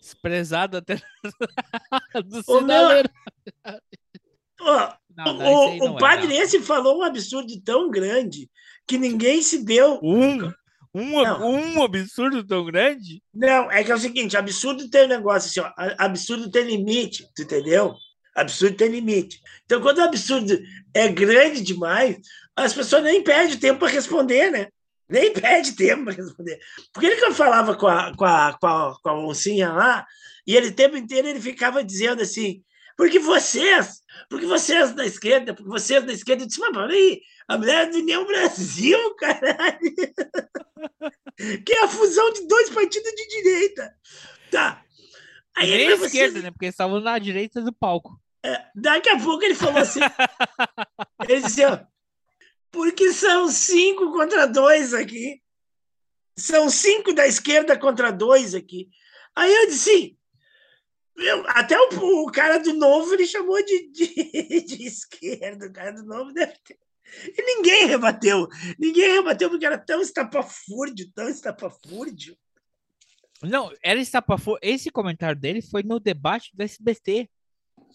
desprezado 0.00 0.78
até 0.78 0.96
do 2.24 2.62
meu, 2.62 3.02
Não, 4.58 4.96
não, 5.14 5.36
o, 5.36 5.92
o 5.92 5.96
é, 5.96 6.00
padre 6.00 6.26
não. 6.28 6.34
esse 6.36 6.58
falou 6.62 7.00
um 7.00 7.02
absurdo 7.02 7.60
tão 7.60 7.90
grande 7.90 8.50
que 8.86 8.96
ninguém 8.96 9.42
se 9.42 9.62
deu. 9.62 10.00
Um, 10.02 10.50
um, 10.96 11.22
Não. 11.22 11.50
um 11.50 11.82
absurdo 11.82 12.42
tão 12.42 12.64
grande? 12.64 13.22
Não, 13.34 13.70
é 13.70 13.84
que 13.84 13.92
é 13.92 13.94
o 13.94 13.98
seguinte: 13.98 14.36
absurdo 14.36 14.88
tem 14.88 15.04
um 15.04 15.08
negócio 15.08 15.48
assim, 15.50 15.60
ó, 15.60 15.94
absurdo 15.98 16.50
tem 16.50 16.64
limite, 16.64 17.28
tu 17.34 17.42
entendeu? 17.42 17.94
Absurdo 18.34 18.76
tem 18.76 18.88
limite. 18.88 19.40
Então, 19.64 19.80
quando 19.80 19.98
o 19.98 20.02
absurdo 20.02 20.58
é 20.94 21.08
grande 21.08 21.60
demais, 21.60 22.16
as 22.54 22.72
pessoas 22.72 23.02
nem 23.02 23.22
perdem 23.22 23.58
tempo 23.58 23.80
para 23.80 23.88
responder, 23.88 24.50
né? 24.50 24.68
Nem 25.08 25.32
perde 25.34 25.72
tempo 25.72 26.04
para 26.04 26.14
responder. 26.14 26.58
Por 26.92 27.00
que 27.00 27.16
que 27.16 27.24
eu 27.24 27.34
falava 27.34 27.74
com 27.74 27.86
a, 27.86 28.16
com, 28.16 28.24
a, 28.24 28.56
com, 28.58 28.66
a, 28.66 28.96
com 29.02 29.08
a 29.10 29.14
mocinha 29.16 29.72
lá, 29.72 30.06
e 30.46 30.56
ele 30.56 30.68
o 30.68 30.74
tempo 30.74 30.96
inteiro 30.96 31.28
ele 31.28 31.40
ficava 31.40 31.84
dizendo 31.84 32.22
assim, 32.22 32.62
porque 32.96 33.18
vocês, 33.18 34.00
porque 34.30 34.46
vocês 34.46 34.94
da 34.94 35.04
esquerda, 35.04 35.52
porque 35.52 35.68
vocês 35.68 36.02
da 36.04 36.12
esquerda, 36.12 36.44
eu 36.44 36.46
disse, 36.46 36.60
mas 36.60 36.72
peraí, 36.72 37.20
a 37.48 37.56
mulher 37.58 37.86
é 37.86 37.90
do 37.90 37.98
União 37.98 38.26
Brasil, 38.26 39.14
caralho. 39.16 39.94
que 41.64 41.72
é 41.72 41.84
a 41.84 41.88
fusão 41.88 42.32
de 42.32 42.46
dois 42.46 42.70
partidos 42.70 43.12
de 43.12 43.28
direita. 43.28 43.96
Tá. 44.50 44.84
Aí 45.56 45.70
Nem 45.70 45.80
ele 45.80 45.84
a 45.84 45.90
falou 45.92 46.06
assim, 46.06 46.16
esquerda, 46.18 46.42
né? 46.42 46.50
Porque 46.50 46.64
eles 46.66 46.74
estavam 46.74 47.00
na 47.00 47.18
direita 47.18 47.62
do 47.62 47.72
palco. 47.72 48.20
Daqui 48.74 49.08
a 49.08 49.18
pouco 49.18 49.44
ele 49.44 49.54
falou 49.54 49.78
assim. 49.78 50.00
ele 51.28 51.40
disse, 51.42 51.64
ó, 51.64 51.80
porque 52.70 53.12
são 53.12 53.48
cinco 53.48 54.12
contra 54.12 54.46
dois 54.46 54.92
aqui. 54.92 55.42
São 56.38 56.68
cinco 56.68 57.12
da 57.14 57.26
esquerda 57.26 57.78
contra 57.78 58.10
dois 58.10 58.54
aqui. 58.54 58.90
Aí 59.34 59.52
eu 59.52 59.66
disse, 59.66 60.18
meu, 61.16 61.44
até 61.48 61.78
o, 61.78 62.24
o 62.24 62.30
cara 62.30 62.58
do 62.58 62.74
novo 62.74 63.14
ele 63.14 63.26
chamou 63.26 63.62
de, 63.64 63.88
de, 63.90 64.60
de 64.62 64.86
esquerda. 64.86 65.66
O 65.66 65.72
cara 65.72 65.92
do 65.92 66.04
novo 66.04 66.32
deve 66.32 66.54
ter. 66.64 66.78
E 67.36 67.42
ninguém 67.42 67.86
rebateu. 67.86 68.48
Ninguém 68.78 69.12
rebateu 69.12 69.48
porque 69.48 69.64
era 69.66 69.78
tão 69.78 70.00
estapafúrdio, 70.00 71.10
tão 71.14 71.28
estapafúrdio. 71.28 72.36
Não, 73.42 73.70
era 73.82 74.00
estapafúrdio. 74.00 74.60
Esse 74.62 74.90
comentário 74.90 75.38
dele 75.38 75.62
foi 75.62 75.82
no 75.82 76.00
debate 76.00 76.50
do 76.54 76.62
SBT. 76.62 77.28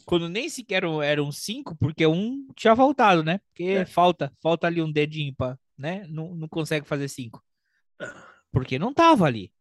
Quando 0.06 0.30
nem 0.30 0.50
sequer 0.50 0.84
eram, 1.04 1.32
cinco, 1.32 1.76
porque 1.76 2.06
um 2.08 2.48
tinha 2.56 2.74
voltado, 2.74 3.24
né? 3.24 3.40
Porque 3.50 3.64
É. 3.64 3.86
falta, 3.86 4.32
falta 4.42 4.68
ali 4.68 4.82
um 4.82 4.92
dedinho 4.92 5.34
pra, 5.36 5.58
né? 5.78 6.06
Não, 6.08 6.34
não 6.36 6.48
consegue 6.48 6.88
fazer 6.88 7.08
cinco. 7.08 7.44
Porque 8.52 8.80
não 8.80 8.94
tava 8.94 9.26
ali. 9.26 9.52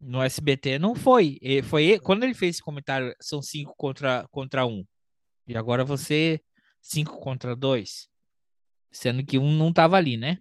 No 0.00 0.22
SBT 0.22 0.78
não 0.78 0.94
foi. 0.94 1.38
E 1.42 1.62
foi 1.62 1.98
quando 2.00 2.22
ele 2.24 2.34
fez 2.34 2.56
esse 2.56 2.62
comentário, 2.62 3.14
são 3.20 3.42
cinco 3.42 3.74
contra, 3.76 4.26
contra 4.30 4.66
um. 4.66 4.84
E 5.46 5.56
agora 5.56 5.84
você, 5.84 6.40
cinco 6.80 7.18
contra 7.18 7.56
dois. 7.56 8.07
Sendo 8.90 9.24
que 9.24 9.38
um 9.38 9.52
não 9.52 9.72
tava 9.72 9.96
ali, 9.96 10.16
né? 10.16 10.38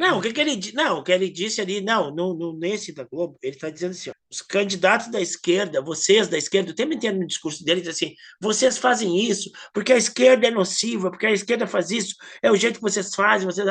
Não, 0.00 0.18
o 0.18 0.22
que, 0.22 0.32
que 0.32 0.40
ele 0.40 0.72
não, 0.74 0.98
o 0.98 1.02
que 1.04 1.12
ele 1.12 1.30
disse 1.30 1.60
ali, 1.60 1.80
não, 1.80 2.12
no, 2.12 2.34
no- 2.34 2.58
nesse 2.58 2.92
da 2.92 3.04
Globo, 3.04 3.38
ele 3.40 3.54
está 3.54 3.70
dizendo 3.70 3.92
assim: 3.92 4.10
ó, 4.10 4.12
os 4.28 4.42
candidatos 4.42 5.08
da 5.12 5.20
esquerda, 5.20 5.80
vocês 5.80 6.26
da 6.26 6.36
esquerda, 6.36 6.72
o 6.72 6.74
tempo 6.74 6.92
inteiro 6.92 7.16
no 7.16 7.26
discurso 7.26 7.64
dele, 7.64 7.80
diz 7.82 7.90
assim: 7.90 8.12
vocês 8.40 8.78
fazem 8.78 9.16
isso 9.16 9.48
porque 9.72 9.92
a 9.92 9.96
esquerda 9.96 10.48
é 10.48 10.50
nociva, 10.50 11.08
porque 11.08 11.26
a 11.26 11.30
esquerda 11.30 11.68
faz 11.68 11.92
isso, 11.92 12.16
é 12.42 12.50
o 12.50 12.56
jeito 12.56 12.76
que 12.76 12.82
vocês 12.82 13.14
fazem, 13.14 13.46
vocês... 13.46 13.64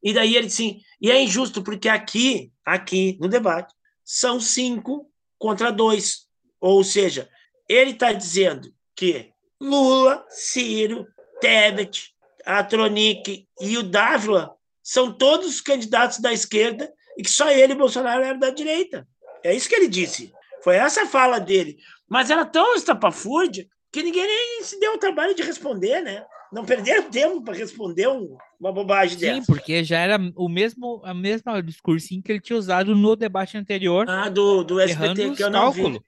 e 0.00 0.12
daí 0.12 0.36
ele 0.36 0.46
disse 0.46 0.62
assim, 0.62 0.80
e 1.00 1.10
é 1.10 1.20
injusto 1.20 1.60
porque 1.64 1.88
aqui, 1.88 2.52
aqui 2.64 3.18
no 3.20 3.26
debate, 3.26 3.74
são 4.04 4.38
cinco 4.38 5.10
contra 5.36 5.72
dois, 5.72 6.28
ou 6.60 6.84
seja, 6.84 7.28
ele 7.68 7.90
está 7.90 8.12
dizendo 8.12 8.72
que 8.94 9.32
Lula, 9.60 10.24
Ciro, 10.28 11.08
Tebet, 11.40 12.14
a 12.46 12.62
Tronic 12.62 13.46
e 13.60 13.76
o 13.76 13.82
Dávila 13.82 14.54
são 14.82 15.12
todos 15.12 15.60
candidatos 15.60 16.20
da 16.20 16.32
esquerda 16.32 16.90
e 17.18 17.22
que 17.22 17.30
só 17.30 17.50
ele, 17.50 17.74
Bolsonaro, 17.74 18.22
era 18.22 18.38
da 18.38 18.50
direita. 18.50 19.06
É 19.44 19.52
isso 19.54 19.68
que 19.68 19.74
ele 19.74 19.88
disse. 19.88 20.32
Foi 20.62 20.76
essa 20.76 21.02
a 21.02 21.06
fala 21.06 21.38
dele. 21.40 21.76
Mas 22.08 22.30
era 22.30 22.44
tão 22.44 22.74
estapafúrdia 22.74 23.66
que 23.92 24.02
ninguém 24.02 24.26
nem 24.26 24.62
se 24.62 24.78
deu 24.78 24.94
o 24.94 24.98
trabalho 24.98 25.34
de 25.34 25.42
responder, 25.42 26.00
né? 26.02 26.24
Não 26.52 26.64
perderam 26.64 27.10
tempo 27.10 27.42
para 27.42 27.54
responder 27.54 28.06
um- 28.08 28.36
uma 28.60 28.72
bobagem 28.72 29.18
Sim, 29.18 29.24
dessa. 29.26 29.46
porque 29.46 29.82
já 29.82 29.98
era 29.98 30.16
o 30.36 30.48
mesmo, 30.48 31.00
a 31.04 31.12
mesma 31.12 31.60
discursinho 31.62 32.22
que 32.22 32.30
ele 32.30 32.40
tinha 32.40 32.56
usado 32.58 32.94
no 32.94 33.16
debate 33.16 33.56
anterior, 33.58 34.08
Ah, 34.08 34.28
do, 34.28 34.62
do 34.62 34.78
SBT 34.80 35.34
que 35.34 35.42
eu 35.42 35.50
não 35.50 35.72
vi. 35.72 36.00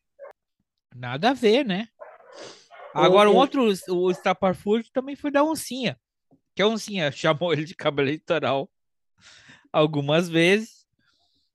Nada 0.95 1.31
a 1.31 1.35
ver, 1.35 1.65
né? 1.65 1.89
Agora, 2.95 3.29
o 3.29 3.35
o- 3.35 3.37
outro, 3.37 3.69
o 3.89 4.11
estapafúrdio 4.11 4.91
também 4.93 5.15
foi 5.17 5.31
da 5.31 5.43
Oncinha, 5.45 5.99
que 6.59 6.63
a 6.63 6.67
Oncinha 6.67 7.13
chamou 7.13 7.53
ele 7.53 7.65
de 7.65 7.73
cabo 7.73 8.03
eleitoral 8.03 8.69
algumas 9.73 10.29
vezes, 10.29 10.89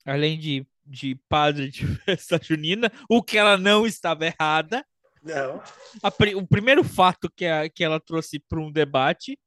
além 0.06 0.40
de, 0.40 0.66
de 0.86 1.16
padre 1.28 1.70
de 1.70 1.86
festa 2.08 2.40
junina, 2.42 2.90
o 3.10 3.22
que 3.22 3.38
ela 3.38 3.58
não 3.58 3.86
estava 3.86 4.26
errada. 4.26 4.86
Não. 5.22 5.62
a 6.02 6.08
o 6.38 6.48
primeiro 6.48 6.86
fato 6.86 7.30
que, 7.30 7.46
a- 7.46 7.68
que 7.70 7.84
ela 7.84 8.00
trouxe 8.00 8.40
para 8.40 8.62
um 8.62 8.72
debate. 8.72 9.38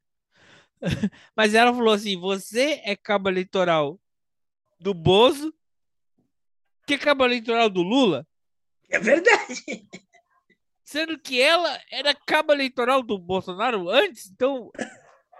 Mas 1.35 1.55
ela 1.55 1.73
falou 1.73 1.95
assim: 1.95 2.21
você 2.21 2.83
é 2.85 2.95
cabo 2.95 3.31
eleitoral 3.31 3.99
do 4.79 4.93
Bozo, 4.93 5.55
que 6.87 6.93
é 6.95 6.99
cabo 6.99 7.25
eleitoral 7.25 7.71
do 7.71 7.81
Lula, 7.81 8.27
É 8.91 8.99
verdade. 8.99 9.65
sendo 10.85 11.19
que 11.19 11.41
ela 11.41 11.81
era 11.91 12.15
cabo 12.15 12.53
eleitoral 12.53 13.03
do 13.03 13.19
Bolsonaro 13.19 13.89
antes. 13.89 14.31
Então, 14.31 14.71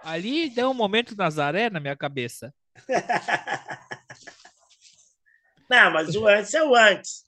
ali 0.07 0.49
deu 0.49 0.69
um 0.71 0.73
momento 0.73 1.15
Nazaré 1.15 1.69
na 1.69 1.79
minha 1.79 1.95
cabeça. 1.95 2.53
Não, 5.69 5.91
mas 5.91 6.15
o 6.15 6.25
antes 6.25 6.53
é 6.53 6.63
o 6.63 6.73
antes. 6.73 7.25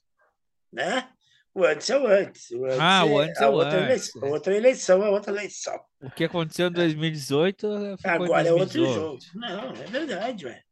Né? 0.72 1.08
O 1.54 1.64
antes 1.64 1.90
é 1.90 1.98
o 1.98 2.06
antes. 2.06 2.50
O 2.52 2.64
antes 2.64 2.78
Ah, 2.80 3.04
o 3.04 3.18
antes 3.18 3.40
é 3.40 3.46
o 3.46 3.52
outra 3.52 3.78
antes. 3.78 3.84
Eleição, 3.84 4.30
outra 4.30 4.56
eleição 4.56 5.04
é 5.04 5.10
outra 5.10 5.32
eleição. 5.32 5.80
O 6.00 6.10
que 6.10 6.24
aconteceu 6.24 6.68
em 6.68 6.72
2018 6.72 7.96
ficou 7.98 8.10
Agora 8.10 8.44
em 8.44 8.48
é 8.48 8.52
outro 8.52 8.80
2018. 8.80 8.94
jogo. 8.94 9.18
Não, 9.34 9.70
é 9.70 9.86
verdade, 9.86 10.44
velho. 10.44 10.62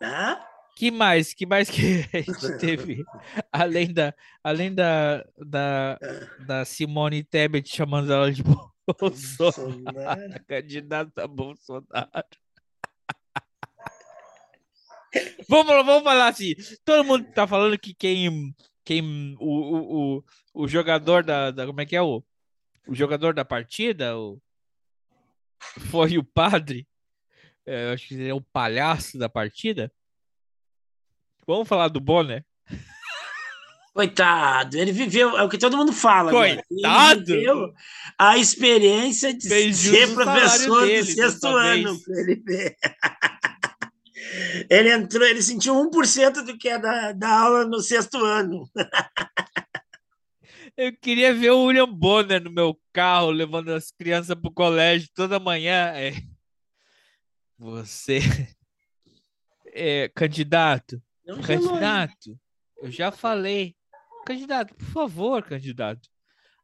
Tá? 0.00 0.48
Que 0.74 0.90
mais? 0.90 1.34
Que 1.34 1.44
mais 1.44 1.68
que 1.68 2.04
a 2.14 2.18
gente 2.18 2.58
teve? 2.58 3.04
Além 3.52 3.92
da, 3.92 4.14
além 4.42 4.74
da, 4.74 5.22
da, 5.36 5.98
da 6.46 6.64
Simone 6.64 7.22
Tebet 7.22 7.68
chamando 7.68 8.10
ela 8.10 8.32
de 8.32 8.42
Bolsonaro, 8.86 9.82
Bolsonaro. 9.82 10.34
a 10.34 10.38
candidata 10.40 11.24
a 11.24 11.26
Bolsonaro. 11.26 12.10
vamos, 15.48 15.86
vamos 15.86 16.02
falar 16.02 16.28
assim. 16.28 16.54
Todo 16.84 17.04
mundo 17.04 17.32
tá 17.32 17.46
falando 17.46 17.78
que 17.78 17.94
quem, 17.94 18.54
quem 18.84 19.36
o, 19.38 19.46
o, 19.46 20.16
o, 20.18 20.24
o 20.54 20.68
jogador 20.68 21.22
da, 21.22 21.50
da. 21.50 21.66
Como 21.66 21.80
é 21.80 21.86
que 21.86 21.96
é 21.96 22.02
o? 22.02 22.22
O 22.86 22.94
jogador 22.94 23.32
da 23.32 23.44
partida, 23.44 24.18
o, 24.18 24.40
foi 25.90 26.18
o 26.18 26.24
padre, 26.24 26.86
é, 27.64 27.92
acho 27.92 28.08
que 28.08 28.14
ele 28.14 28.28
é 28.28 28.34
o 28.34 28.40
palhaço 28.40 29.18
da 29.18 29.28
partida. 29.28 29.92
Vamos 31.46 31.68
falar 31.68 31.88
do 31.88 32.00
Bonner? 32.00 32.44
Coitado, 33.92 34.78
ele 34.78 34.90
viveu, 34.90 35.36
é 35.36 35.42
o 35.42 35.48
que 35.50 35.58
todo 35.58 35.76
mundo 35.76 35.92
fala. 35.92 36.32
né? 36.32 36.62
Coitado! 36.66 37.26
Viveu 37.26 37.74
a 38.18 38.38
experiência 38.38 39.34
de 39.34 39.46
Fez 39.48 39.76
ser 39.76 40.14
professor 40.14 40.86
dele, 40.86 41.00
do 41.02 41.12
sexto 41.12 41.46
ano. 41.46 42.00
ele 44.70 44.90
entrou, 44.90 45.26
ele 45.26 45.42
sentiu 45.42 45.74
1% 45.74 46.42
do 46.44 46.56
que 46.56 46.70
é 46.70 46.78
da, 46.78 47.12
da 47.12 47.28
aula 47.28 47.66
no 47.66 47.80
sexto 47.80 48.16
ano. 48.24 48.66
Eu 50.74 50.90
queria 50.96 51.34
ver 51.34 51.50
o 51.50 51.64
William 51.64 51.86
Bonner 51.86 52.42
no 52.42 52.50
meu 52.50 52.80
carro, 52.94 53.30
levando 53.30 53.68
as 53.74 53.90
crianças 53.90 54.34
pro 54.34 54.50
colégio 54.50 55.10
toda 55.14 55.38
manhã. 55.38 55.92
É. 55.94 56.14
Você 57.58 58.20
é 59.66 60.08
candidato, 60.14 61.00
Não 61.26 61.42
candidato. 61.42 62.38
Eu 62.80 62.90
já 62.90 63.12
falei, 63.12 63.76
candidato, 64.24 64.74
por 64.74 64.86
favor, 64.86 65.42
candidato. 65.42 66.08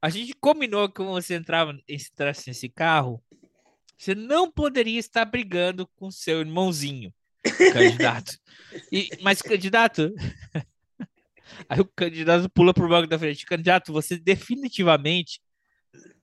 A 0.01 0.09
gente 0.09 0.33
combinou 0.35 0.89
que 0.89 0.95
quando 0.97 1.11
você 1.11 1.35
entrava, 1.35 1.77
entrasse 1.89 2.49
nesse 2.49 2.69
carro, 2.69 3.23
você 3.97 4.15
não 4.15 4.51
poderia 4.51 4.99
estar 4.99 5.25
brigando 5.25 5.87
com 5.97 6.11
seu 6.11 6.41
irmãozinho, 6.41 7.13
candidato. 7.43 8.39
E, 8.93 9.09
mas 9.23 9.41
candidato, 9.41 10.13
Aí 11.69 11.81
o 11.81 11.85
candidato 11.85 12.49
pula 12.51 12.75
pro 12.75 12.89
banco 12.89 13.09
da 13.09 13.19
frente. 13.19 13.47
Candidato, 13.47 13.93
você 13.93 14.19
definitivamente 14.19 15.41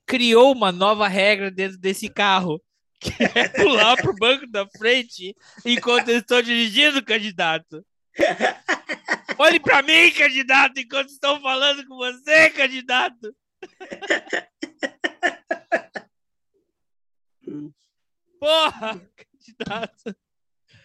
criou 0.05 0.51
uma 0.51 0.71
nova 0.71 1.07
regra 1.07 1.49
dentro 1.49 1.77
desse 1.77 2.09
carro. 2.09 2.61
Que 2.99 3.11
é 3.23 3.49
pular 3.49 3.97
pro 3.97 4.15
banco 4.15 4.47
da 4.47 4.65
frente 4.77 5.35
enquanto 5.65 6.09
eu 6.09 6.19
estou 6.19 6.41
dirigindo, 6.41 7.03
candidato. 7.03 7.85
Olhe 9.37 9.59
para 9.59 9.81
mim, 9.81 10.09
candidato, 10.11 10.79
enquanto 10.79 11.09
estou 11.09 11.41
falando 11.41 11.85
com 11.85 11.95
você, 11.95 12.49
candidato. 12.51 13.35
Porra, 18.39 19.01
candidato. 19.17 20.15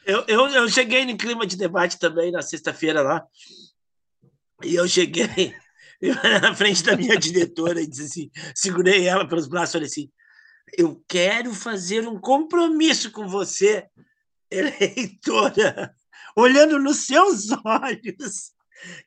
Eu, 0.04 0.24
eu, 0.26 0.48
eu 0.48 0.68
cheguei 0.68 1.04
no 1.04 1.16
clima 1.16 1.46
de 1.46 1.56
debate 1.56 1.96
também 1.98 2.32
na 2.32 2.42
sexta-feira 2.42 3.02
lá. 3.02 3.24
E 4.62 4.74
eu 4.74 4.88
cheguei 4.88 5.54
na 6.42 6.52
frente 6.54 6.82
da 6.82 6.96
minha 6.96 7.16
diretora 7.16 7.80
e 7.80 7.86
disse 7.86 8.02
assim: 8.02 8.28
segurei 8.54 9.06
ela 9.06 9.28
pelos 9.28 9.46
braços 9.46 9.70
e 9.70 9.72
falei 9.74 9.86
assim: 9.86 10.10
Eu 10.76 11.00
quero 11.06 11.54
fazer 11.54 12.08
um 12.08 12.18
compromisso 12.18 13.12
com 13.12 13.28
você, 13.28 13.86
eleitora, 14.50 15.94
olhando 16.36 16.78
nos 16.78 17.06
seus 17.06 17.46
olhos, 17.64 18.52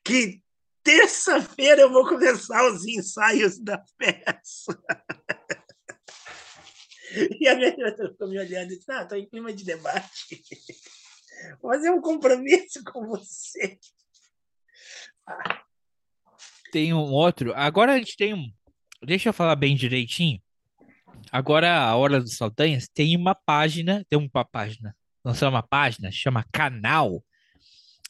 que 0.03 0.41
terça-feira 0.83 1.81
eu 1.81 1.91
vou 1.91 2.07
começar 2.07 2.65
os 2.71 2.85
ensaios 2.85 3.59
da 3.59 3.83
peça. 3.97 4.77
E 7.39 7.47
a 7.47 7.55
minha 7.55 7.71
diretora 7.75 8.09
ficou 8.11 8.27
me 8.27 8.39
olhando 8.39 8.71
e 8.71 8.75
disse: 8.75 8.91
Ah, 8.91 9.03
estou 9.03 9.15
em 9.15 9.27
clima 9.27 9.53
de 9.53 9.63
debate. 9.63 10.43
Vou 11.61 11.71
fazer 11.71 11.91
um 11.91 12.01
compromisso 12.01 12.83
com 12.85 13.05
você. 13.05 13.77
Tem 16.71 16.93
um 16.93 17.11
outro. 17.11 17.53
Agora 17.55 17.93
a 17.93 17.97
gente 17.99 18.17
tem 18.17 18.33
um. 18.33 18.51
Deixa 19.03 19.29
eu 19.29 19.33
falar 19.33 19.55
bem 19.55 19.75
direitinho. 19.75 20.41
Agora, 21.31 21.77
a 21.77 21.95
Hora 21.95 22.19
dos 22.19 22.35
Saldanhas 22.35 22.87
tem 22.87 23.15
uma 23.15 23.35
página. 23.35 24.05
Tem 24.09 24.17
uma 24.17 24.45
página. 24.45 24.95
Só 25.33 25.47
uma 25.49 25.63
página, 25.63 26.11
chama 26.11 26.45
canal. 26.51 27.23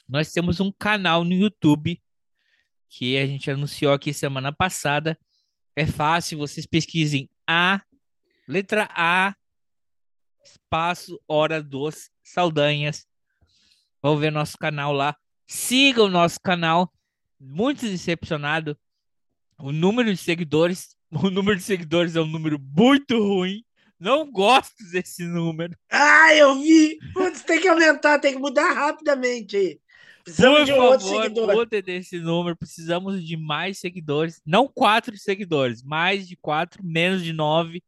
Nós 0.09 0.32
temos 0.32 0.59
um 0.59 0.72
canal 0.72 1.24
no 1.24 1.34
YouTube 1.34 2.01
que 2.89 3.18
a 3.18 3.26
gente 3.26 3.49
anunciou 3.51 3.93
aqui 3.93 4.14
semana 4.14 4.51
passada. 4.51 5.18
É 5.76 5.86
fácil, 5.86 6.38
vocês 6.38 6.66
pesquisem 6.66 7.30
A, 7.47 7.82
letra 8.47 8.89
A, 8.95 9.36
espaço, 10.43 11.20
Hora 11.28 11.61
dos 11.61 12.09
Saldanhas. 12.24 13.07
Vão 14.01 14.18
ver 14.18 14.32
nosso 14.32 14.57
canal 14.57 14.91
lá. 14.91 15.16
Siga 15.47 16.03
o 16.03 16.09
nosso 16.09 16.39
canal. 16.41 16.91
Muito 17.39 17.82
decepcionado. 17.82 18.78
O 19.57 19.72
número 19.72 20.11
de 20.11 20.18
seguidores. 20.18 20.95
O 21.16 21.30
número 21.30 21.55
de 21.55 21.64
seguidores 21.64 22.16
é 22.16 22.22
um 22.22 22.26
número 22.26 22.57
muito 22.59 23.20
ruim. 23.20 23.64
Não 24.03 24.29
gosto 24.29 24.83
desse 24.91 25.23
número. 25.23 25.73
Ah, 25.89 26.35
eu 26.35 26.61
vi! 26.61 26.99
Putz, 27.13 27.41
tem 27.41 27.61
que 27.61 27.69
aumentar, 27.69 28.19
tem 28.19 28.33
que 28.33 28.39
mudar 28.39 28.73
rapidamente 28.73 29.55
aí. 29.55 29.79
Precisamos 30.25 30.59
Por 30.59 30.65
de 30.65 30.73
um 30.73 30.81
outro 30.81 31.07
favor, 31.07 31.23
seguidor. 31.23 31.55
mudem 31.55 31.81
desse 31.81 32.19
número. 32.19 32.55
Precisamos 32.57 33.25
de 33.25 33.37
mais 33.37 33.79
seguidores. 33.79 34.41
Não 34.45 34.67
quatro 34.67 35.17
seguidores. 35.17 35.81
Mais 35.81 36.27
de 36.27 36.35
quatro, 36.35 36.83
menos 36.83 37.23
de 37.23 37.31
nove, 37.31 37.81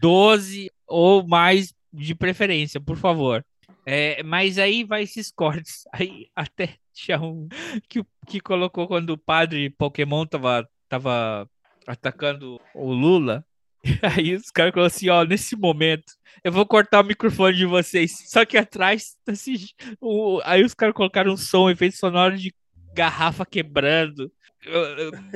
doze 0.00 0.68
ou 0.84 1.24
mais 1.26 1.72
de 1.92 2.14
preferência, 2.14 2.80
por 2.80 2.96
favor. 2.96 3.44
É, 3.86 4.22
mas 4.24 4.58
aí 4.58 4.82
vai 4.82 5.02
esses 5.04 5.30
cortes. 5.32 5.84
Aí 5.92 6.26
até 6.34 6.74
tinha 6.92 7.20
um 7.20 7.48
que, 7.88 8.04
que 8.26 8.40
colocou 8.40 8.88
quando 8.88 9.10
o 9.10 9.18
padre 9.18 9.70
Pokémon 9.70 10.26
tava, 10.26 10.68
tava 10.88 11.48
atacando 11.86 12.60
o 12.74 12.92
Lula. 12.92 13.44
Aí 14.02 14.34
os 14.34 14.50
caras 14.50 14.72
falaram 14.72 14.86
assim: 14.86 15.08
ó, 15.08 15.24
nesse 15.24 15.56
momento 15.56 16.12
eu 16.44 16.52
vou 16.52 16.66
cortar 16.66 17.00
o 17.00 17.06
microfone 17.06 17.56
de 17.56 17.66
vocês. 17.66 18.24
Só 18.26 18.44
que 18.44 18.56
atrás, 18.56 19.16
assim, 19.26 19.56
o, 20.00 20.40
aí 20.44 20.64
os 20.64 20.74
caras 20.74 20.94
colocaram 20.94 21.32
um 21.32 21.36
som, 21.36 21.68
efeito 21.68 21.96
sonoro 21.96 22.36
de 22.36 22.54
garrafa 22.94 23.44
quebrando, 23.44 24.32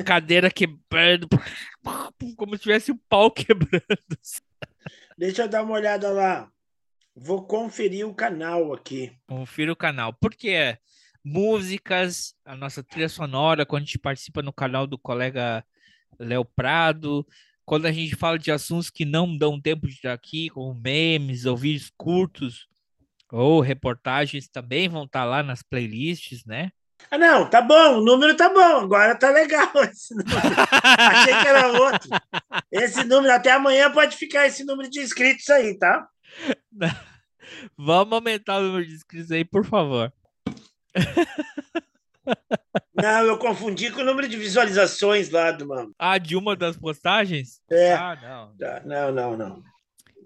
cadeira 0.04 0.50
quebrando, 0.50 1.28
como 2.36 2.56
se 2.56 2.62
tivesse 2.62 2.92
um 2.92 2.98
pau 3.08 3.30
quebrando. 3.30 3.82
Deixa 5.16 5.42
eu 5.42 5.48
dar 5.48 5.62
uma 5.62 5.74
olhada 5.74 6.10
lá. 6.10 6.50
Vou 7.14 7.46
conferir 7.46 8.06
o 8.08 8.14
canal 8.14 8.72
aqui. 8.72 9.12
Confira 9.28 9.72
o 9.72 9.76
canal. 9.76 10.12
Porque 10.12 10.76
músicas, 11.22 12.34
a 12.44 12.56
nossa 12.56 12.82
trilha 12.82 13.08
sonora, 13.08 13.64
quando 13.64 13.82
a 13.82 13.86
gente 13.86 13.98
participa 13.98 14.42
no 14.42 14.52
canal 14.52 14.86
do 14.86 14.98
colega 14.98 15.64
Léo 16.18 16.44
Prado, 16.44 17.24
quando 17.64 17.86
a 17.86 17.92
gente 17.92 18.14
fala 18.14 18.38
de 18.38 18.50
assuntos 18.50 18.90
que 18.90 19.04
não 19.04 19.36
dão 19.36 19.60
tempo 19.60 19.86
de 19.86 19.94
estar 19.94 20.12
aqui, 20.12 20.50
como 20.50 20.74
memes 20.74 21.46
ou 21.46 21.56
vídeos 21.56 21.90
curtos, 21.96 22.66
ou 23.32 23.60
reportagens 23.60 24.48
também 24.48 24.88
vão 24.88 25.04
estar 25.04 25.24
lá 25.24 25.42
nas 25.42 25.62
playlists, 25.62 26.44
né? 26.44 26.70
Ah, 27.10 27.18
não, 27.18 27.48
tá 27.48 27.60
bom, 27.60 27.98
o 27.98 28.04
número 28.04 28.36
tá 28.36 28.48
bom, 28.48 28.80
agora 28.80 29.14
tá 29.14 29.30
legal 29.30 29.70
esse 29.90 30.14
número. 30.14 30.36
Achei 30.96 31.34
que 31.40 31.48
era 31.48 31.68
outro. 31.72 32.08
Esse 32.70 33.04
número, 33.04 33.32
até 33.32 33.52
amanhã 33.52 33.90
pode 33.90 34.16
ficar 34.16 34.46
esse 34.46 34.64
número 34.64 34.88
de 34.88 35.00
inscritos 35.00 35.48
aí, 35.50 35.78
tá? 35.78 36.06
Vamos 37.76 38.12
aumentar 38.12 38.58
o 38.58 38.62
número 38.62 38.86
de 38.86 38.94
inscritos 38.94 39.30
aí, 39.30 39.44
por 39.44 39.64
favor. 39.64 40.12
Não, 42.94 43.24
eu 43.26 43.38
confundi 43.38 43.90
com 43.90 44.00
o 44.00 44.04
número 44.04 44.28
de 44.28 44.36
visualizações 44.36 45.30
lá 45.30 45.50
do 45.50 45.66
mano. 45.66 45.92
Ah, 45.98 46.16
de 46.18 46.36
uma 46.36 46.56
das 46.56 46.76
postagens? 46.76 47.60
É. 47.70 47.92
Ah, 47.94 48.16
não. 48.20 48.56
Tá, 48.56 48.82
Não, 48.84 49.12
não, 49.12 49.36
não. 49.36 49.62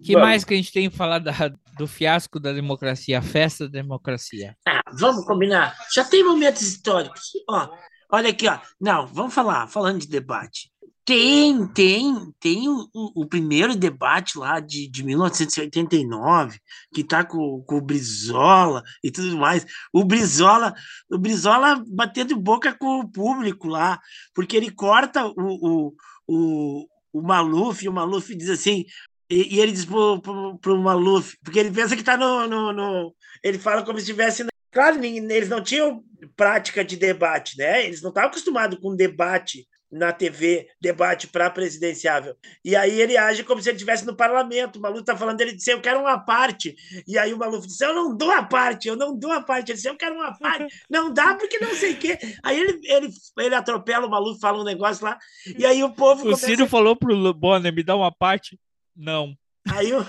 que 0.05 0.13
Vamos. 0.13 0.29
mais 0.29 0.45
que 0.45 0.55
a 0.55 0.57
gente 0.57 0.73
tem 0.73 0.89
que 0.91 0.97
falar 0.97 1.19
da- 1.19 1.53
do 1.77 1.87
fiasco 1.87 2.39
da 2.39 2.53
democracia, 2.53 3.19
a 3.19 3.23
festa 3.23 3.65
da 3.69 3.73
democracia? 3.81 4.57
Ah, 4.67 4.81
vamos 4.93 5.25
combinar. 5.25 5.77
Já 5.95 6.05
tem 6.05 6.25
momentos 6.25 6.63
históricos. 6.63 7.31
Ó, 7.49 7.69
olha 8.13 8.31
aqui, 8.31 8.49
ó. 8.49 8.59
Não, 8.81 9.07
vamos 9.07 9.35
falar, 9.35 9.67
falando 9.69 10.01
de 10.01 10.09
debate. 10.09 10.71
Tem, 11.09 11.67
tem, 11.69 12.15
tem 12.39 12.69
o, 12.69 12.87
o- 12.93 13.27
primeiro 13.27 13.75
debate 13.75 14.37
lá 14.37 14.61
de, 14.61 14.87
de 14.91 15.03
1989, 15.03 16.59
que 16.93 17.03
tá 17.03 17.25
com, 17.25 17.65
com 17.67 17.79
o 17.79 17.81
Brizola 17.81 18.83
e 19.03 19.11
tudo 19.11 19.39
mais. 19.39 19.65
O 19.91 20.05
Brizola, 20.05 20.75
o 21.11 21.17
Brizola 21.17 21.83
batendo 21.89 22.37
boca 22.37 22.77
com 22.79 23.01
o 23.01 23.11
público 23.11 23.69
lá, 23.69 23.99
porque 24.35 24.55
ele 24.55 24.71
corta 24.71 25.25
o, 25.25 25.33
o, 25.39 25.95
o, 26.29 26.87
o 27.11 27.23
Maluf, 27.23 27.83
e 27.83 27.89
o 27.89 27.93
Maluf 27.93 28.35
diz 28.37 28.51
assim, 28.51 28.85
e, 29.31 29.57
e 29.57 29.61
ele 29.61 29.73
diz 29.73 29.87
pro, 29.87 30.21
pro, 30.21 30.59
pro 30.59 30.79
Maluf, 30.79 31.39
porque 31.43 31.59
ele 31.59 31.71
pensa 31.71 31.97
que 31.97 32.03
tá 32.05 32.19
no, 32.19 32.47
no, 32.47 32.71
no- 32.71 33.15
ele 33.43 33.59
fala 33.59 33.83
como 33.83 33.97
se 33.97 34.03
estivesse. 34.05 34.45
Claro, 34.71 35.03
eles 35.03 35.49
não 35.49 35.63
tinham 35.63 36.05
prática 36.37 36.85
de 36.85 36.99
debate, 36.99 37.57
né? 37.57 37.87
Eles 37.87 38.03
não 38.03 38.11
estavam 38.11 38.29
acostumados 38.29 38.79
com 38.79 38.95
debate 38.95 39.67
na 39.91 40.13
TV, 40.13 40.69
debate 40.81 41.27
para 41.29 41.51
presidenciável. 41.51 42.37
E 42.65 42.77
aí 42.77 43.01
ele 43.01 43.17
age 43.17 43.43
como 43.45 43.63
se 43.63 43.69
ele 43.69 43.77
estivesse 43.77 44.05
no 44.05 44.17
parlamento. 44.17 44.77
O 44.77 44.83
Maluf 44.83 45.01
está 45.01 45.17
falando, 45.17 45.41
ele 45.41 45.53
disse, 45.53 45.71
eu 45.71 45.81
quero 45.81 46.01
uma 46.01 46.19
parte. 46.19 46.75
E 47.07 47.19
aí 47.19 47.33
o 47.33 47.39
Maluf 47.39 47.67
disse, 47.67 47.85
eu 47.85 47.95
não 47.95 48.17
dou 48.17 48.31
a 48.31 48.43
parte, 48.43 48.89
eu 48.89 48.97
não 48.97 49.19
dou 49.19 49.33
a 49.33 49.41
parte. 49.41 49.71
Ele 49.71 49.77
disse, 49.77 49.89
eu 49.89 49.97
quero 49.97 50.15
uma 50.15 50.37
parte. 50.39 50.67
Não 50.91 51.13
dá 51.13 51.35
porque 51.35 51.59
não 51.59 51.75
sei 51.75 51.93
o 51.93 51.97
quê. 51.97 52.19
Aí 52.43 52.59
ele, 52.59 52.81
ele, 52.85 53.09
ele 53.39 53.55
atropela 53.55 54.07
o 54.07 54.11
Maluf, 54.11 54.41
fala 54.41 54.61
um 54.61 54.65
negócio 54.65 55.05
lá. 55.05 55.19
E 55.59 55.65
aí 55.65 55.83
o 55.83 55.91
povo 55.93 56.21
O 56.21 56.25
começa 56.25 56.47
Ciro 56.47 56.67
falou 56.67 56.97
pro 56.97 57.15
Lu- 57.15 57.35
Bonner, 57.35 57.73
me 57.73 57.83
dá 57.83 57.95
uma 57.95 58.11
parte? 58.11 58.59
Não. 58.97 59.35
Aí 59.71 59.93
o, 59.93 60.05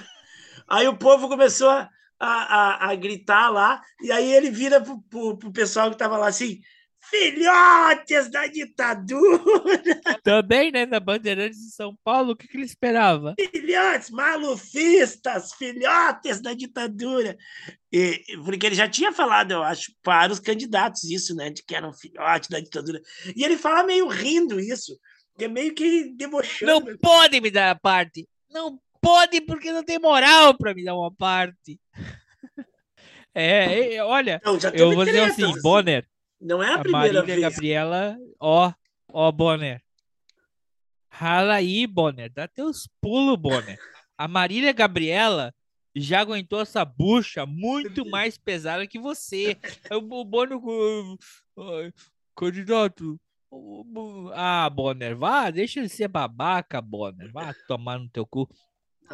Aí 0.70 0.88
o 0.88 0.96
povo 0.96 1.28
começou 1.28 1.70
a, 1.70 1.90
a, 2.20 2.92
a, 2.92 2.96
gritar 2.96 3.50
lá, 3.50 3.82
e 4.02 4.12
aí 4.12 4.32
ele 4.32 4.52
vira 4.52 4.80
pro, 4.80 5.36
pro 5.38 5.52
pessoal 5.52 5.90
que 5.90 5.98
tava 5.98 6.16
lá 6.16 6.28
assim: 6.28 6.60
filhotes 7.02 8.30
da 8.30 8.48
ditadura! 8.48 9.42
Também, 10.24 10.72
né, 10.72 10.86
na 10.86 11.00
Bandeirantes 11.00 11.60
de 11.60 11.72
São 11.72 11.96
Paulo, 12.04 12.32
o 12.32 12.36
que, 12.36 12.48
que 12.48 12.58
ele 12.58 12.66
esperava? 12.66 13.36
Filhotes, 13.52 14.10
malufistas, 14.10 15.54
filhotes 15.54 16.42
da 16.42 16.54
ditadura. 16.54 17.38
E, 17.92 18.24
porque 18.44 18.68
ele 18.68 18.76
já 18.76 18.88
tinha 18.88 19.12
falado, 19.12 19.52
eu 19.52 19.64
acho, 19.64 19.92
para 20.04 20.32
os 20.32 20.40
candidatos 20.40 21.04
isso, 21.06 21.36
né, 21.36 21.50
de 21.50 21.64
que 21.64 21.76
eram 21.76 21.94
filhotes 21.94 22.50
da 22.50 22.60
ditadura. 22.60 23.02
E 23.36 23.44
ele 23.44 23.58
fala 23.58 23.84
meio 23.84 24.08
rindo 24.08 24.60
isso, 24.60 25.00
que 25.38 25.46
é 25.46 25.48
meio 25.48 25.74
que 25.74 26.14
debochando. 26.16 26.92
Não 26.92 26.98
pode 26.98 27.40
me 27.42 27.50
dar 27.50 27.72
a 27.72 27.76
parte! 27.76 28.28
Não 28.52 28.80
pode 29.02 29.42
porque 29.42 29.72
não 29.72 29.84
tem 29.84 30.00
moral 30.00 30.58
para 30.58 30.74
me 30.74 30.84
dar 30.84 30.96
uma 30.96 31.12
parte. 31.12 31.80
É, 33.32 34.04
olha, 34.04 34.42
não, 34.44 34.58
eu 34.74 34.92
vou 34.92 35.06
dizer 35.06 35.22
assim, 35.22 35.44
assim, 35.46 35.62
Bonner. 35.62 36.06
Não 36.40 36.64
é 36.64 36.72
a, 36.72 36.76
a 36.76 36.80
primeira 36.80 37.22
Marília 37.22 37.24
vez. 37.24 37.42
Gabriela, 37.42 38.18
ó, 38.40 38.72
ó, 39.12 39.32
Bonner. 39.32 39.82
Rala 41.10 41.56
aí, 41.56 41.86
Bonner. 41.86 42.32
Dá 42.32 42.48
teus 42.48 42.88
pulos, 43.02 43.38
Bonner. 43.38 43.78
A 44.18 44.28
Marília 44.28 44.72
Gabriela 44.72 45.54
já 45.96 46.22
aguentou 46.22 46.62
essa 46.62 46.86
bucha 46.86 47.46
muito 47.46 48.06
mais 48.10 48.38
pesada 48.38 48.88
que 48.88 49.00
você. 49.00 49.58
O 49.92 50.24
Bonner, 50.24 50.58
candidato. 52.36 53.20
Ah, 54.34 54.70
Bonner, 54.70 55.18
vá, 55.18 55.50
deixa 55.50 55.80
ele 55.80 55.90
ser 55.90 56.08
babaca, 56.08 56.82
Bonner. 56.82 57.32
Vá 57.32 57.54
tomar 57.68 58.00
no 58.00 58.10
teu 58.10 58.26
cu. 58.26 58.50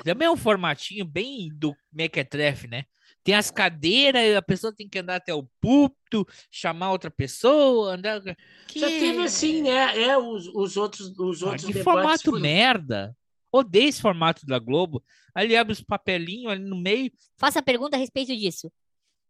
Também 0.04 0.28
é 0.28 0.32
um 0.32 0.38
formatinho 0.38 1.06
bem 1.06 1.50
do 1.54 1.76
Mequetrefe, 1.92 2.68
né? 2.68 2.86
Tem 3.26 3.34
as 3.34 3.50
cadeiras, 3.50 4.36
a 4.36 4.42
pessoa 4.42 4.72
tem 4.72 4.88
que 4.88 5.00
andar 5.00 5.16
até 5.16 5.34
o 5.34 5.50
púlpito, 5.60 6.28
chamar 6.52 6.92
outra 6.92 7.10
pessoa, 7.10 7.96
andar. 7.96 8.22
Que... 8.68 8.80
Já 8.80 8.88
teve 8.88 9.24
assim, 9.24 9.64
né? 9.64 10.00
É, 10.00 10.16
os, 10.16 10.48
os 10.50 10.78
outros. 10.78 11.12
Os 11.18 11.42
ah, 11.42 11.48
outros 11.48 11.66
que 11.66 11.74
formato 11.82 12.32
merda! 12.40 13.18
Odeio 13.52 13.90
esse 13.90 14.00
formato 14.00 14.46
da 14.46 14.60
Globo. 14.60 15.04
Ali 15.34 15.58
abre 15.58 15.74
os 15.74 15.82
papelinhos 15.82 16.52
ali 16.52 16.64
no 16.64 16.80
meio. 16.80 17.12
Faça 17.36 17.58
a 17.58 17.64
pergunta 17.64 17.98
a 17.98 18.00
respeito 18.00 18.36
disso. 18.36 18.72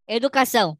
Educação. 0.06 0.76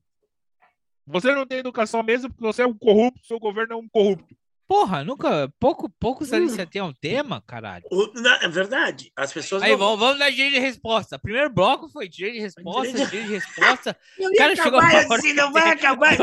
Você 1.06 1.34
não 1.34 1.46
tem 1.46 1.60
educação 1.60 2.02
mesmo 2.02 2.28
porque 2.28 2.44
você 2.44 2.62
é 2.62 2.66
um 2.66 2.76
corrupto, 2.76 3.26
seu 3.26 3.40
governo 3.40 3.72
é 3.72 3.76
um 3.76 3.88
corrupto. 3.88 4.36
Porra, 4.68 5.04
nunca. 5.04 5.48
Pouco, 5.60 5.88
poucos 5.88 6.32
ali 6.32 6.48
você 6.48 6.66
tem 6.66 6.82
um 6.82 6.92
tema, 6.92 7.42
caralho. 7.46 7.84
O, 7.90 8.12
na, 8.20 8.42
é 8.42 8.48
verdade. 8.48 9.12
As 9.14 9.32
pessoas. 9.32 9.62
Aí, 9.62 9.70
não... 9.70 9.78
vamos, 9.78 10.00
vamos 10.00 10.18
dar 10.18 10.30
direito 10.30 10.54
de 10.54 10.60
resposta. 10.60 11.18
Primeiro 11.18 11.50
bloco 11.50 11.88
foi 11.88 12.08
direito 12.08 12.34
de 12.34 12.40
resposta, 12.40 12.92
direito 12.92 13.26
de 13.26 13.34
resposta. 13.34 13.96
o 14.18 14.36
cara 14.36 14.56
chegou 14.56 14.80
assim, 14.80 15.32
não 15.34 15.52
vai 15.52 15.70
acabar. 15.72 16.16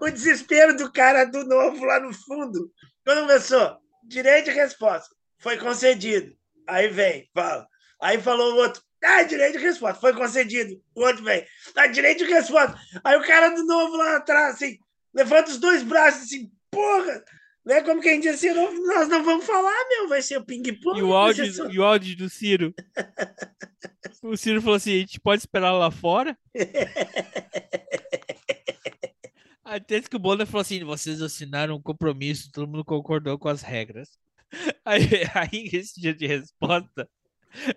o 0.00 0.10
desespero 0.10 0.76
do 0.76 0.90
cara 0.90 1.24
do 1.24 1.44
novo 1.44 1.84
lá 1.84 2.00
no 2.00 2.12
fundo. 2.12 2.72
Quando 3.04 3.20
começou, 3.20 3.78
direito 4.02 4.46
de 4.46 4.52
resposta. 4.52 5.14
Foi 5.38 5.56
concedido. 5.56 6.32
Aí 6.66 6.88
vem, 6.88 7.28
fala. 7.32 7.68
Aí 8.02 8.20
falou 8.20 8.54
o 8.54 8.56
outro. 8.56 8.82
Ah, 9.04 9.22
direito 9.22 9.58
de 9.58 9.64
resposta. 9.64 10.00
Foi 10.00 10.12
concedido. 10.12 10.82
O 10.92 11.02
outro 11.02 11.22
vem. 11.22 11.46
Ah, 11.76 11.86
direito 11.86 12.24
de 12.24 12.32
resposta. 12.32 12.76
Aí 13.04 13.16
o 13.16 13.24
cara 13.24 13.50
do 13.50 13.64
novo 13.64 13.96
lá 13.96 14.16
atrás, 14.16 14.56
assim, 14.56 14.78
levanta 15.14 15.50
os 15.50 15.58
dois 15.58 15.84
braços 15.84 16.22
assim, 16.22 16.50
porra! 16.68 17.22
Né? 17.66 17.82
Como 17.82 18.00
quem 18.00 18.20
diz 18.20 18.36
assim, 18.36 18.54
não, 18.54 18.72
nós 18.86 19.08
não 19.08 19.24
vamos 19.24 19.44
falar, 19.44 19.74
meu, 19.88 20.08
vai 20.08 20.22
ser 20.22 20.38
o 20.38 20.44
ping-pong. 20.44 21.00
E 21.00 21.02
o 21.02 21.12
áudio, 21.12 21.52
só... 21.52 21.68
e 21.68 21.80
o 21.80 21.84
áudio 21.84 22.16
do 22.16 22.30
Ciro? 22.30 22.72
o 24.22 24.36
Ciro 24.36 24.62
falou 24.62 24.76
assim: 24.76 24.94
a 24.94 24.98
gente 24.98 25.18
pode 25.18 25.42
esperar 25.42 25.72
lá 25.72 25.90
fora? 25.90 26.38
Até 29.64 30.00
que 30.00 30.14
o 30.14 30.20
Bonner 30.20 30.46
falou 30.46 30.60
assim: 30.60 30.84
vocês 30.84 31.20
assinaram 31.20 31.74
um 31.74 31.82
compromisso, 31.82 32.52
todo 32.52 32.68
mundo 32.68 32.84
concordou 32.84 33.36
com 33.36 33.48
as 33.48 33.62
regras. 33.62 34.16
Aí, 34.84 35.02
aí 35.34 35.68
esse 35.72 36.00
dia 36.00 36.14
de 36.14 36.24
resposta, 36.24 37.08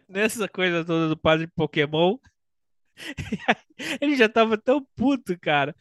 nessa 0.07 0.47
coisa 0.47 0.85
toda 0.85 1.09
do 1.09 1.17
padre 1.17 1.47
Pokémon, 1.47 2.15
ele 3.99 4.15
já 4.15 4.29
tava 4.29 4.55
tão 4.55 4.87
puto, 4.95 5.35
cara. 5.39 5.75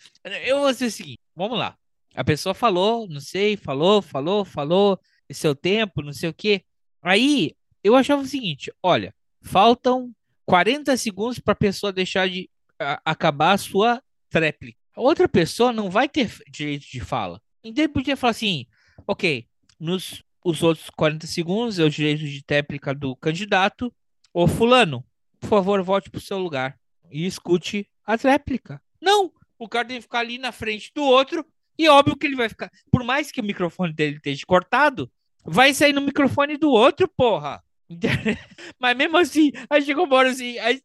Eu 0.46 0.60
vou 0.60 0.72
dizer 0.72 0.86
o 0.86 0.90
seguinte: 0.90 1.20
vamos 1.36 1.58
lá. 1.58 1.76
A 2.18 2.24
pessoa 2.24 2.52
falou, 2.52 3.06
não 3.08 3.20
sei, 3.20 3.56
falou, 3.56 4.02
falou, 4.02 4.44
falou, 4.44 5.00
seu 5.30 5.54
tempo, 5.54 6.02
não 6.02 6.12
sei 6.12 6.28
o 6.28 6.34
quê. 6.34 6.64
Aí 7.00 7.54
eu 7.82 7.94
achava 7.94 8.22
o 8.22 8.26
seguinte: 8.26 8.72
olha, 8.82 9.14
faltam 9.40 10.12
40 10.44 10.96
segundos 10.96 11.38
para 11.38 11.52
a 11.52 11.56
pessoa 11.56 11.92
deixar 11.92 12.28
de 12.28 12.50
a, 12.76 13.00
acabar 13.04 13.52
a 13.52 13.58
sua 13.58 14.02
tréplica. 14.28 14.76
Outra 14.96 15.28
pessoa 15.28 15.72
não 15.72 15.88
vai 15.88 16.08
ter 16.08 16.28
direito 16.50 16.90
de 16.90 16.98
fala. 16.98 17.40
Então 17.62 17.84
ele 17.84 17.92
podia 17.92 18.16
falar 18.16 18.32
assim: 18.32 18.66
ok, 19.06 19.46
nos 19.78 20.24
os 20.44 20.60
outros 20.64 20.90
40 20.90 21.24
segundos 21.24 21.78
é 21.78 21.84
o 21.84 21.90
direito 21.90 22.24
de 22.24 22.42
tréplica 22.42 22.92
do 22.92 23.14
candidato. 23.14 23.94
Ô 24.34 24.48
Fulano, 24.48 25.06
por 25.38 25.48
favor, 25.50 25.80
volte 25.84 26.10
para 26.10 26.18
o 26.18 26.22
seu 26.22 26.38
lugar 26.38 26.76
e 27.12 27.24
escute 27.26 27.88
a 28.04 28.16
réplica. 28.16 28.82
Não! 29.00 29.32
O 29.56 29.68
cara 29.68 29.86
tem 29.86 29.98
que 29.98 30.02
ficar 30.02 30.18
ali 30.18 30.36
na 30.36 30.50
frente 30.50 30.90
do 30.92 31.04
outro 31.04 31.46
e 31.78 31.88
óbvio 31.88 32.16
que 32.16 32.26
ele 32.26 32.36
vai 32.36 32.48
ficar. 32.48 32.70
Por 32.90 33.04
mais 33.04 33.30
que 33.30 33.40
o 33.40 33.44
microfone 33.44 33.92
dele 33.92 34.16
esteja 34.16 34.44
cortado, 34.46 35.10
vai 35.44 35.72
sair 35.72 35.92
no 35.92 36.00
microfone 36.00 36.56
do 36.56 36.70
outro, 36.70 37.08
porra. 37.08 37.62
Mas 38.78 38.96
mesmo 38.96 39.16
assim, 39.16 39.52
aí 39.70 39.82
chegou 39.82 40.04
uma 40.04 40.16
hora 40.16 40.30
assim, 40.30 40.58
aí 40.58 40.82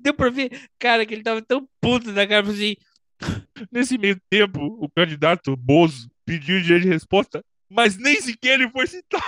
deu 0.00 0.14
pra 0.14 0.30
ver, 0.30 0.68
cara, 0.78 1.04
que 1.06 1.14
ele 1.14 1.22
tava 1.22 1.42
tão 1.42 1.68
puto 1.80 2.12
da 2.12 2.26
cara, 2.26 2.48
assim. 2.48 2.74
Nesse 3.70 3.98
meio 3.98 4.20
tempo, 4.30 4.58
o 4.60 4.88
candidato 4.88 5.54
Bozo 5.56 6.10
pediu 6.24 6.60
dia 6.62 6.80
de 6.80 6.88
resposta, 6.88 7.44
mas 7.68 7.96
nem 7.96 8.20
sequer 8.20 8.54
ele 8.54 8.70
foi 8.70 8.86
citado. 8.86 9.24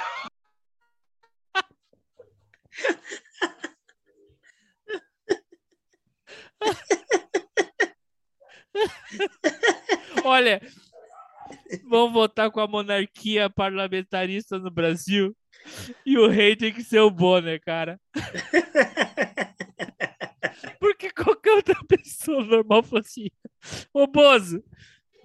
Olha, 10.25 10.61
Vamos 11.89 12.13
votar 12.13 12.51
com 12.51 12.61
a 12.61 12.67
monarquia 12.67 13.51
parlamentarista 13.51 14.59
no 14.59 14.71
Brasil. 14.71 15.37
E 16.05 16.19
o 16.19 16.29
rei 16.29 16.57
tem 16.57 16.73
que 16.73 16.83
ser 16.83 17.01
o 17.01 17.11
Bonner, 17.11 17.61
cara. 17.61 18.01
Porque 20.81 21.11
qualquer 21.11 21.53
outra 21.53 21.77
pessoa 21.87 22.45
normal 22.45 22.83
falou 22.83 23.01
assim: 23.01 23.29
Ô 23.93 24.07
Bozo, 24.07 24.63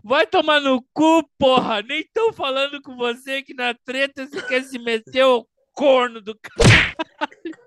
vai 0.04 0.28
tomar 0.28 0.60
no 0.60 0.82
cu, 0.94 1.28
porra. 1.38 1.82
Nem 1.82 2.04
tão 2.14 2.32
falando 2.32 2.82
com 2.82 2.96
você 2.96 3.42
que 3.42 3.54
na 3.54 3.74
treta 3.74 4.28
você 4.28 4.42
quer 4.44 4.64
se 4.64 4.78
meter 4.78 5.26
o 5.26 5.48
corno 5.74 6.22
do 6.22 6.38
caralho. 6.40 7.58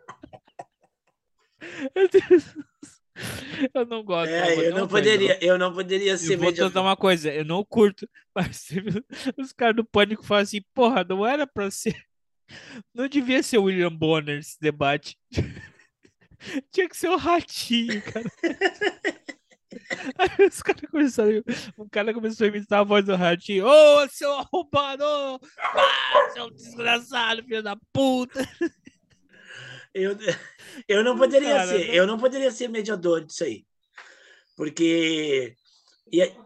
Meu 1.94 2.08
Deus. 2.08 2.69
Eu 3.74 3.86
não 3.86 4.02
gosto. 4.02 4.30
É, 4.30 4.68
eu, 4.68 4.74
não 4.74 4.88
poderia, 4.88 5.44
eu 5.44 5.58
não 5.58 5.72
poderia 5.72 6.16
ser 6.16 6.34
eu 6.34 6.38
vou 6.38 6.50
mediador. 6.50 6.82
uma 6.82 6.96
coisa, 6.96 7.32
eu 7.32 7.44
não 7.44 7.64
curto, 7.64 8.08
mas 8.34 8.68
os 9.36 9.52
caras 9.52 9.76
do 9.76 9.84
pânico 9.84 10.24
falam 10.24 10.42
assim, 10.42 10.60
porra, 10.74 11.04
não 11.04 11.26
era 11.26 11.46
pra 11.46 11.70
ser. 11.70 11.96
Não 12.92 13.06
devia 13.06 13.44
ser 13.44 13.58
o 13.58 13.64
William 13.64 13.94
Bonner 13.94 14.40
esse 14.40 14.58
debate. 14.60 15.16
Tinha 16.72 16.88
que 16.88 16.96
ser 16.96 17.08
o 17.08 17.16
ratinho, 17.16 18.02
cara. 18.02 18.26
Aí 20.18 20.48
os 20.48 20.60
caras 20.60 20.90
começaram. 20.90 21.44
Um 21.78 21.88
cara 21.88 22.12
começou 22.12 22.44
a 22.44 22.48
imitar 22.48 22.80
a 22.80 22.82
voz 22.82 23.04
do 23.04 23.14
ratinho. 23.14 23.66
Ô, 23.66 24.02
oh, 24.02 24.08
seu 24.08 24.32
arrombado! 24.32 25.04
Ah, 25.60 26.30
seu 26.32 26.50
desgraçado, 26.50 27.44
filho 27.44 27.62
da 27.62 27.76
puta! 27.92 28.44
Eu, 29.94 30.16
eu 30.88 31.04
não 31.04 31.16
poderia 31.16 31.54
Cara, 31.54 31.66
ser, 31.66 31.86
não... 31.86 31.94
eu 31.94 32.06
não 32.06 32.18
poderia 32.18 32.50
ser 32.50 32.68
mediador 32.68 33.24
disso 33.24 33.44
aí. 33.44 33.64
Porque 34.56 35.56
ia, 36.12 36.36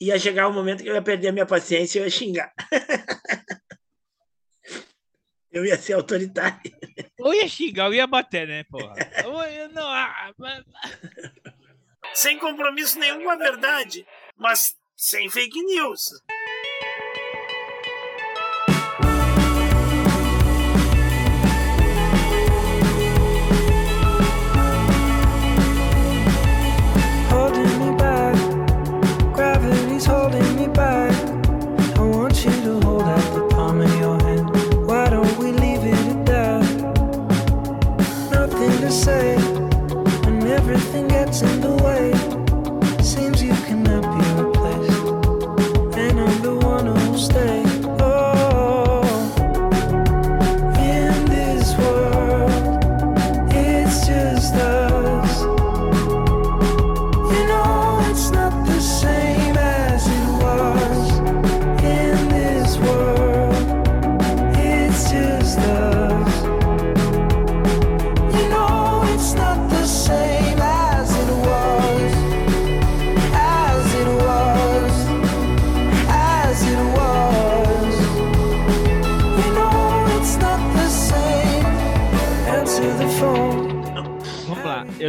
ia 0.00 0.18
chegar 0.18 0.48
um 0.48 0.52
momento 0.52 0.82
que 0.82 0.88
eu 0.88 0.94
ia 0.94 1.02
perder 1.02 1.28
a 1.28 1.32
minha 1.32 1.46
paciência 1.46 1.98
e 1.98 2.00
eu 2.00 2.04
ia 2.04 2.10
xingar. 2.10 2.52
Eu 5.52 5.64
ia 5.64 5.76
ser 5.76 5.94
autoritário. 5.94 6.72
Ou 7.18 7.34
ia 7.34 7.48
xingar, 7.48 7.86
eu 7.86 7.94
ia 7.94 8.06
bater, 8.06 8.46
né, 8.46 8.62
porra? 8.70 8.94
Eu, 9.24 9.68
não, 9.70 9.82
ah, 9.82 10.32
mas... 10.38 10.64
Sem 12.14 12.38
compromisso 12.38 12.98
nenhum 13.00 13.24
com 13.24 13.30
a 13.30 13.36
verdade, 13.36 14.06
mas 14.36 14.76
sem 14.96 15.28
fake 15.28 15.60
news. 15.62 16.10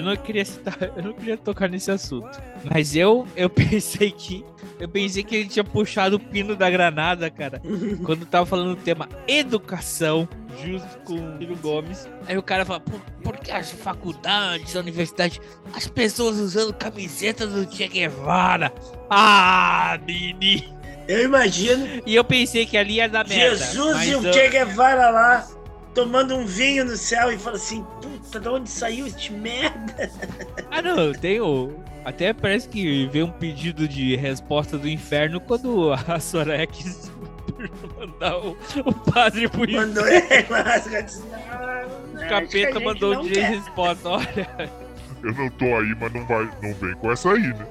Eu 0.02 0.06
não 0.06 0.16
queria 0.16 0.44
citar, 0.44 0.76
eu 0.98 1.04
não 1.04 1.14
queria 1.14 1.38
tocar 1.38 1.70
nesse 1.70 1.92
assunto. 1.92 2.42
Mas 2.64 2.96
eu, 2.96 3.28
eu 3.36 3.50
pensei 3.52 4.12
que. 4.12 4.44
Eu 4.80 4.90
pensei 4.90 5.24
que 5.24 5.36
ele 5.36 5.48
tinha 5.48 5.64
puxado 5.64 6.16
o 6.16 6.20
pino 6.20 6.56
da 6.56 6.70
granada, 6.70 7.30
cara. 7.30 7.62
quando 8.04 8.26
tava 8.26 8.46
falando 8.46 8.76
do 8.76 8.82
tema 8.82 9.08
educação, 9.28 10.28
justo 10.64 11.00
com 11.06 11.14
o 11.14 11.38
Ciro 11.38 11.56
Gomes. 11.58 12.10
Aí 12.28 12.36
o 12.36 12.42
cara 12.42 12.66
fala, 12.66 12.80
por, 12.80 13.00
por 13.24 13.38
que 13.38 13.52
as 13.52 13.72
faculdades, 13.72 14.76
a 14.76 14.80
universidade, 14.80 15.40
as 15.74 15.88
pessoas 15.88 16.38
usando 16.38 16.74
camiseta 16.74 17.46
do 17.46 17.72
Che 17.72 17.88
Guevara? 17.88 18.74
Ah, 19.10 20.00
Nini! 20.06 20.68
Eu 21.08 21.26
imagino. 21.26 22.02
E 22.06 22.16
eu 22.16 22.24
pensei 22.24 22.66
que 22.66 22.78
ali 22.78 22.96
ia 22.96 23.08
dar 23.08 23.28
merda. 23.28 23.58
Jesus 23.58 24.08
e 24.08 24.16
o 24.16 24.26
eu... 24.26 24.34
Che 24.34 24.50
Guevara 24.50 25.10
lá, 25.10 25.48
tomando 25.94 26.36
um 26.36 26.46
vinho 26.46 26.86
no 26.86 26.96
céu 26.96 27.32
e 27.32 27.38
fala 27.38 27.56
assim, 27.56 27.86
puta, 28.02 28.40
de 28.40 28.48
onde 28.48 28.70
saiu 28.70 29.08
este 29.08 29.32
merda? 29.34 30.12
Ah, 30.70 30.82
não, 30.82 30.98
eu 30.98 31.14
tenho... 31.14 31.84
Até 32.04 32.34
parece 32.34 32.68
que 32.68 33.06
veio 33.08 33.28
um 33.28 33.32
pedido 33.32 33.88
de 33.88 34.16
resposta 34.16 34.78
do 34.78 34.90
inferno 34.90 35.40
quando 35.40 35.92
a 35.94 36.20
Sorex 36.20 37.12
mandar 38.00 38.38
o, 38.40 38.58
o 38.86 38.94
padre 39.12 39.48
pro 39.48 39.64
inferno. 39.64 39.88
Mandou 39.88 40.08
ele, 40.08 40.48
mas... 40.50 41.24
O 42.14 42.28
capeta 42.28 42.80
mandou 42.80 43.20
um 43.20 43.24
dia 43.24 43.34
de 43.34 43.42
resposta, 43.42 44.10
olha... 44.10 44.72
Eu 45.24 45.34
não 45.34 45.50
tô 45.52 45.66
aí, 45.66 45.96
mas 46.00 46.14
não, 46.14 46.26
vai, 46.26 46.50
não 46.64 46.74
vem 46.74 46.96
com 46.96 47.12
essa 47.12 47.32
aí, 47.32 47.48
né? 47.48 47.68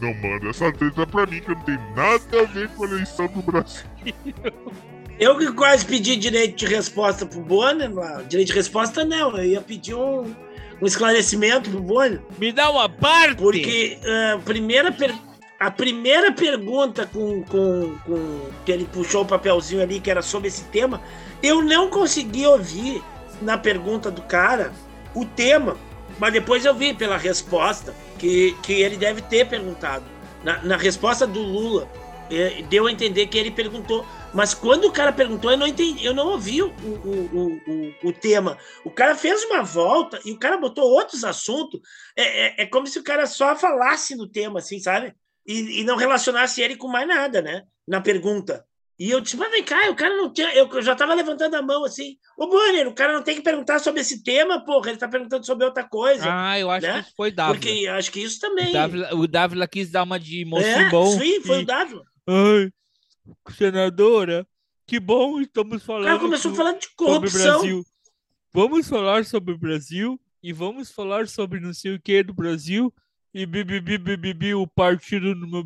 Não 0.00 0.14
manda 0.14 0.48
essa 0.48 0.72
treta 0.72 1.04
pra 1.04 1.26
mim 1.26 1.40
que 1.40 1.48
não 1.48 1.60
tem 1.62 1.78
nada 1.96 2.42
a 2.42 2.44
ver 2.44 2.68
com 2.70 2.84
a 2.84 2.88
eleição 2.88 3.26
do 3.26 3.42
Brasil. 3.42 3.84
Eu 5.18 5.36
que 5.38 5.52
quase 5.52 5.84
pedi 5.84 6.16
direito 6.16 6.56
de 6.56 6.66
resposta 6.66 7.24
pro 7.24 7.40
Bonner. 7.40 7.90
Direito 8.28 8.48
de 8.48 8.54
resposta 8.54 9.04
não, 9.04 9.36
eu 9.36 9.44
ia 9.44 9.60
pedir 9.60 9.94
um, 9.94 10.34
um 10.80 10.86
esclarecimento 10.86 11.70
pro 11.70 11.80
Bonner. 11.80 12.20
Me 12.38 12.52
dá 12.52 12.70
uma 12.70 12.88
parte! 12.88 13.36
Porque 13.36 13.98
uh, 14.02 14.40
primeira 14.42 14.90
per... 14.90 15.14
a 15.60 15.70
primeira 15.70 16.32
pergunta 16.32 17.06
com, 17.06 17.42
com, 17.44 17.96
com 18.04 18.40
que 18.64 18.72
ele 18.72 18.84
puxou 18.92 19.22
o 19.22 19.26
papelzinho 19.26 19.82
ali, 19.82 20.00
que 20.00 20.10
era 20.10 20.22
sobre 20.22 20.48
esse 20.48 20.64
tema, 20.64 21.00
eu 21.42 21.62
não 21.62 21.88
consegui 21.88 22.46
ouvir 22.46 23.02
na 23.40 23.56
pergunta 23.56 24.10
do 24.10 24.22
cara 24.22 24.72
o 25.14 25.24
tema. 25.24 25.76
Mas 26.18 26.32
depois 26.32 26.64
eu 26.64 26.74
vi 26.74 26.92
pela 26.94 27.16
resposta 27.16 27.94
que, 28.18 28.56
que 28.62 28.72
ele 28.72 28.96
deve 28.96 29.22
ter 29.22 29.48
perguntado. 29.48 30.04
Na, 30.44 30.62
na 30.62 30.76
resposta 30.76 31.26
do 31.26 31.40
Lula, 31.40 31.88
é, 32.30 32.62
deu 32.68 32.86
a 32.86 32.92
entender 32.92 33.26
que 33.26 33.38
ele 33.38 33.50
perguntou. 33.50 34.04
Mas 34.34 34.54
quando 34.54 34.86
o 34.86 34.92
cara 34.92 35.12
perguntou, 35.12 35.50
eu 35.50 35.56
não 35.56 35.66
entendi, 35.66 36.04
eu 36.04 36.14
não 36.14 36.28
ouvi 36.28 36.62
o, 36.62 36.68
o, 36.68 37.60
o, 37.68 38.08
o, 38.08 38.12
tema. 38.12 38.56
O 38.84 38.90
cara 38.90 39.14
fez 39.14 39.44
uma 39.44 39.62
volta 39.62 40.18
e 40.24 40.32
o 40.32 40.38
cara 40.38 40.56
botou 40.56 40.84
outros 40.84 41.22
assuntos. 41.22 41.80
É, 42.16 42.62
é, 42.62 42.62
é 42.62 42.66
como 42.66 42.86
se 42.86 42.98
o 42.98 43.04
cara 43.04 43.26
só 43.26 43.54
falasse 43.54 44.16
no 44.16 44.26
tema, 44.26 44.60
assim, 44.60 44.78
sabe? 44.78 45.14
E, 45.46 45.80
e 45.80 45.84
não 45.84 45.96
relacionasse 45.96 46.62
ele 46.62 46.76
com 46.76 46.88
mais 46.88 47.06
nada, 47.06 47.42
né? 47.42 47.62
Na 47.86 48.00
pergunta. 48.00 48.64
E 48.98 49.10
eu 49.10 49.20
disse, 49.20 49.36
mas 49.36 49.50
vem 49.50 49.64
cá, 49.64 49.90
o 49.90 49.96
cara 49.96 50.16
não 50.16 50.32
tinha. 50.32 50.54
Eu 50.54 50.80
já 50.80 50.92
estava 50.92 51.12
levantando 51.12 51.56
a 51.56 51.62
mão 51.62 51.84
assim. 51.84 52.16
Ô, 52.38 52.46
Bonner, 52.46 52.86
o 52.86 52.94
cara 52.94 53.12
não 53.12 53.22
tem 53.22 53.34
que 53.34 53.42
perguntar 53.42 53.80
sobre 53.80 54.00
esse 54.00 54.22
tema, 54.22 54.64
porra, 54.64 54.88
ele 54.88 54.94
está 54.96 55.08
perguntando 55.08 55.44
sobre 55.44 55.64
outra 55.64 55.82
coisa. 55.82 56.24
Ah, 56.28 56.58
eu 56.58 56.70
acho 56.70 56.86
né? 56.86 57.02
que 57.02 57.16
foi 57.16 57.32
Dávila. 57.32 57.58
Porque 57.58 57.86
acho 57.88 58.12
que 58.12 58.20
isso 58.20 58.38
também. 58.38 58.68
O 58.68 58.72
Dávila, 58.72 59.14
o 59.14 59.26
Dávila 59.26 59.66
quis 59.66 59.90
dar 59.90 60.04
uma 60.04 60.20
de 60.20 60.44
moço 60.44 60.64
é, 60.64 60.88
bom. 60.88 61.18
Sim, 61.18 61.40
foi 61.40 61.60
e... 61.60 61.62
o 61.62 61.66
Dávila. 61.66 62.02
Ai, 62.28 62.70
senadora, 63.50 64.46
que 64.86 64.98
bom 64.98 65.40
estamos 65.40 65.82
falando. 65.82 66.04
O 66.04 66.06
cara 66.06 66.18
começou 66.18 66.54
falando 66.54 66.80
de 66.80 66.88
corrupção. 66.94 67.60
Brasil. 67.60 67.84
Vamos 68.52 68.88
falar 68.88 69.24
sobre 69.24 69.54
o 69.54 69.58
Brasil 69.58 70.20
e 70.42 70.52
vamos 70.52 70.90
falar 70.90 71.28
sobre 71.28 71.60
não 71.60 71.72
sei 71.72 71.94
o 71.94 72.00
que 72.00 72.22
do 72.22 72.34
Brasil 72.34 72.92
e 73.32 73.46
bibibi, 73.46 73.96
bibibi, 73.96 74.54
o 74.54 74.66
partido 74.66 75.34
no 75.34 75.64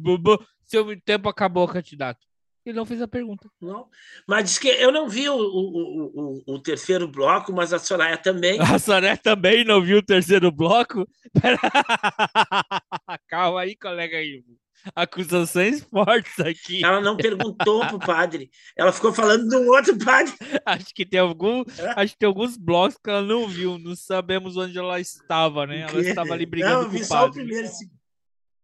seu 0.65 1.01
tempo 1.01 1.29
acabou, 1.29 1.67
candidato. 1.67 2.27
Ele 2.65 2.77
não 2.77 2.85
fez 2.85 3.01
a 3.01 3.07
pergunta. 3.07 3.49
Não. 3.61 3.89
Mas 4.27 4.45
diz 4.45 4.59
que 4.59 4.69
eu 4.69 4.91
não 4.91 5.09
vi 5.09 5.29
o, 5.29 5.37
o, 5.37 6.43
o, 6.47 6.55
o 6.55 6.59
terceiro 6.59 7.07
bloco, 7.07 7.53
mas 7.53 7.73
a 7.73 7.79
Soraya 7.79 8.19
também. 8.19 8.61
A 8.61 8.77
Soraya 8.79 9.17
também 9.17 9.65
não 9.65 9.81
viu 9.81 9.99
o 9.99 10.03
terceiro 10.03 10.51
bloco? 10.51 11.09
Calma 13.29 13.61
aí, 13.61 13.77
colega 13.77 14.21
Ivo. 14.21 14.59
Acusações 14.95 15.83
fortes 15.91 16.39
aqui. 16.41 16.85
Ela 16.85 17.01
não 17.01 17.17
perguntou 17.17 17.87
pro 17.87 17.99
padre. 17.99 18.51
Ela 18.77 18.93
ficou 18.93 19.13
falando 19.13 19.49
do 19.49 19.63
outro 19.71 19.97
padre. 19.99 20.33
Acho 20.65 20.95
que 20.95 21.05
tem 21.05 21.21
algum, 21.21 21.65
acho 21.97 22.13
que 22.13 22.19
tem 22.19 22.27
alguns 22.27 22.57
blocos 22.57 22.99
que 23.03 23.11
ela 23.11 23.23
não 23.23 23.49
viu. 23.49 23.79
Não 23.79 23.95
sabemos 23.95 24.57
onde 24.57 24.77
ela 24.79 25.01
estava, 25.01 25.67
né? 25.67 25.87
Ela 25.89 26.01
estava 26.01 26.33
ali 26.33 26.45
brigando 26.45 26.75
não, 26.75 26.83
eu 26.83 26.91
vi 26.91 26.99
com 26.99 27.05
o 27.05 27.09
padre. 27.09 27.25
Só 27.25 27.29
o 27.29 27.33
primeiro, 27.33 27.69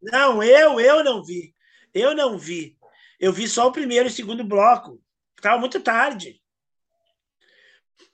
não, 0.02 0.42
eu, 0.42 0.80
eu 0.80 1.04
não 1.04 1.22
vi. 1.22 1.54
Eu 1.94 2.14
não 2.14 2.36
vi. 2.36 2.76
Eu 3.20 3.32
vi 3.32 3.46
só 3.46 3.68
o 3.68 3.72
primeiro 3.72 4.08
e 4.08 4.10
o 4.10 4.12
segundo 4.12 4.42
bloco. 4.42 5.00
Tava 5.40 5.58
muito 5.58 5.80
tarde. 5.80 6.41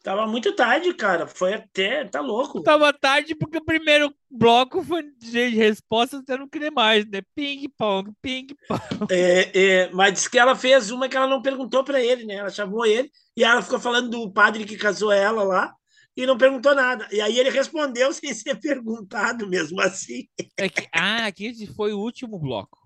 Tava 0.03 0.26
muito 0.26 0.55
tarde, 0.55 0.93
cara. 0.95 1.26
Foi 1.26 1.55
até. 1.55 2.05
Tá 2.05 2.20
louco. 2.20 2.62
Tava 2.62 2.93
tarde 2.93 3.34
porque 3.34 3.59
o 3.59 3.64
primeiro 3.64 4.12
bloco 4.30 4.82
foi 4.82 5.03
de 5.18 5.49
respostas, 5.49 6.22
você 6.24 6.36
não 6.36 6.49
queria 6.49 6.70
mais, 6.70 7.05
né? 7.07 7.20
Ping-pong, 7.34 8.12
ping-pong. 8.22 8.80
É, 9.11 9.51
é, 9.55 9.91
mas 9.93 10.12
disse 10.12 10.30
que 10.30 10.39
ela 10.39 10.55
fez 10.55 10.91
uma 10.91 11.09
que 11.09 11.16
ela 11.16 11.26
não 11.26 11.43
perguntou 11.43 11.82
para 11.82 12.03
ele, 12.03 12.24
né? 12.24 12.34
Ela 12.34 12.51
chamou 12.51 12.86
ele 12.86 13.11
e 13.36 13.45
ela 13.45 13.62
ficou 13.62 13.80
falando 13.80 14.11
do 14.11 14.32
padre 14.32 14.64
que 14.64 14.76
casou 14.76 15.12
ela 15.12 15.43
lá 15.43 15.74
e 16.16 16.26
não 16.26 16.36
perguntou 16.36 16.74
nada. 16.74 17.09
E 17.12 17.20
aí 17.20 17.39
ele 17.39 17.51
respondeu 17.51 18.12
sem 18.14 18.34
ser 18.34 18.57
perguntado 18.57 19.49
mesmo 19.49 19.80
assim. 19.80 20.26
É 20.57 20.68
que, 20.68 20.89
ah, 20.93 21.26
aqui 21.26 21.66
foi 21.74 21.93
o 21.93 22.01
último 22.01 22.39
bloco. 22.39 22.76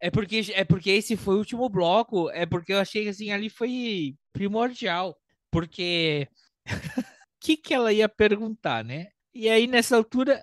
É 0.00 0.10
porque, 0.10 0.40
é 0.54 0.64
porque 0.64 0.90
esse 0.90 1.16
foi 1.16 1.34
o 1.36 1.38
último 1.38 1.68
bloco. 1.68 2.30
É 2.30 2.44
porque 2.46 2.72
eu 2.72 2.78
achei 2.78 3.04
que 3.04 3.10
assim, 3.10 3.30
ali 3.30 3.48
foi 3.48 4.16
primordial. 4.32 5.16
Porque 5.52 6.26
o 6.66 6.74
que, 7.40 7.56
que 7.56 7.74
ela 7.74 7.92
ia 7.92 8.08
perguntar, 8.08 8.82
né? 8.82 9.08
E 9.34 9.48
aí, 9.48 9.66
nessa 9.66 9.96
altura, 9.96 10.42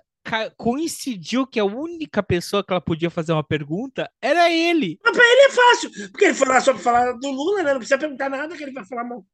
coincidiu 0.56 1.46
que 1.46 1.58
a 1.58 1.64
única 1.64 2.22
pessoa 2.22 2.64
que 2.64 2.72
ela 2.72 2.80
podia 2.80 3.10
fazer 3.10 3.32
uma 3.32 3.44
pergunta 3.44 4.10
era 4.22 4.50
ele. 4.50 4.98
Mas 5.04 5.16
pra 5.16 5.24
ele 5.24 5.40
é 5.42 5.50
fácil, 5.50 5.90
porque 6.10 6.24
ele 6.26 6.34
foi 6.34 6.48
lá 6.48 6.60
só 6.60 6.72
pra 6.72 6.82
falar 6.82 7.12
do 7.12 7.30
Lula, 7.30 7.62
né? 7.62 7.72
Não 7.72 7.80
precisa 7.80 7.98
perguntar 7.98 8.30
nada 8.30 8.56
que 8.56 8.62
ele 8.62 8.72
vai 8.72 8.86
falar 8.86 9.04
mal. 9.04 9.24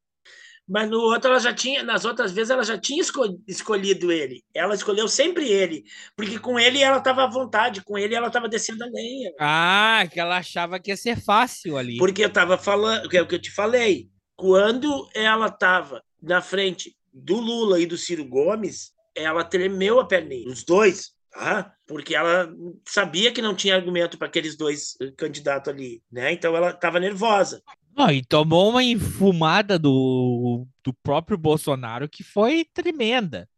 Mas 0.68 0.90
no 0.90 0.98
outro 0.98 1.30
ela 1.30 1.38
já 1.38 1.54
tinha, 1.54 1.84
nas 1.84 2.04
outras 2.04 2.32
vezes 2.32 2.50
ela 2.50 2.64
já 2.64 2.76
tinha 2.76 3.00
escolhido 3.46 4.10
ele. 4.10 4.42
Ela 4.52 4.74
escolheu 4.74 5.06
sempre 5.06 5.48
ele, 5.48 5.84
porque 6.16 6.40
com 6.40 6.58
ele 6.58 6.82
ela 6.82 6.98
estava 6.98 7.22
à 7.22 7.30
vontade, 7.30 7.84
com 7.84 7.96
ele 7.96 8.16
ela 8.16 8.26
estava 8.26 8.48
descendo 8.48 8.82
a 8.82 8.88
lenha. 8.88 9.30
Ah, 9.38 10.04
que 10.10 10.18
ela 10.18 10.38
achava 10.38 10.80
que 10.80 10.90
ia 10.90 10.96
ser 10.96 11.20
fácil 11.20 11.76
ali. 11.76 11.98
Porque 11.98 12.24
eu 12.24 12.28
estava 12.28 12.58
falando, 12.58 13.08
que 13.08 13.16
é 13.16 13.22
o 13.22 13.28
que 13.28 13.36
eu 13.36 13.40
te 13.40 13.52
falei. 13.52 14.08
Quando 14.36 15.08
ela 15.14 15.46
estava 15.46 16.02
na 16.22 16.42
frente 16.42 16.94
do 17.12 17.36
Lula 17.36 17.80
e 17.80 17.86
do 17.86 17.96
Ciro 17.96 18.24
Gomes, 18.24 18.92
ela 19.14 19.42
tremeu 19.42 19.98
a 19.98 20.04
perninha, 20.04 20.48
os 20.48 20.62
dois, 20.62 21.12
tá? 21.30 21.72
Porque 21.86 22.14
ela 22.14 22.52
sabia 22.86 23.32
que 23.32 23.40
não 23.40 23.54
tinha 23.54 23.74
argumento 23.74 24.18
para 24.18 24.26
aqueles 24.26 24.56
dois 24.56 24.94
eh, 25.00 25.10
candidatos 25.16 25.72
ali, 25.72 26.02
né? 26.12 26.32
Então 26.32 26.54
ela 26.54 26.70
estava 26.70 27.00
nervosa. 27.00 27.62
Não, 27.96 28.10
e 28.10 28.22
tomou 28.22 28.68
uma 28.68 28.84
infumada 28.84 29.78
do, 29.78 30.66
do 30.84 30.92
próprio 31.02 31.38
Bolsonaro 31.38 32.06
que 32.06 32.22
foi 32.22 32.66
tremenda. 32.74 33.48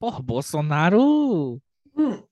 Porra, 0.00 0.20
Bolsonaro. 0.20 1.62
Hum, 1.96 2.24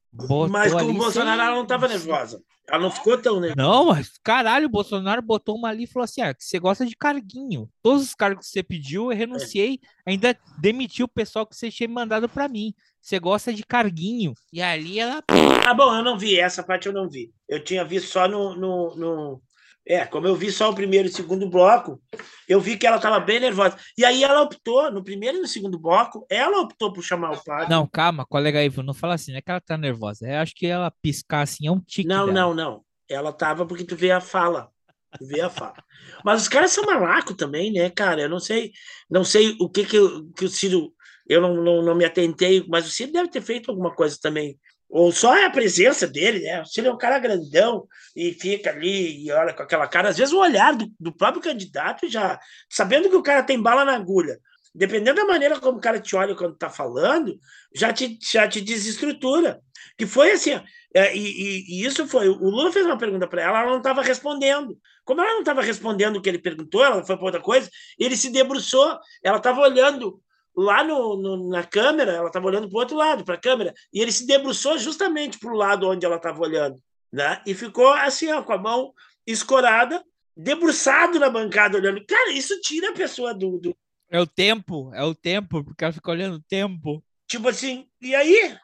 mas 0.50 0.72
com 0.72 0.82
o 0.82 0.94
Bolsonaro 0.94 1.38
sem... 1.38 1.46
ela 1.46 1.56
não 1.56 1.62
estava 1.62 1.88
nervosa. 1.88 2.42
Ela 2.68 2.82
não 2.82 2.90
ficou 2.90 3.18
tão 3.18 3.40
nervosa. 3.40 3.56
Não, 3.56 3.86
mas 3.86 4.12
caralho, 4.22 4.66
o 4.66 4.70
Bolsonaro 4.70 5.20
botou 5.20 5.56
uma 5.56 5.68
ali 5.68 5.84
e 5.84 5.86
falou 5.86 6.04
assim: 6.04 6.20
ah, 6.22 6.32
que 6.32 6.44
você 6.44 6.58
gosta 6.58 6.86
de 6.86 6.96
carguinho. 6.96 7.68
Todos 7.82 8.02
os 8.02 8.14
cargos 8.14 8.46
que 8.46 8.52
você 8.52 8.62
pediu, 8.62 9.10
eu 9.10 9.16
renunciei. 9.16 9.80
Ainda 10.06 10.36
demitiu 10.58 11.06
o 11.06 11.08
pessoal 11.08 11.46
que 11.46 11.56
você 11.56 11.70
tinha 11.70 11.88
mandado 11.88 12.28
para 12.28 12.48
mim. 12.48 12.74
Você 13.00 13.18
gosta 13.18 13.52
de 13.52 13.64
carguinho. 13.64 14.34
E 14.52 14.60
ali 14.62 15.00
ela. 15.00 15.22
Ah, 15.66 15.74
bom, 15.74 15.94
eu 15.94 16.04
não 16.04 16.18
vi. 16.18 16.38
Essa 16.38 16.62
parte 16.62 16.86
eu 16.86 16.92
não 16.92 17.08
vi. 17.08 17.32
Eu 17.48 17.62
tinha 17.62 17.84
visto 17.84 18.08
só 18.08 18.28
no, 18.28 18.54
no, 18.54 18.94
no 18.94 19.42
é, 19.86 20.04
como 20.06 20.26
eu 20.26 20.36
vi 20.36 20.52
só 20.52 20.70
o 20.70 20.74
primeiro 20.74 21.08
e 21.08 21.10
o 21.10 21.14
segundo 21.14 21.48
bloco, 21.48 22.00
eu 22.48 22.60
vi 22.60 22.76
que 22.76 22.86
ela 22.86 22.96
estava 22.96 23.18
bem 23.18 23.40
nervosa. 23.40 23.76
E 23.96 24.04
aí 24.04 24.22
ela 24.22 24.42
optou, 24.42 24.90
no 24.90 25.02
primeiro 25.02 25.38
e 25.38 25.40
no 25.40 25.46
segundo 25.46 25.78
bloco, 25.78 26.26
ela 26.30 26.60
optou 26.60 26.92
por 26.92 27.02
chamar 27.02 27.32
o 27.32 27.44
padre. 27.44 27.70
Não, 27.70 27.86
calma, 27.86 28.26
colega 28.26 28.62
Ivo, 28.62 28.82
não 28.82 28.94
fala 28.94 29.14
assim, 29.14 29.32
não 29.32 29.38
é 29.38 29.42
que 29.42 29.50
ela 29.50 29.60
tá 29.60 29.76
nervosa. 29.76 30.28
Eu 30.28 30.38
acho 30.38 30.54
que 30.54 30.66
ela 30.66 30.92
piscar 31.02 31.42
assim 31.42 31.66
é 31.66 31.72
um 31.72 31.80
tique. 31.80 32.08
Não, 32.08 32.26
dela. 32.26 32.32
não, 32.32 32.54
não. 32.54 32.84
Ela 33.08 33.32
tava 33.32 33.66
porque 33.66 33.84
tu 33.84 33.96
vê 33.96 34.10
a 34.10 34.20
fala. 34.20 34.70
Tu 35.18 35.26
vê 35.26 35.40
a 35.40 35.50
fala. 35.50 35.82
Mas 36.24 36.42
os 36.42 36.48
caras 36.48 36.70
são 36.70 36.84
malaco 36.84 37.34
também, 37.34 37.72
né, 37.72 37.90
cara? 37.90 38.22
Eu 38.22 38.28
não 38.28 38.38
sei, 38.38 38.70
não 39.10 39.24
sei 39.24 39.56
o 39.58 39.68
que 39.68 39.84
que, 39.84 39.98
que 40.36 40.44
o 40.44 40.48
Ciro. 40.48 40.92
Eu 41.28 41.40
não, 41.40 41.54
não, 41.54 41.82
não 41.82 41.94
me 41.94 42.04
atentei, 42.04 42.64
mas 42.68 42.86
o 42.86 42.90
Ciro 42.90 43.12
deve 43.12 43.28
ter 43.28 43.40
feito 43.40 43.70
alguma 43.70 43.94
coisa 43.94 44.18
também 44.20 44.58
ou 44.90 45.12
só 45.12 45.36
é 45.36 45.44
a 45.44 45.50
presença 45.50 46.06
dele, 46.06 46.40
né? 46.40 46.64
Se 46.64 46.80
ele 46.80 46.88
é 46.88 46.92
um 46.92 46.98
cara 46.98 47.18
grandão 47.18 47.86
e 48.14 48.32
fica 48.32 48.70
ali 48.70 49.24
e 49.24 49.30
olha 49.30 49.54
com 49.54 49.62
aquela 49.62 49.86
cara, 49.86 50.08
às 50.08 50.18
vezes 50.18 50.34
o 50.34 50.38
olhar 50.38 50.74
do, 50.74 50.90
do, 50.98 51.12
próprio 51.12 51.42
candidato 51.42 52.08
já, 52.08 52.38
sabendo 52.68 53.08
que 53.08 53.14
o 53.14 53.22
cara 53.22 53.42
tem 53.44 53.60
bala 53.60 53.84
na 53.84 53.94
agulha, 53.94 54.40
dependendo 54.74 55.20
da 55.20 55.24
maneira 55.24 55.60
como 55.60 55.78
o 55.78 55.80
cara 55.80 56.00
te 56.00 56.16
olha 56.16 56.34
quando 56.34 56.56
tá 56.56 56.68
falando, 56.68 57.38
já 57.72 57.92
te, 57.92 58.18
já 58.20 58.48
te 58.48 58.60
desestrutura. 58.60 59.60
Que 59.96 60.06
foi 60.06 60.32
assim, 60.32 60.60
é, 60.92 61.16
e, 61.16 61.20
e, 61.20 61.64
e, 61.68 61.84
isso 61.84 62.06
foi. 62.08 62.28
O 62.28 62.50
Lula 62.50 62.72
fez 62.72 62.84
uma 62.84 62.98
pergunta 62.98 63.28
para 63.28 63.42
ela, 63.42 63.60
ela 63.60 63.70
não 63.70 63.78
estava 63.78 64.02
respondendo. 64.02 64.76
Como 65.04 65.20
ela 65.20 65.32
não 65.32 65.40
estava 65.40 65.62
respondendo 65.62 66.16
o 66.16 66.22
que 66.22 66.28
ele 66.28 66.38
perguntou, 66.38 66.84
ela 66.84 67.04
foi 67.04 67.16
para 67.16 67.24
outra 67.24 67.40
coisa, 67.40 67.70
ele 67.98 68.16
se 68.16 68.30
debruçou, 68.30 68.98
ela 69.22 69.38
estava 69.38 69.60
olhando 69.60 70.20
lá 70.60 70.84
no, 70.84 71.16
no, 71.16 71.48
na 71.48 71.64
câmera, 71.64 72.12
ela 72.12 72.26
estava 72.26 72.46
olhando 72.46 72.68
para 72.68 72.76
o 72.76 72.80
outro 72.80 72.96
lado, 72.96 73.24
para 73.24 73.34
a 73.34 73.40
câmera, 73.40 73.74
e 73.92 74.00
ele 74.00 74.12
se 74.12 74.26
debruçou 74.26 74.78
justamente 74.78 75.38
para 75.38 75.52
o 75.52 75.56
lado 75.56 75.88
onde 75.88 76.04
ela 76.04 76.16
estava 76.16 76.40
olhando, 76.40 76.80
né? 77.10 77.42
E 77.46 77.54
ficou 77.54 77.92
assim, 77.92 78.30
ó, 78.30 78.42
com 78.42 78.52
a 78.52 78.58
mão 78.58 78.92
escorada, 79.26 80.04
debruçado 80.36 81.18
na 81.18 81.30
bancada, 81.30 81.78
olhando. 81.78 82.04
Cara, 82.06 82.30
isso 82.32 82.60
tira 82.60 82.90
a 82.90 82.94
pessoa 82.94 83.32
do, 83.32 83.58
do... 83.58 83.76
É 84.10 84.20
o 84.20 84.26
tempo, 84.26 84.90
é 84.94 85.02
o 85.02 85.14
tempo, 85.14 85.64
porque 85.64 85.84
ela 85.84 85.92
fica 85.92 86.10
olhando 86.10 86.36
o 86.36 86.42
tempo. 86.42 87.02
Tipo 87.26 87.48
assim, 87.48 87.88
e 88.00 88.14
aí? 88.14 88.56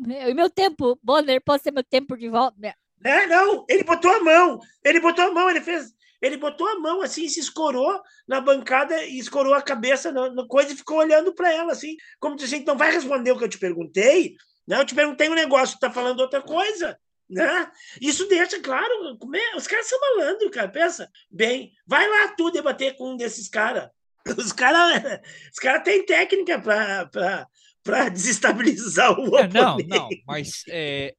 O 0.00 0.34
meu 0.34 0.50
tempo, 0.50 0.98
Bonner, 1.02 1.40
pode 1.40 1.62
ser 1.62 1.70
meu 1.70 1.84
tempo 1.84 2.16
de 2.16 2.28
volta? 2.28 2.56
É, 3.04 3.26
não, 3.26 3.64
ele 3.68 3.84
botou 3.84 4.10
a 4.10 4.20
mão, 4.20 4.58
ele 4.84 5.00
botou 5.00 5.24
a 5.24 5.32
mão, 5.32 5.50
ele 5.50 5.60
fez, 5.60 5.92
ele 6.22 6.36
botou 6.36 6.68
a 6.68 6.78
mão 6.78 7.02
assim, 7.02 7.28
se 7.28 7.40
escorou 7.40 8.00
na 8.26 8.40
bancada 8.40 9.04
e 9.04 9.18
escorou 9.18 9.54
a 9.54 9.60
cabeça 9.60 10.12
na, 10.12 10.46
coisa 10.46 10.72
e 10.72 10.76
ficou 10.76 10.98
olhando 10.98 11.34
para 11.34 11.52
ela 11.52 11.72
assim, 11.72 11.96
como 12.20 12.36
dizendo, 12.36 12.60
assim, 12.60 12.66
não 12.66 12.78
vai 12.78 12.92
responder 12.92 13.32
o 13.32 13.38
que 13.38 13.44
eu 13.44 13.48
te 13.48 13.58
perguntei, 13.58 14.36
né? 14.66 14.80
Eu 14.80 14.84
te 14.86 14.94
perguntei 14.94 15.28
um 15.28 15.34
negócio, 15.34 15.76
tu 15.76 15.80
tá 15.80 15.90
falando 15.90 16.20
outra 16.20 16.40
coisa, 16.40 16.96
né? 17.28 17.68
Isso 18.00 18.28
deixa 18.28 18.60
claro, 18.60 19.18
é, 19.34 19.56
os 19.56 19.66
caras 19.66 19.88
são 19.88 19.98
malandros, 20.00 20.50
cara, 20.52 20.68
pensa. 20.68 21.10
Bem, 21.28 21.72
vai 21.84 22.08
lá 22.08 22.28
tu 22.28 22.50
debater 22.50 22.94
com 22.96 23.12
um 23.12 23.16
desses 23.16 23.48
caras. 23.48 23.90
Os 24.38 24.52
caras 24.52 25.20
os 25.52 25.58
cara 25.58 25.80
têm 25.80 26.06
técnica 26.06 26.56
para 26.60 28.08
desestabilizar 28.08 29.18
o 29.18 29.26
oponente. 29.26 29.54
Não, 29.54 29.78
não, 29.78 30.08
mas 30.24 30.62
é, 30.68 31.12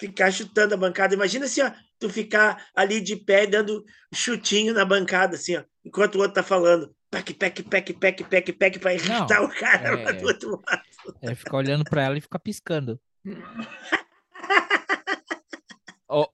ficar 0.00 0.30
chutando 0.30 0.72
a 0.72 0.78
bancada. 0.78 1.14
Imagina 1.14 1.44
assim, 1.44 1.60
ó, 1.60 1.70
tu 1.98 2.10
ficar 2.10 2.66
ali 2.74 3.00
de 3.00 3.16
pé 3.16 3.46
dando 3.46 3.82
chutinho 4.12 4.74
na 4.74 4.84
bancada, 4.84 5.36
assim, 5.36 5.56
ó, 5.56 5.64
enquanto 5.84 6.16
o 6.16 6.18
outro 6.18 6.34
tá 6.34 6.42
falando. 6.42 6.94
Pec, 7.10 7.32
pec, 7.34 7.62
pec, 7.62 7.94
pec, 7.94 8.24
pec, 8.24 8.52
pec, 8.52 8.78
pra 8.78 8.94
irritar 8.94 9.42
o 9.42 9.48
cara 9.48 9.88
é, 9.88 10.04
lá 10.04 10.12
do 10.12 10.26
outro 10.26 10.50
lado. 10.50 10.82
É 11.22 11.34
ficar 11.34 11.56
olhando 11.56 11.84
pra 11.84 12.02
ela 12.02 12.18
e 12.18 12.20
ficar 12.20 12.38
piscando. 12.38 13.00
ou, 16.08 16.28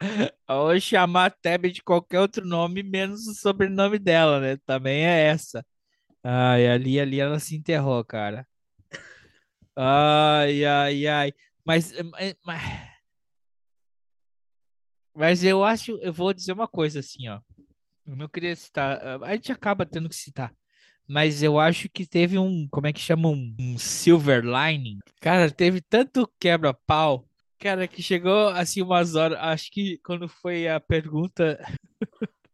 ou 0.48 0.80
chamar 0.80 1.26
a 1.26 1.30
Teb 1.30 1.70
de 1.70 1.82
qualquer 1.82 2.20
outro 2.20 2.44
nome, 2.46 2.82
menos 2.82 3.26
o 3.26 3.34
sobrenome 3.34 3.98
dela, 3.98 4.40
né? 4.40 4.56
Também 4.66 5.06
é 5.06 5.26
essa. 5.26 5.64
Ai, 6.22 6.68
ali, 6.68 7.00
ali 7.00 7.20
ela 7.20 7.38
se 7.38 7.56
enterrou, 7.56 8.04
cara. 8.04 8.46
Ai, 9.76 10.64
ai, 10.64 11.06
ai. 11.06 11.32
Mas, 11.64 11.92
eh, 11.92 12.34
mas, 12.44 12.89
mas 15.14 15.44
eu 15.44 15.64
acho, 15.64 15.92
eu 16.02 16.12
vou 16.12 16.32
dizer 16.32 16.52
uma 16.52 16.68
coisa 16.68 17.00
assim, 17.00 17.28
ó. 17.28 17.40
Eu 18.06 18.16
não 18.16 18.28
queria 18.28 18.54
citar, 18.56 19.00
eh, 19.02 19.18
a 19.22 19.32
gente 19.34 19.52
acaba 19.52 19.86
tendo 19.86 20.08
que 20.08 20.16
citar. 20.16 20.52
Mas 21.06 21.42
eu 21.42 21.58
acho 21.58 21.88
que 21.88 22.06
teve 22.06 22.38
um, 22.38 22.68
como 22.70 22.86
é 22.86 22.92
que 22.92 23.00
chama? 23.00 23.28
Um, 23.28 23.54
um 23.58 23.78
silver 23.78 24.44
lining. 24.44 25.00
Cara, 25.20 25.50
teve 25.50 25.80
tanto 25.80 26.30
quebra-pau, 26.38 27.26
cara, 27.58 27.88
que 27.88 28.02
chegou 28.02 28.48
assim 28.48 28.82
umas 28.82 29.14
horas. 29.16 29.38
Acho 29.40 29.70
que 29.72 29.98
quando 29.98 30.28
foi 30.28 30.68
a 30.68 30.78
pergunta 30.80 31.58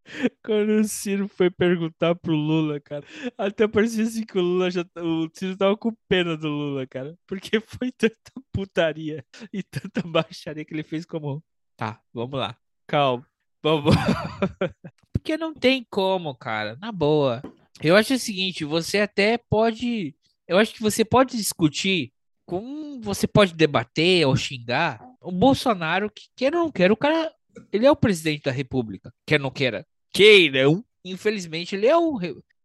Quando 0.43 0.81
o 0.81 0.85
Ciro 0.85 1.29
foi 1.29 1.51
perguntar 1.51 2.15
pro 2.15 2.35
Lula, 2.35 2.81
cara, 2.81 3.05
até 3.37 3.67
parecia 3.67 4.05
assim 4.05 4.25
que 4.25 4.39
o 4.39 4.43
Lula 4.43 4.71
já. 4.71 4.85
O 4.97 5.29
Ciro 5.33 5.57
tava 5.57 5.77
com 5.77 5.93
pena 6.09 6.37
do 6.37 6.49
Lula, 6.49 6.87
cara. 6.87 7.19
Porque 7.27 7.61
foi 7.61 7.93
tanta 7.93 8.17
putaria 8.53 9.25
e 9.53 9.63
tanta 9.63 10.03
baixaria 10.03 10.65
que 10.65 10.75
ele 10.75 10.83
fez 10.83 11.05
como. 11.05 11.43
Tá, 11.77 12.01
vamos 12.13 12.39
lá. 12.39 12.57
Calma. 12.87 13.27
Vamos. 13.63 13.95
porque 15.13 15.37
não 15.37 15.53
tem 15.53 15.85
como, 15.91 16.35
cara. 16.35 16.77
Na 16.81 16.93
boa. 16.93 17.43
Eu 17.83 17.97
acho 17.97 18.15
o 18.15 18.19
seguinte, 18.19 18.65
você 18.65 19.01
até 19.01 19.37
pode. 19.37 20.15
Eu 20.47 20.59
acho 20.59 20.75
que 20.75 20.83
você 20.83 21.05
pode 21.05 21.37
discutir 21.37 22.13
com. 22.45 23.01
Você 23.03 23.27
pode 23.27 23.55
debater 23.55 24.27
ou 24.27 24.37
xingar 24.37 25.01
o 25.21 25.33
Bolsonaro 25.33 26.11
que 26.11 26.29
quer 26.35 26.55
ou 26.55 26.65
não 26.65 26.73
quer. 26.73 26.91
O 26.93 26.97
cara. 26.97 27.33
Ele 27.73 27.87
é 27.87 27.91
o 27.91 27.97
presidente 27.97 28.43
da 28.43 28.51
República, 28.51 29.13
quer 29.27 29.37
ou 29.37 29.45
não 29.45 29.51
queira 29.51 29.87
queiram, 30.17 30.83
infelizmente, 31.05 31.77
ele 31.77 31.87
é 31.87 31.95
o 31.95 32.19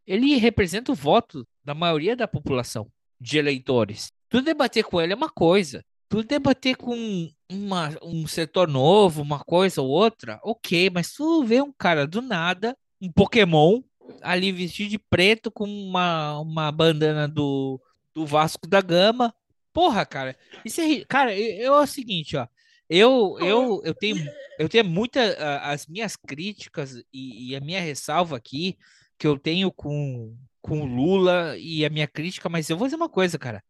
ele 0.07 0.37
representa 0.37 0.89
o 0.89 0.95
voto 0.95 1.45
da 1.65 1.73
maioria 1.73 2.15
da 2.15 2.25
população 2.25 2.89
de 3.19 3.37
eleitores. 3.37 4.11
Tu 4.29 4.41
debater 4.41 4.85
com 4.85 5.01
ele 5.01 5.11
é 5.11 5.15
uma 5.15 5.29
coisa, 5.29 5.83
tu 6.11 6.21
debater 6.23 6.75
com 6.75 7.31
uma, 7.49 7.97
um 8.03 8.27
setor 8.27 8.67
novo, 8.67 9.21
uma 9.21 9.39
coisa 9.39 9.81
ou 9.81 9.87
outra, 9.87 10.41
ok, 10.43 10.89
mas 10.89 11.13
tu 11.13 11.41
vê 11.45 11.61
um 11.61 11.71
cara 11.71 12.05
do 12.05 12.21
nada, 12.21 12.77
um 13.01 13.09
Pokémon, 13.09 13.81
ali 14.21 14.51
vestido 14.51 14.89
de 14.89 14.99
preto 14.99 15.49
com 15.49 15.63
uma, 15.63 16.37
uma 16.39 16.69
bandana 16.69 17.29
do, 17.29 17.81
do 18.13 18.25
Vasco 18.25 18.67
da 18.67 18.81
Gama. 18.81 19.33
Porra, 19.71 20.05
cara, 20.05 20.35
isso 20.65 20.81
é, 20.81 21.05
cara, 21.05 21.33
eu, 21.33 21.75
é 21.75 21.81
o 21.81 21.87
seguinte, 21.87 22.35
ó. 22.35 22.45
Eu, 22.89 23.37
eu, 23.39 23.81
eu 23.85 23.93
tenho, 23.93 24.17
eu 24.59 24.67
tenho 24.67 24.83
muita 24.83 25.21
as 25.63 25.87
minhas 25.87 26.17
críticas 26.17 27.01
e, 27.13 27.51
e, 27.51 27.55
a 27.55 27.61
minha 27.61 27.79
ressalva 27.79 28.35
aqui 28.35 28.77
que 29.17 29.25
eu 29.25 29.39
tenho 29.39 29.71
com 29.71 30.35
com 30.61 30.83
Lula 30.83 31.55
e 31.57 31.85
a 31.85 31.89
minha 31.89 32.05
crítica, 32.05 32.49
mas 32.49 32.69
eu 32.69 32.77
vou 32.77 32.85
dizer 32.85 32.97
uma 32.97 33.07
coisa, 33.07 33.39
cara. 33.39 33.63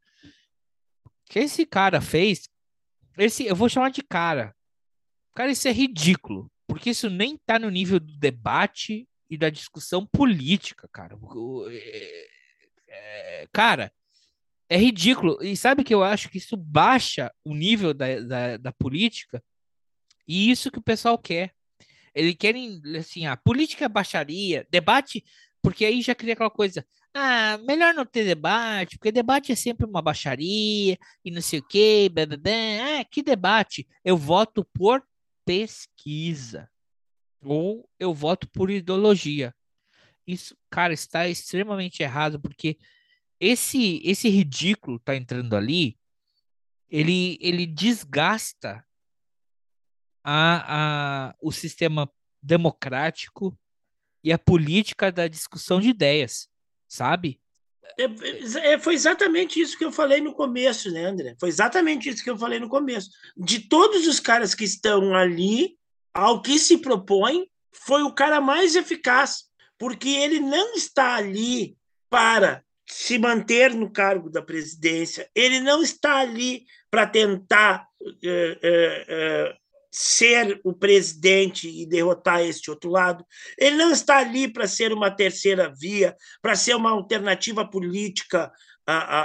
Que 1.31 1.39
esse 1.39 1.65
cara 1.65 2.01
fez, 2.01 2.49
esse 3.17 3.45
eu 3.45 3.55
vou 3.55 3.69
chamar 3.69 3.89
de 3.89 4.03
cara. 4.03 4.53
Cara, 5.33 5.49
isso 5.49 5.65
é 5.65 5.71
ridículo, 5.71 6.51
porque 6.67 6.89
isso 6.89 7.09
nem 7.09 7.37
tá 7.45 7.57
no 7.57 7.69
nível 7.69 8.01
do 8.01 8.17
debate 8.17 9.07
e 9.29 9.37
da 9.37 9.49
discussão 9.49 10.05
política, 10.05 10.89
cara. 10.91 11.17
É, 11.69 12.27
é, 12.89 13.47
cara, 13.53 13.93
é 14.67 14.75
ridículo. 14.75 15.41
E 15.41 15.55
sabe 15.55 15.85
que 15.85 15.93
eu 15.93 16.03
acho 16.03 16.29
que 16.29 16.37
isso 16.37 16.57
baixa 16.57 17.33
o 17.45 17.55
nível 17.55 17.93
da, 17.93 18.19
da, 18.19 18.57
da 18.57 18.73
política? 18.73 19.41
E 20.27 20.51
isso 20.51 20.69
que 20.69 20.79
o 20.79 20.83
pessoal 20.83 21.17
quer. 21.17 21.53
Eles 22.13 22.35
querem, 22.37 22.81
assim, 22.99 23.25
a 23.25 23.37
política 23.37 23.85
é 23.85 23.89
baixaria, 23.89 24.67
debate, 24.69 25.23
porque 25.61 25.85
aí 25.85 26.01
já 26.01 26.13
cria 26.13 26.33
aquela 26.33 26.51
coisa. 26.51 26.85
Ah, 27.13 27.57
melhor 27.59 27.93
não 27.93 28.05
ter 28.05 28.23
debate, 28.23 28.97
porque 28.97 29.11
debate 29.11 29.51
é 29.51 29.55
sempre 29.55 29.85
uma 29.85 30.01
baixaria 30.01 30.97
e 31.25 31.31
não 31.31 31.41
sei 31.41 31.59
o 31.59 31.67
quê. 31.67 32.09
Blá, 32.11 32.25
blá, 32.25 32.37
blá. 32.37 32.51
Ah, 32.99 33.05
que 33.05 33.21
debate? 33.21 33.87
Eu 34.03 34.17
voto 34.17 34.65
por 34.73 35.03
pesquisa. 35.45 36.69
Ou 37.43 37.89
eu 37.99 38.13
voto 38.13 38.47
por 38.49 38.69
ideologia. 38.69 39.53
Isso, 40.25 40.55
cara, 40.69 40.93
está 40.93 41.27
extremamente 41.27 42.03
errado, 42.03 42.39
porque 42.39 42.77
esse 43.39 44.01
esse 44.05 44.29
ridículo 44.29 44.99
tá 44.99 45.15
entrando 45.15 45.55
ali, 45.55 45.97
ele 46.89 47.37
ele 47.41 47.65
desgasta 47.65 48.85
a, 50.23 51.29
a, 51.31 51.35
o 51.41 51.51
sistema 51.51 52.11
democrático 52.41 53.57
e 54.23 54.31
a 54.31 54.37
política 54.37 55.11
da 55.11 55.27
discussão 55.27 55.79
de 55.81 55.89
ideias, 55.89 56.47
sabe? 56.91 57.39
É, 57.97 58.73
é, 58.73 58.79
foi 58.79 58.93
exatamente 58.93 59.61
isso 59.61 59.77
que 59.77 59.85
eu 59.85 59.91
falei 59.93 60.19
no 60.19 60.33
começo, 60.33 60.91
né, 60.91 61.05
André? 61.05 61.35
Foi 61.39 61.47
exatamente 61.47 62.09
isso 62.09 62.21
que 62.21 62.29
eu 62.29 62.37
falei 62.37 62.59
no 62.59 62.67
começo. 62.67 63.09
De 63.37 63.59
todos 63.59 64.05
os 64.07 64.19
caras 64.19 64.53
que 64.53 64.65
estão 64.65 65.15
ali, 65.15 65.77
ao 66.13 66.41
que 66.41 66.59
se 66.59 66.77
propõe, 66.77 67.47
foi 67.71 68.03
o 68.03 68.13
cara 68.13 68.41
mais 68.41 68.75
eficaz, 68.75 69.45
porque 69.77 70.09
ele 70.09 70.39
não 70.39 70.73
está 70.73 71.15
ali 71.15 71.77
para 72.09 72.61
se 72.85 73.17
manter 73.17 73.73
no 73.73 73.89
cargo 73.89 74.29
da 74.29 74.41
presidência, 74.41 75.29
ele 75.33 75.61
não 75.61 75.81
está 75.81 76.17
ali 76.17 76.65
para 76.89 77.07
tentar 77.07 77.87
é, 78.21 78.59
é, 78.61 79.57
ser 79.91 80.61
o 80.63 80.73
presidente 80.73 81.67
e 81.67 81.85
derrotar 81.85 82.41
este 82.41 82.71
outro 82.71 82.89
lado, 82.89 83.25
ele 83.57 83.75
não 83.75 83.91
está 83.91 84.19
ali 84.19 84.47
para 84.47 84.65
ser 84.65 84.93
uma 84.93 85.11
terceira 85.11 85.73
via, 85.77 86.15
para 86.41 86.55
ser 86.55 86.75
uma 86.75 86.91
alternativa 86.91 87.69
política 87.69 88.49
a, 88.87 88.93
a, 88.93 89.21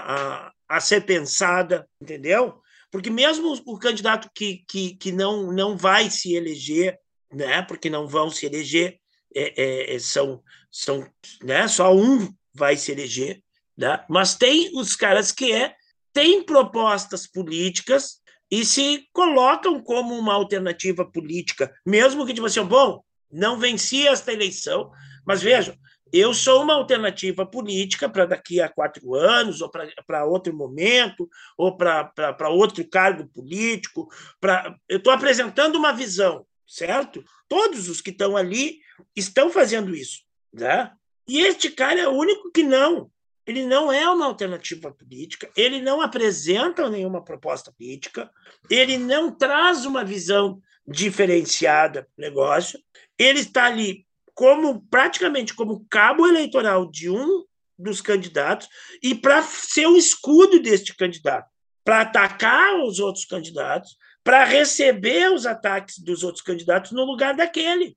a, 0.47 0.53
a, 0.69 0.81
ser 0.81 1.03
pensada, 1.03 1.89
entendeu? 2.01 2.61
Porque 2.91 3.11
mesmo 3.11 3.63
o 3.65 3.79
candidato 3.79 4.29
que, 4.35 4.65
que, 4.69 4.97
que 4.97 5.13
não, 5.13 5.53
não 5.53 5.77
vai 5.77 6.11
se 6.11 6.35
eleger, 6.35 6.99
né, 7.33 7.63
porque 7.63 7.89
não 7.89 8.09
vão 8.09 8.29
se 8.29 8.45
eleger, 8.45 8.99
é, 9.35 9.95
é, 9.95 9.99
são, 9.99 10.43
são 10.71 11.09
né, 11.43 11.69
só 11.69 11.95
um 11.95 12.29
vai 12.53 12.77
se 12.77 12.91
eleger, 12.91 13.43
né? 13.77 14.03
Mas 14.09 14.35
tem 14.35 14.71
os 14.75 14.97
caras 14.97 15.31
que 15.31 15.53
é, 15.53 15.75
têm 16.13 16.43
propostas 16.43 17.27
políticas 17.27 18.23
e 18.51 18.65
se 18.65 19.09
colocam 19.13 19.81
como 19.83 20.15
uma 20.17 20.35
alternativa 20.35 21.05
política, 21.05 21.73
mesmo 21.85 22.25
que 22.25 22.35
tipo 22.35 22.47
assim, 22.47 22.63
bom, 22.65 23.03
não 23.31 23.59
venci 23.59 24.07
esta 24.07 24.33
eleição, 24.33 24.91
mas 25.27 25.43
vejam, 25.43 25.77
Eu 26.13 26.33
sou 26.33 26.63
uma 26.63 26.75
alternativa 26.75 27.45
política 27.45 28.09
para 28.09 28.27
daqui 28.27 28.61
a 28.61 28.69
quatro 28.69 29.15
anos, 29.15 29.61
ou 29.61 29.69
para 30.07 30.25
outro 30.25 30.55
momento, 30.55 31.29
ou 31.59 31.77
para 31.77 32.49
outro 32.49 32.89
cargo 32.89 33.27
político. 33.27 34.09
Pra, 34.41 34.77
eu 34.89 34.99
estou 34.99 35.13
apresentando 35.13 35.77
uma 35.77 35.93
visão, 35.93 36.47
certo? 36.67 37.25
Todos 37.49 37.89
os 37.89 38.01
que 38.01 38.11
estão 38.11 38.37
ali 38.37 38.79
estão 39.17 39.51
fazendo 39.51 39.95
isso. 39.95 40.23
Né? 40.53 40.93
E 41.29 41.41
este 41.41 41.71
cara 41.71 42.01
é 42.01 42.09
o 42.09 42.15
único 42.15 42.53
que 42.53 42.63
não. 42.63 43.11
Ele 43.47 43.65
não 43.65 43.93
é 43.93 44.09
uma 44.11 44.27
alternativa 44.27 44.91
política, 44.91 45.51
ele 45.57 45.81
não 45.81 46.01
apresenta 46.01 46.89
nenhuma 46.91 47.23
proposta 47.23 47.73
política, 47.73 48.31
ele 48.69 48.99
não 48.99 49.31
traz 49.31 49.87
uma 49.87 50.05
visão 50.05 50.61
diferenciada 50.87 52.03
para 52.03 52.27
o 52.27 52.29
negócio, 52.29 52.81
ele 53.19 53.41
está 53.41 53.67
ali 53.67 54.07
como 54.35 54.83
praticamente 54.91 55.55
como 55.55 55.87
cabo 55.89 56.27
eleitoral 56.27 56.91
de 56.91 57.09
um 57.09 57.45
dos 57.79 58.01
candidatos 58.01 58.69
e 59.03 59.15
para 59.15 59.43
ser 59.43 59.87
o 59.87 59.97
escudo 59.97 60.61
deste 60.61 60.95
candidato, 60.95 61.49
para 61.85 62.01
atacar 62.03 62.81
os 62.81 62.99
outros 62.99 63.25
candidatos, 63.25 63.97
para 64.25 64.45
receber 64.45 65.33
os 65.33 65.47
ataques 65.47 65.99
dos 65.99 66.25
outros 66.25 66.43
candidatos 66.43 66.91
no 66.93 67.05
lugar 67.05 67.35
daquele. 67.35 67.97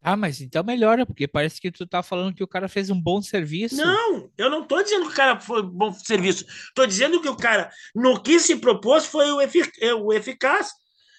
Ah, 0.00 0.16
mas 0.16 0.40
então 0.40 0.62
melhora, 0.62 1.04
porque 1.04 1.26
parece 1.26 1.60
que 1.60 1.70
tu 1.70 1.86
tá 1.86 2.02
falando 2.02 2.34
que 2.34 2.42
o 2.42 2.48
cara 2.48 2.68
fez 2.68 2.88
um 2.88 3.00
bom 3.00 3.20
serviço. 3.20 3.76
Não, 3.76 4.30
eu 4.38 4.48
não 4.48 4.64
tô 4.64 4.82
dizendo 4.82 5.06
que 5.06 5.12
o 5.12 5.16
cara 5.16 5.40
foi 5.40 5.62
bom 5.62 5.92
serviço. 5.92 6.44
Tô 6.74 6.86
dizendo 6.86 7.20
que 7.20 7.28
o 7.28 7.36
cara, 7.36 7.70
no 7.94 8.20
que 8.22 8.38
se 8.38 8.56
propôs, 8.56 9.06
foi 9.06 9.30
o, 9.32 9.40
efic 9.40 9.70
o 10.00 10.12
eficaz. 10.12 10.70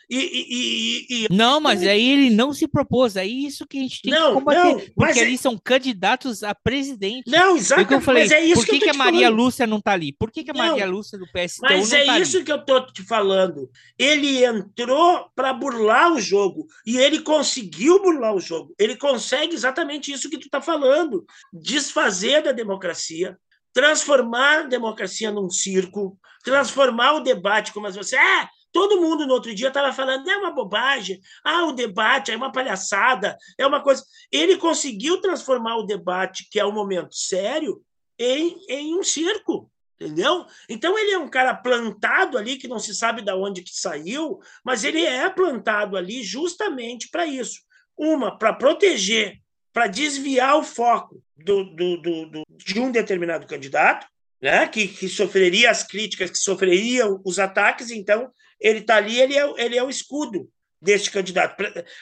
E, 0.10 0.18
e, 0.18 1.26
e, 1.26 1.28
não, 1.30 1.60
mas 1.62 1.84
aí 1.84 2.10
ele 2.10 2.30
não 2.32 2.51
se 2.51 2.68
propôs. 2.68 3.16
É 3.16 3.26
isso 3.26 3.68
que 3.68 3.78
a 3.78 3.82
gente 3.82 4.01
tem 4.01 4.12
não, 4.12 4.30
que 4.30 4.34
combater. 4.39 4.64
Não, 4.64 4.82
porque 4.95 5.20
eles 5.20 5.39
é... 5.39 5.43
são 5.43 5.55
candidatos 5.55 6.41
a 6.41 6.55
presidente. 6.55 7.30
Não, 7.30 7.55
exatamente. 7.55 7.93
Eu 7.93 8.01
falei, 8.01 8.24
mas 8.24 8.32
é 8.32 8.41
isso 8.41 8.55
por 8.55 8.66
que, 8.66 8.80
que, 8.80 8.86
que 8.86 8.89
a 8.89 8.93
Maria 8.93 9.28
falando. 9.28 9.38
Lúcia 9.38 9.68
não 9.68 9.80
tá 9.80 9.91
ali? 9.91 10.12
Por 10.12 10.32
que, 10.32 10.43
que 10.43 10.49
a 10.49 10.53
não, 10.53 10.66
Maria 10.66 10.88
Lúcia 10.88 11.20
do 11.20 11.26
PSTU 11.28 11.62
Mas 11.62 11.93
é 11.93 12.05
tá 12.05 12.20
isso 12.20 12.38
ali? 12.38 12.45
que 12.45 12.51
eu 12.51 12.66
tô 12.66 12.82
te 12.88 13.03
falando. 13.03 13.70
Ele 13.99 14.43
entrou 14.43 15.30
para 15.36 15.53
burlar 15.53 16.12
o 16.12 16.20
jogo. 16.20 16.66
E 16.88 16.97
ele 16.97 17.20
conseguiu 17.20 18.01
burlar 18.01 18.34
o 18.34 18.39
jogo. 18.39 18.74
Ele 18.80 18.95
consegue 18.95 19.53
exatamente 19.53 20.12
isso 20.12 20.30
que 20.30 20.39
tu 20.39 20.49
tá 20.49 20.60
falando. 20.60 21.24
Desfazer 21.53 22.41
da 22.41 22.51
democracia, 22.51 23.38
transformar 23.72 24.62
a 24.62 24.68
democracia 24.68 25.32
num 25.32 25.51
circo, 25.51 26.18
transformar 26.43 27.14
o 27.14 27.20
debate 27.20 27.72
como 27.72 27.91
você. 27.91 28.18
Ah, 28.18 28.49
Todo 28.72 29.01
mundo 29.01 29.26
no 29.26 29.34
outro 29.34 29.53
dia 29.53 29.70
estava 29.70 29.91
falando, 29.91 30.30
é 30.30 30.38
uma 30.38 30.51
bobagem, 30.51 31.20
ah, 31.43 31.65
o 31.65 31.72
debate 31.72 32.32
é 32.32 32.36
uma 32.36 32.51
palhaçada, 32.51 33.38
é 33.57 33.65
uma 33.65 33.82
coisa. 33.82 34.03
Ele 34.32 34.57
conseguiu 34.57 35.20
transformar 35.22 35.78
o 35.78 35.86
debate, 35.86 36.47
que 36.51 36.59
é 36.59 36.65
um 36.65 36.72
momento 36.72 37.15
sério, 37.15 37.82
em, 38.17 38.57
em 38.67 38.95
um 38.95 39.03
circo, 39.03 39.72
entendeu? 39.99 40.45
Então 40.70 40.97
ele 40.97 41.11
é 41.11 41.17
um 41.17 41.30
cara 41.30 41.53
plantado 41.53 42.38
ali, 42.38 42.57
que 42.57 42.67
não 42.67 42.80
se 42.80 42.93
sabe 42.93 43.22
de 43.22 43.32
onde 43.32 43.63
que 43.63 43.74
saiu, 43.74 44.39
mas 44.63 44.84
ele 44.84 45.03
é 45.03 45.30
plantado 45.30 45.97
ali 45.97 46.24
justamente 46.24 47.09
para 47.09 47.26
isso. 47.26 47.61
Uma, 47.97 48.38
para 48.38 48.53
proteger, 48.53 49.39
para 49.74 49.88
desviar 49.88 50.57
o 50.57 50.63
foco 50.63 51.24
do, 51.36 51.63
do, 51.63 51.97
do, 52.01 52.26
do, 52.28 52.43
de 52.49 52.80
um 52.80 52.91
determinado 52.91 53.47
candidato, 53.47 54.07
né, 54.41 54.67
que, 54.67 54.88
que 54.88 55.09
sofreria 55.09 55.70
as 55.70 55.84
críticas, 55.84 56.32
que 56.32 56.38
sofreria 56.38 57.05
os 57.26 57.39
ataques, 57.39 57.91
então 57.91 58.32
ele 58.60 58.80
está 58.80 58.97
ali, 58.97 59.20
ele 59.20 59.38
é, 59.38 59.53
ele 59.57 59.78
é 59.78 59.84
o 59.84 59.89
escudo 59.89 60.49
deste 60.82 61.12
candidato. 61.12 61.55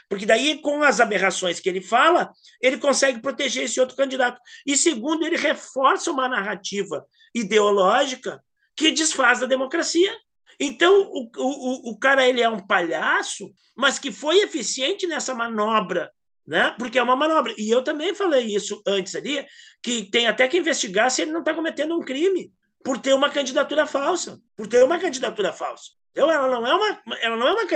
Porque 0.10 0.26
daí, 0.26 0.60
com 0.62 0.84
as 0.84 1.00
aberrações 1.00 1.60
que 1.60 1.70
ele 1.70 1.82
fala, 1.82 2.32
ele 2.62 2.78
consegue 2.78 3.22
proteger 3.22 3.64
esse 3.64 3.80
outro 3.80 3.96
candidato. 3.96 4.40
E 4.66 4.78
segundo, 4.78 5.26
ele 5.26 5.38
reforça 5.38 6.12
uma 6.12 6.28
narrativa 6.28 7.06
ideológica 7.34 8.44
que 8.76 8.92
desfaz 8.92 9.42
a 9.42 9.48
democracia. 9.48 10.16
Então, 10.60 11.02
o, 11.12 11.30
o, 11.38 11.92
o 11.92 12.00
cara 12.00 12.28
ele 12.28 12.42
é 12.42 12.50
um 12.50 12.66
palhaço, 12.66 13.52
mas 13.76 14.00
que 14.00 14.12
foi 14.12 14.40
eficiente 14.40 15.06
nessa 15.06 15.34
manobra, 15.34 16.12
né? 16.46 16.76
porque 16.78 16.98
é 16.98 17.04
uma 17.04 17.16
manobra. 17.16 17.54
E 17.58 17.70
eu 17.70 17.84
também 17.84 18.14
falei 18.14 18.46
isso 18.46 18.82
antes 18.88 19.16
ali, 19.16 19.46
que 19.84 20.10
tem 20.10 20.28
até 20.28 20.48
que 20.48 20.58
investigar 20.58 21.12
se 21.12 21.22
ele 21.22 21.32
não 21.32 21.40
está 21.40 21.54
cometendo 21.54 21.96
um 21.96 22.02
crime 22.02 22.52
por 22.84 22.98
ter 22.98 23.14
uma 23.14 23.30
candidatura 23.30 23.86
falsa, 23.86 24.40
por 24.56 24.68
ter 24.68 24.84
uma 24.84 24.98
candidatura 25.00 25.52
falsa. 25.52 25.92
Então, 26.18 26.32
ela 26.32 26.48
não 26.48 26.66
é 26.66 26.74
uma, 26.74 27.18
ela 27.22 27.38
não 27.38 27.48
é 27.48 27.52
uma 27.52 27.68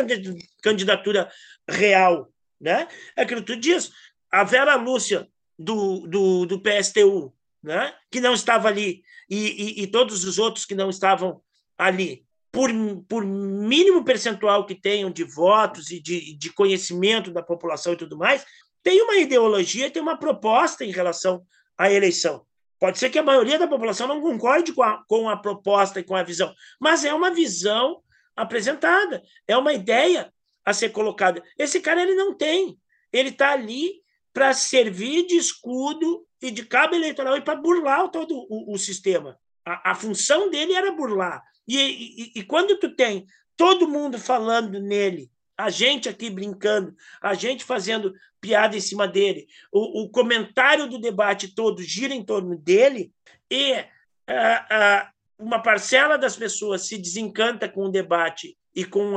candidatura 0.64 1.32
real. 1.70 2.28
Né? 2.60 2.88
É 3.16 3.22
aquilo 3.22 3.42
que 3.42 3.54
tu 3.54 3.56
diz. 3.56 3.92
A 4.32 4.44
Vera 4.44 4.74
Lúcia, 4.74 5.28
do, 5.60 6.08
do, 6.08 6.48
do 6.48 6.60
PSTU, 6.60 7.32
né? 7.62 7.94
que 8.10 8.20
não 8.20 8.34
estava 8.34 8.68
ali, 8.68 9.04
e, 9.30 9.82
e, 9.82 9.84
e 9.84 9.88
todos 9.88 10.24
os 10.24 10.39
outros 10.39 10.66
que 10.66 10.74
não 10.74 10.89
estavam 10.89 11.39
ali, 11.78 12.26
por, 12.52 12.72
por 13.08 13.24
mínimo 13.24 14.04
percentual 14.04 14.66
que 14.66 14.74
tenham 14.74 15.12
de 15.12 15.24
votos 15.24 15.92
e 15.92 16.00
de, 16.00 16.36
de 16.36 16.52
conhecimento 16.52 17.30
da 17.30 17.44
população 17.44 17.94
e 17.94 17.98
tudo 17.98 18.18
mais, 18.18 18.44
tem 18.82 19.04
uma 19.04 19.18
ideologia, 19.18 19.92
tem 19.92 20.02
uma 20.02 20.18
proposta 20.18 20.84
em 20.84 20.89
relação 20.89 21.46
à 21.78 21.92
eleição. 21.92 22.44
Pode 22.80 22.98
ser 22.98 23.12
que 23.12 23.20
a 23.20 23.24
maioria 23.24 23.60
da 23.60 23.68
população 23.68 24.08
não 24.08 24.20
concorde 24.20 24.74
com 24.74 24.82
a, 24.82 25.04
com 25.08 25.30
a 25.30 25.38
proposta 25.38 26.00
e 26.00 26.04
com 26.04 26.16
a 26.16 26.24
visão, 26.24 26.52
mas 26.80 27.06
é 27.06 27.14
uma 27.14 27.30
visão 27.30 28.02
apresentada, 28.36 29.22
é 29.48 29.56
uma 29.58 29.74
ideia 29.74 30.32
a 30.64 30.74
ser 30.74 30.90
colocada. 30.90 31.44
Esse 31.58 31.80
cara 31.80 32.02
ele 32.02 32.16
não 32.16 32.34
tem. 32.34 32.78
Ele 33.12 33.30
está 33.30 33.52
ali 33.52 34.02
para 34.34 34.54
servir 34.54 35.26
de 35.28 35.36
escudo 35.36 36.26
e 36.42 36.50
de 36.50 36.66
cabo 36.66 36.96
eleitoral 36.96 37.38
e 37.38 37.42
para 37.42 37.60
burlar 37.60 38.10
todo 38.10 38.34
o, 38.50 38.74
o 38.74 38.78
sistema. 38.78 39.38
A, 39.66 39.92
a, 39.92 39.96
função 39.96 40.50
dele 40.50 40.74
era 40.74 40.92
burlar. 40.92 41.44
E, 41.68 41.78
e, 41.78 42.40
e 42.40 42.44
quando 42.44 42.78
tu 42.80 42.96
tem 42.96 43.26
todo 43.56 43.88
mundo 43.88 44.18
falando 44.18 44.80
nele, 44.80 45.30
a 45.58 45.70
gente 45.70 46.10
aqui 46.10 46.30
brincando, 46.30 46.96
a 47.22 47.34
gente 47.34 47.64
fazendo 47.64 48.14
piada 48.40 48.76
em 48.76 48.82
cima 48.82 49.08
dele, 49.08 49.48
o, 49.72 50.04
o 50.04 50.10
comentário 50.10 50.88
do 50.88 51.00
debate 51.00 51.54
todo 51.54 51.84
gira 51.84 52.14
em 52.14 52.26
torno 52.26 52.58
dele, 52.58 53.14
e 53.50 53.74
uh, 53.74 53.76
uh, 53.76 55.08
uma 55.42 55.62
parcela 55.62 56.18
das 56.18 56.36
pessoas 56.36 56.84
se 56.84 56.98
desencanta 56.98 57.68
com 57.68 57.86
o 57.86 57.92
debate 57.92 58.58
e 58.74 58.86
com 58.86 59.16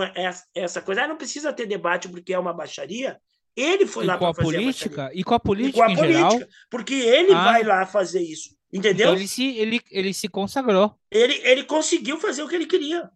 essa 0.54 0.80
coisa, 0.80 1.04
ah, 1.04 1.08
não 1.08 1.16
precisa 1.16 1.52
ter 1.52 1.66
debate 1.66 2.08
porque 2.08 2.32
é 2.32 2.38
uma 2.38 2.52
baixaria. 2.52 3.20
Ele 3.54 3.86
foi 3.86 4.04
e 4.04 4.06
lá 4.08 4.18
para 4.18 4.34
fazer 4.34 4.56
política 4.56 5.10
e 5.14 5.22
com 5.22 5.34
a 5.34 5.38
política, 5.38 5.78
e 5.78 5.80
com 5.80 5.82
a 5.82 5.94
política, 5.94 6.30
geral, 6.30 6.48
porque 6.68 6.94
ele 6.94 7.32
ah, 7.32 7.44
vai 7.44 7.62
lá 7.62 7.86
fazer 7.86 8.20
isso, 8.20 8.56
entendeu? 8.72 9.06
Então 9.06 9.16
ele 9.16 9.28
se 9.28 9.56
ele, 9.56 9.80
ele 9.90 10.12
se 10.12 10.28
consagrou. 10.28 10.98
Ele 11.08 11.34
ele 11.44 11.62
conseguiu 11.62 12.18
fazer 12.18 12.42
o 12.42 12.48
que 12.48 12.56
ele 12.56 12.66
queria. 12.66 13.08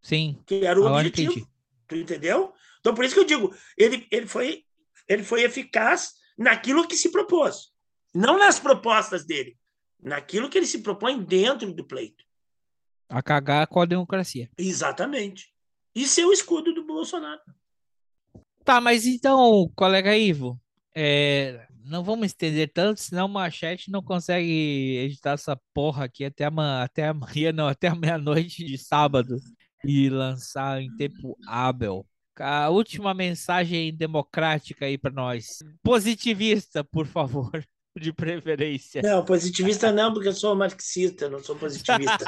Sim. 0.00 0.36
Que 0.44 0.66
era 0.66 0.80
o 0.80 0.84
objetivo. 0.84 1.32
Entendi. 1.32 1.46
Tu 1.86 1.96
entendeu? 1.96 2.52
Então 2.80 2.92
por 2.92 3.04
isso 3.04 3.14
que 3.14 3.20
eu 3.20 3.24
digo, 3.24 3.54
ele 3.78 4.04
ele 4.10 4.26
foi 4.26 4.64
ele 5.08 5.22
foi 5.22 5.44
eficaz 5.44 6.14
naquilo 6.36 6.88
que 6.88 6.96
se 6.96 7.12
propôs, 7.12 7.68
não 8.12 8.38
nas 8.38 8.58
propostas 8.58 9.24
dele 9.24 9.56
naquilo 10.02 10.50
que 10.50 10.58
ele 10.58 10.66
se 10.66 10.82
propõe 10.82 11.22
dentro 11.22 11.72
do 11.72 11.84
pleito. 11.84 12.24
A 13.08 13.22
cagar 13.22 13.66
com 13.66 13.80
a 13.80 13.86
democracia. 13.86 14.50
Exatamente. 14.58 15.52
Isso 15.94 16.20
é 16.20 16.26
o 16.26 16.32
escudo 16.32 16.72
do 16.72 16.84
Bolsonaro. 16.84 17.40
Tá, 18.64 18.80
mas 18.80 19.06
então, 19.06 19.70
colega 19.74 20.16
Ivo, 20.16 20.60
é, 20.94 21.66
não 21.84 22.02
vamos 22.02 22.26
estender 22.26 22.72
tanto, 22.72 23.00
senão 23.00 23.26
o 23.26 23.28
Machete 23.28 23.90
não 23.90 24.02
consegue 24.02 24.96
editar 24.98 25.32
essa 25.32 25.60
porra 25.74 26.04
aqui 26.04 26.24
até, 26.24 26.44
amanhã, 26.44 26.82
até 26.82 27.08
amanhã, 27.08 27.52
não, 27.52 27.66
até 27.66 27.88
a 27.88 27.94
meia-noite 27.94 28.64
de 28.64 28.78
sábado 28.78 29.36
e 29.84 30.08
lançar 30.08 30.80
em 30.80 30.94
tempo 30.96 31.36
hábil. 31.46 32.06
A 32.38 32.70
última 32.70 33.12
mensagem 33.12 33.94
democrática 33.94 34.86
aí 34.86 34.96
para 34.96 35.12
nós. 35.12 35.58
Positivista, 35.82 36.82
por 36.82 37.06
favor 37.06 37.50
de 37.98 38.12
preferência. 38.12 39.02
Não, 39.02 39.24
positivista 39.24 39.92
não, 39.92 40.12
porque 40.12 40.28
eu 40.28 40.32
sou 40.32 40.54
marxista, 40.54 41.28
não 41.28 41.42
sou 41.42 41.56
positivista. 41.56 42.24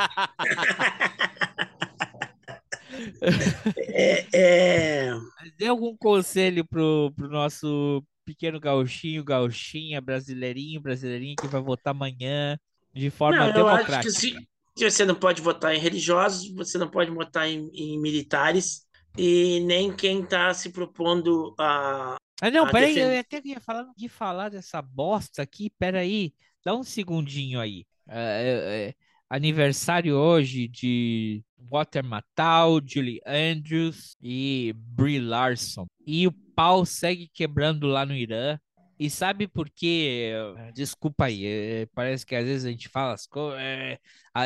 é, 3.79 4.27
é... 4.35 5.11
Dê 5.57 5.67
algum 5.67 5.97
conselho 5.97 6.65
pro, 6.65 7.13
pro 7.17 7.29
nosso 7.29 8.05
pequeno 8.25 8.59
gauchinho, 8.61 9.25
gauchinha, 9.25 10.01
brasileirinho, 10.01 10.81
brasileirinho 10.81 11.37
que 11.37 11.47
vai 11.47 11.61
votar 11.61 11.93
amanhã 11.93 12.59
de 12.93 13.11
forma 13.11 13.47
não, 13.47 13.53
democrática? 13.53 14.11
Se, 14.11 14.35
se, 14.77 14.91
você 14.91 15.05
não 15.05 15.15
pode 15.15 15.43
votar 15.43 15.75
em 15.75 15.79
religiosos, 15.79 16.51
você 16.55 16.79
não 16.79 16.89
pode 16.89 17.11
votar 17.11 17.49
em, 17.49 17.71
em 17.73 18.01
militares 18.01 18.85
e 19.17 19.61
nem 19.61 19.93
quem 19.95 20.23
está 20.23 20.53
se 20.53 20.71
propondo 20.71 21.55
a, 21.59 22.17
ah, 22.41 22.51
não, 22.51 22.69
peraí, 22.69 22.99
eu 22.99 23.19
até 23.19 23.41
ia 23.45 23.61
falar 23.61 23.87
de 23.97 24.09
falar 24.09 24.49
dessa 24.49 24.83
bosta 24.83 25.41
aqui, 25.43 25.71
peraí, 25.79 26.35
dá 26.65 26.75
um 26.75 26.83
segundinho 26.83 27.61
aí. 27.61 27.87
É, 28.09 28.91
é, 28.91 28.95
aniversário 29.31 30.17
hoje 30.17 30.69
de 30.69 31.43
Walter 31.57 32.03
Matthau, 32.03 32.81
Julie 32.85 33.21
Andrews 33.25 34.17
e 34.21 34.75
Brie 34.77 35.21
Larson. 35.21 35.87
E 36.07 36.27
o 36.27 36.33
pau 36.33 36.85
segue 36.85 37.29
quebrando 37.33 37.87
lá 37.87 38.05
no 38.05 38.15
Irã. 38.15 38.59
E 38.99 39.09
sabe 39.09 39.49
por 39.49 39.71
quê? 39.71 40.33
Desculpa 40.73 41.25
aí, 41.25 41.47
é, 41.47 41.87
parece 41.95 42.27
que 42.27 42.35
às 42.35 42.45
vezes 42.45 42.65
a 42.65 42.71
gente 42.71 42.89
fala 42.89 43.13
as 43.13 43.27
coisas, 43.27 43.61
é, 43.61 43.99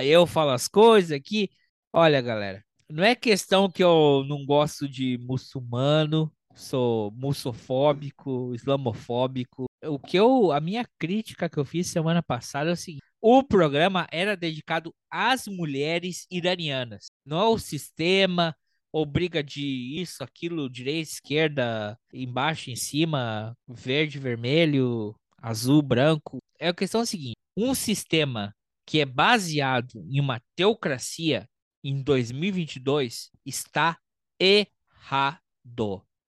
eu 0.04 0.26
falo 0.26 0.50
as 0.50 0.68
coisas 0.68 1.12
aqui. 1.12 1.50
Olha, 1.92 2.20
galera, 2.20 2.64
não 2.90 3.04
é 3.04 3.14
questão 3.14 3.70
que 3.70 3.82
eu 3.84 4.24
não 4.26 4.44
gosto 4.44 4.88
de 4.88 5.18
muçulmano, 5.18 6.32
sou 6.54 7.10
muçofóbico, 7.12 8.54
islamofóbico. 8.54 9.66
O 9.84 9.98
que 9.98 10.16
eu, 10.18 10.50
a 10.52 10.60
minha 10.60 10.84
crítica 10.98 11.48
que 11.48 11.58
eu 11.58 11.64
fiz 11.64 11.88
semana 11.88 12.22
passada 12.22 12.70
é 12.70 12.72
o 12.72 12.76
seguinte: 12.76 13.02
o 13.20 13.42
programa 13.42 14.06
era 14.10 14.36
dedicado 14.36 14.92
às 15.10 15.46
mulheres 15.46 16.26
iranianas, 16.30 17.06
não 17.24 17.38
ao 17.38 17.58
sistema, 17.58 18.56
ou 18.92 19.04
briga 19.04 19.42
de 19.42 20.00
isso, 20.00 20.24
aquilo, 20.24 20.68
direita, 20.68 21.10
esquerda, 21.10 21.98
embaixo, 22.12 22.70
em 22.70 22.76
cima, 22.76 23.54
verde, 23.68 24.18
vermelho, 24.18 25.14
azul, 25.36 25.82
branco. 25.82 26.38
É 26.58 26.68
a 26.68 26.74
questão 26.74 27.02
é 27.02 27.06
seguinte: 27.06 27.36
um 27.56 27.74
sistema 27.74 28.54
que 28.86 29.00
é 29.00 29.04
baseado 29.04 30.02
em 30.10 30.18
uma 30.20 30.40
teocracia 30.56 31.46
em 31.82 32.02
2022 32.02 33.30
está 33.44 33.98
errado. 34.38 35.40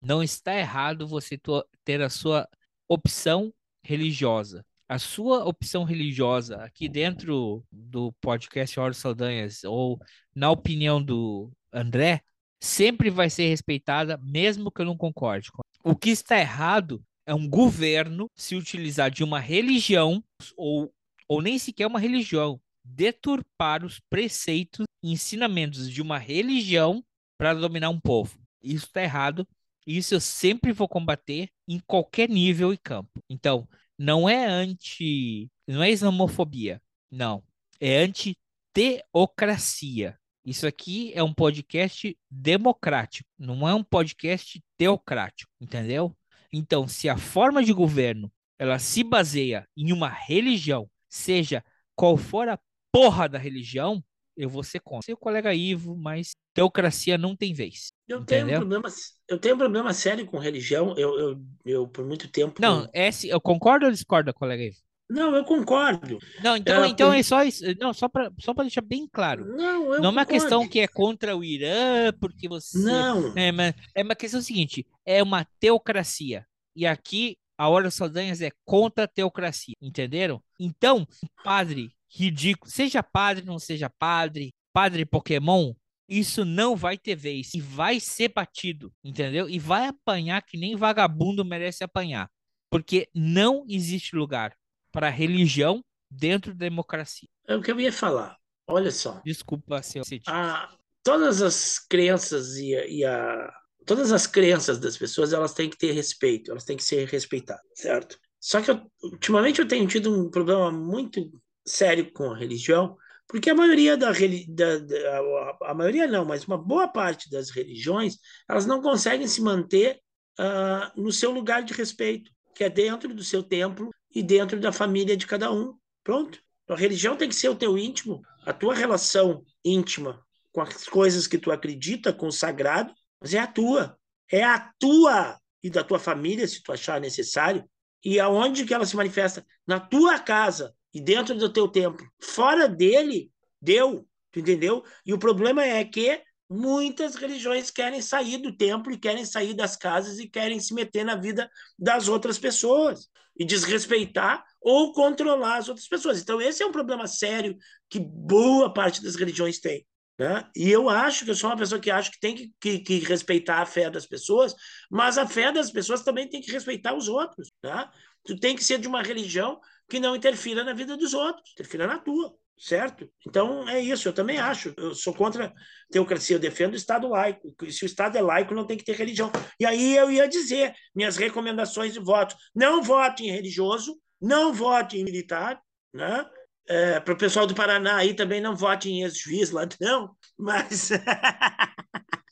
Não 0.01 0.23
está 0.23 0.55
errado 0.55 1.07
você 1.07 1.41
ter 1.85 2.03
a 2.03 2.11
sua 2.11 2.49
opção 2.89 3.53
religiosa. 3.83 4.65
A 4.89 4.99
sua 4.99 5.45
opção 5.45 5.83
religiosa 5.85 6.57
aqui 6.57 6.89
dentro 6.89 7.65
do 7.73 8.13
podcast 8.21 8.79
Hora 8.79 8.93
Saldanhas 8.93 9.65
ou 9.65 9.99
na 10.35 10.51
opinião 10.51 11.03
do 11.03 11.51
André 11.73 12.23
sempre 12.61 13.11
vai 13.11 13.29
ser 13.31 13.49
respeitada, 13.49 14.19
mesmo 14.19 14.71
que 14.71 14.81
eu 14.81 14.87
não 14.87 14.97
concorde. 14.97 15.51
O 15.83 15.95
que 15.95 16.11
está 16.11 16.39
errado 16.39 17.03
é 17.27 17.35
um 17.35 17.49
governo 17.49 18.31
se 18.35 18.57
utilizar 18.57 19.11
de 19.11 19.25
uma 19.25 19.39
religião, 19.39 20.23
ou, 20.57 20.93
ou 21.29 21.43
nem 21.43 21.59
sequer 21.59 21.87
uma 21.87 21.99
religião, 21.99 22.61
deturpar 22.85 23.85
os 23.85 24.01
preceitos 24.11 24.85
ensinamentos 25.13 25.91
de 25.91 26.03
uma 26.03 26.19
religião 26.19 27.05
para 27.39 27.55
dominar 27.55 27.91
um 27.91 28.01
povo. 28.01 28.39
Isso 28.63 28.87
está 28.87 29.03
errado. 29.03 29.47
Isso 29.87 30.15
eu 30.15 30.21
sempre 30.21 30.73
vou 30.73 30.89
combater 30.89 31.51
em 31.69 31.79
qualquer 31.81 32.29
nível 32.29 32.73
e 32.73 32.79
campo. 32.79 33.23
Então, 33.29 33.69
não 33.99 34.29
é 34.29 34.47
anti. 34.47 35.51
Não 35.67 35.83
é 35.83 35.91
islamofobia. 35.91 36.81
Não. 37.11 37.43
É 37.81 38.05
anti-teocracia. 38.05 40.19
Isso 40.45 40.67
aqui 40.67 41.11
é 41.15 41.23
um 41.23 41.33
podcast 41.33 42.15
democrático, 42.31 43.27
não 43.39 43.67
é 43.67 43.75
um 43.75 43.83
podcast 43.83 44.63
teocrático, 44.77 45.51
entendeu? 45.59 46.15
Então, 46.53 46.87
se 46.87 47.09
a 47.09 47.17
forma 47.17 47.65
de 47.65 47.73
governo 47.73 48.31
ela 48.59 48.79
se 48.79 49.03
baseia 49.03 49.67
em 49.75 49.91
uma 49.91 50.09
religião, 50.09 50.87
seja 51.09 51.65
qual 51.97 52.19
for 52.19 52.47
a 52.47 52.61
porra 52.93 53.27
da 53.27 53.39
religião, 53.39 54.05
eu 54.37 54.49
vou 54.49 54.63
ser 54.63 54.81
contra. 54.81 55.07
Seu 55.07 55.17
colega 55.17 55.55
Ivo, 55.55 55.97
mas 55.97 56.33
teocracia 56.53 57.17
não 57.17 57.37
tem 57.37 57.53
vez. 57.53 57.93
Eu 58.09 58.25
tenho, 58.25 58.47
um 58.47 58.51
problema, 58.51 58.89
eu 59.29 59.39
tenho 59.39 59.55
um 59.55 59.59
problema 59.59 59.93
sério 59.93 60.27
com 60.27 60.39
religião. 60.39 60.95
Eu, 60.97 61.19
eu, 61.19 61.43
eu 61.65 61.89
por 61.89 62.05
muito 62.05 62.29
tempo. 62.29 62.61
Não, 62.61 62.89
é, 62.93 63.11
eu 63.25 63.41
concordo 63.41 63.87
ou 63.87 63.93
discordo, 63.93 64.33
colega 64.35 64.65
Ivo? 64.65 64.79
Não, 65.09 65.35
eu 65.37 65.45
concordo. 65.45 66.19
Não, 66.43 66.57
então, 66.57 66.83
é, 66.83 66.89
então 66.89 67.11
por... 67.11 67.17
é 67.17 67.23
só 67.23 67.45
isso. 67.45 67.63
Não, 67.79 67.93
só 67.93 68.09
para 68.09 68.33
só 68.41 68.53
deixar 68.55 68.81
bem 68.81 69.07
claro. 69.11 69.45
Não, 69.45 69.91
não 69.99 70.07
é 70.07 70.09
uma 70.09 70.27
questão 70.27 70.67
que 70.67 70.81
é 70.81 70.89
contra 70.89 71.37
o 71.37 71.45
Irã, 71.45 72.13
porque 72.19 72.49
você. 72.49 72.79
Não. 72.79 73.33
É 73.37 73.51
uma, 73.51 73.75
é 73.95 74.03
uma 74.03 74.15
questão 74.15 74.41
seguinte: 74.41 74.87
é 75.05 75.23
uma 75.23 75.47
teocracia. 75.61 76.47
E 76.75 76.87
aqui 76.87 77.37
a 77.57 77.69
Hora 77.69 77.85
das 77.85 77.95
Saldanhas 77.95 78.41
é 78.41 78.51
contra 78.65 79.05
a 79.05 79.09
teocracia, 79.09 79.75
entenderam? 79.81 80.43
Então, 80.59 81.07
padre 81.45 81.93
ridículo, 82.15 82.71
seja 82.71 83.03
padre, 83.03 83.45
não 83.45 83.59
seja 83.59 83.91
padre, 83.91 84.55
padre 84.73 85.05
Pokémon, 85.05 85.75
isso 86.09 86.45
não 86.45 86.77
vai 86.77 86.97
ter 86.97 87.17
vez 87.17 87.55
e 87.55 87.61
vai 87.61 87.99
ser 87.99 88.29
batido, 88.29 88.93
entendeu? 89.03 89.49
E 89.49 89.59
vai 89.59 89.87
apanhar 89.87 90.43
que 90.43 90.57
nem 90.57 90.77
vagabundo 90.77 91.45
merece 91.45 91.83
apanhar, 91.83 92.31
porque 92.71 93.09
não 93.15 93.65
existe 93.69 94.15
lugar 94.15 94.55
para 94.93 95.09
religião 95.09 95.83
dentro 96.11 96.55
da 96.55 96.67
democracia. 96.67 97.29
É 97.49 97.57
o 97.57 97.63
que 97.63 97.71
eu 97.71 97.81
ia 97.81 97.93
falar. 97.93 98.37
Olha 98.67 98.91
só. 98.91 99.21
Desculpa, 99.25 99.83
senhor 99.83 100.07
a, 100.27 100.71
Todas 101.03 101.43
as 101.43 101.79
crenças 101.79 102.57
e 102.57 102.75
a, 102.75 102.87
e 102.87 103.05
a, 103.05 103.53
todas 103.85 104.13
as 104.13 104.27
crenças 104.27 104.79
das 104.79 104.97
pessoas 104.97 105.33
elas 105.33 105.53
têm 105.53 105.69
que 105.69 105.77
ter 105.77 105.93
respeito, 105.93 106.51
elas 106.51 106.65
têm 106.65 106.77
que 106.77 106.85
ser 106.85 107.07
respeitadas, 107.09 107.65
certo? 107.75 108.19
Só 108.41 108.61
que 108.61 108.71
eu, 108.71 108.81
ultimamente 109.03 109.61
eu 109.61 109.69
tenho 109.69 109.87
tido 109.87 110.15
um 110.15 110.31
problema 110.31 110.71
muito 110.71 111.21
sério 111.67 112.13
com 112.13 112.31
a 112.31 112.37
religião, 112.37 112.97
porque 113.27 113.51
a 113.51 113.55
maioria 113.55 113.97
da, 113.97 114.13
da, 114.13 114.79
da 114.79 115.57
a, 115.63 115.75
maioria 115.75 116.07
não, 116.07 116.25
mas 116.25 116.45
uma 116.45 116.59
boa 116.59 116.87
parte 116.87 117.31
das 117.31 117.51
religiões 117.51 118.19
elas 118.49 118.67
não 118.67 118.83
conseguem 118.83 119.27
se 119.27 119.41
manter 119.41 120.01
uh, 120.39 121.01
no 121.01 121.11
seu 121.11 121.31
lugar 121.31 121.63
de 121.63 121.73
respeito, 121.73 122.31
que 122.55 122.65
é 122.65 122.71
dentro 122.71 123.15
do 123.15 123.25
seu 123.25 123.43
templo 123.43 123.91
e 124.15 124.23
dentro 124.23 124.61
da 124.61 124.73
família 124.73 125.17
de 125.17 125.27
cada 125.27 125.51
um. 125.51 125.75
Pronto. 126.03 126.39
A 126.69 126.77
religião 126.77 127.17
tem 127.17 127.29
que 127.29 127.35
ser 127.35 127.49
o 127.49 127.57
teu 127.57 127.77
íntimo, 127.77 128.23
a 128.47 128.53
tua 128.53 128.75
relação 128.75 129.45
íntima 129.65 130.23
com 130.53 130.61
as 130.61 130.85
coisas 130.85 131.27
que 131.27 131.37
tu 131.37 131.51
acredita, 131.51 132.13
com 132.13 132.29
o 132.29 132.33
sagrado, 132.33 132.95
mas 133.21 133.35
é 133.35 133.39
a 133.41 133.47
tua. 133.47 133.99
É 134.31 134.45
a 134.45 134.71
tua 134.79 135.39
e 135.63 135.69
da 135.69 135.83
tua 135.83 135.99
família, 135.99 136.47
se 136.47 136.63
tu 136.63 136.73
achar 136.73 137.01
necessário. 137.01 137.69
E 138.05 138.21
aonde 138.21 138.65
que 138.65 138.73
ela 138.73 138.87
se 138.87 138.95
manifesta? 138.95 139.45
Na 139.67 139.81
tua 139.81 140.19
casa 140.19 140.75
e 140.95 141.01
dentro 141.01 141.35
do 141.35 141.53
teu 141.53 141.67
templo. 141.67 142.09
Fora 142.21 142.69
dele, 142.69 143.31
deu. 143.61 144.07
Tu 144.31 144.41
entendeu? 144.41 144.85
E 145.05 145.13
o 145.13 145.19
problema 145.19 145.65
é 145.65 145.85
que 145.85 146.23
muitas 146.49 147.17
religiões 147.17 147.71
querem 147.71 148.01
sair 148.01 148.39
do 148.39 148.57
templo 148.57 148.93
e 148.93 148.99
querem 148.99 149.25
sair 149.25 149.55
das 149.55 149.77
casas 149.77 150.19
e 150.19 150.29
querem 150.29 150.61
se 150.61 150.73
meter 150.73 151.05
na 151.05 151.17
vida 151.17 151.51
das 151.79 152.09
outras 152.09 152.39
pessoas 152.39 153.09
e 153.37 153.45
desrespeitar 153.45 154.45
ou 154.61 154.93
controlar 154.93 155.57
as 155.57 155.69
outras 155.69 155.89
pessoas. 155.89 156.21
Então, 156.21 156.41
esse 156.41 156.63
é 156.63 156.67
um 156.67 156.73
problema 156.73 157.07
sério 157.07 157.57
que 157.91 157.99
boa 157.99 158.73
parte 158.73 159.03
das 159.03 159.17
religiões 159.17 159.59
tem. 159.59 159.85
Né? 160.19 160.49
E 160.55 160.71
eu 160.71 160.89
acho 160.89 161.25
que 161.25 161.31
eu 161.33 161.35
sou 161.35 161.51
uma 161.51 161.57
pessoa 161.57 161.81
que 161.81 161.91
acho 161.91 162.13
que 162.13 162.21
tem 162.21 162.37
que, 162.37 162.53
que, 162.61 162.79
que, 162.79 162.99
respeitar 163.01 163.61
a 163.61 163.67
fé 163.67 163.91
das 163.91 164.07
pessoas, 164.07 164.55
mas 164.89 165.19
a 165.19 165.27
fé 165.27 165.51
das 165.51 165.73
pessoas 165.73 166.05
também 166.05 166.29
tem 166.29 166.41
que 166.41 166.53
respeitar 166.53 166.95
os 166.95 167.09
outros. 167.09 167.51
Né? 167.63 167.91
Tu 168.25 168.39
tem 168.39 168.55
que 168.55 168.63
ser 168.63 168.79
de 168.79 168.87
uma 168.87 169.03
religião 169.03 169.61
que 169.89 170.01
não 170.01 170.17
interfira 170.17 170.65
na 170.65 170.73
vida 170.73 170.97
dos 170.97 171.15
outros, 171.15 171.53
interfira 171.53 171.87
na 171.87 171.99
tua 171.99 172.35
certo? 172.59 173.09
Então 173.27 173.69
é 173.69 173.81
isso, 173.81 174.09
eu 174.09 174.13
também 174.13 174.39
acho. 174.39 174.73
Eu 174.77 174.95
sou 174.95 175.13
contra 175.13 175.47
a 175.47 175.53
teocracia, 175.91 176.37
eu 176.37 176.41
defendo 176.41 176.75
o 176.75 176.77
Estado 176.77 177.09
laico. 177.09 177.55
Se 177.71 177.85
o 177.85 177.87
Estado 177.87 178.17
é 178.17 178.23
laico, 178.23 178.55
não 178.55 178.67
tem 178.67 178.77
que 178.77 178.85
ter 178.85 178.97
religião. 178.97 179.31
E 179.59 179.67
aí 179.67 179.97
eu 179.97 180.11
ia 180.11 180.29
dizer 180.29 180.75
minhas 180.95 181.17
recomendações 181.17 181.93
de 181.93 182.01
voto: 182.01 182.35
não 182.55 182.83
vote 182.83 183.25
em 183.25 183.31
religioso, 183.31 183.99
não 184.21 184.53
vote 184.53 184.99
em 184.99 185.05
militar, 185.05 185.61
né? 185.93 186.25
É, 186.67 186.99
Para 187.01 187.13
o 187.13 187.19
pessoal 187.19 187.47
do 187.47 187.55
Paraná 187.55 187.97
aí 187.97 188.15
também 188.15 188.41
não 188.41 188.57
vote 188.57 188.89
em 188.89 189.03
ex-juiz 189.03 189.51
lá, 189.51 189.69
não, 189.81 190.17
mas. 190.39 190.91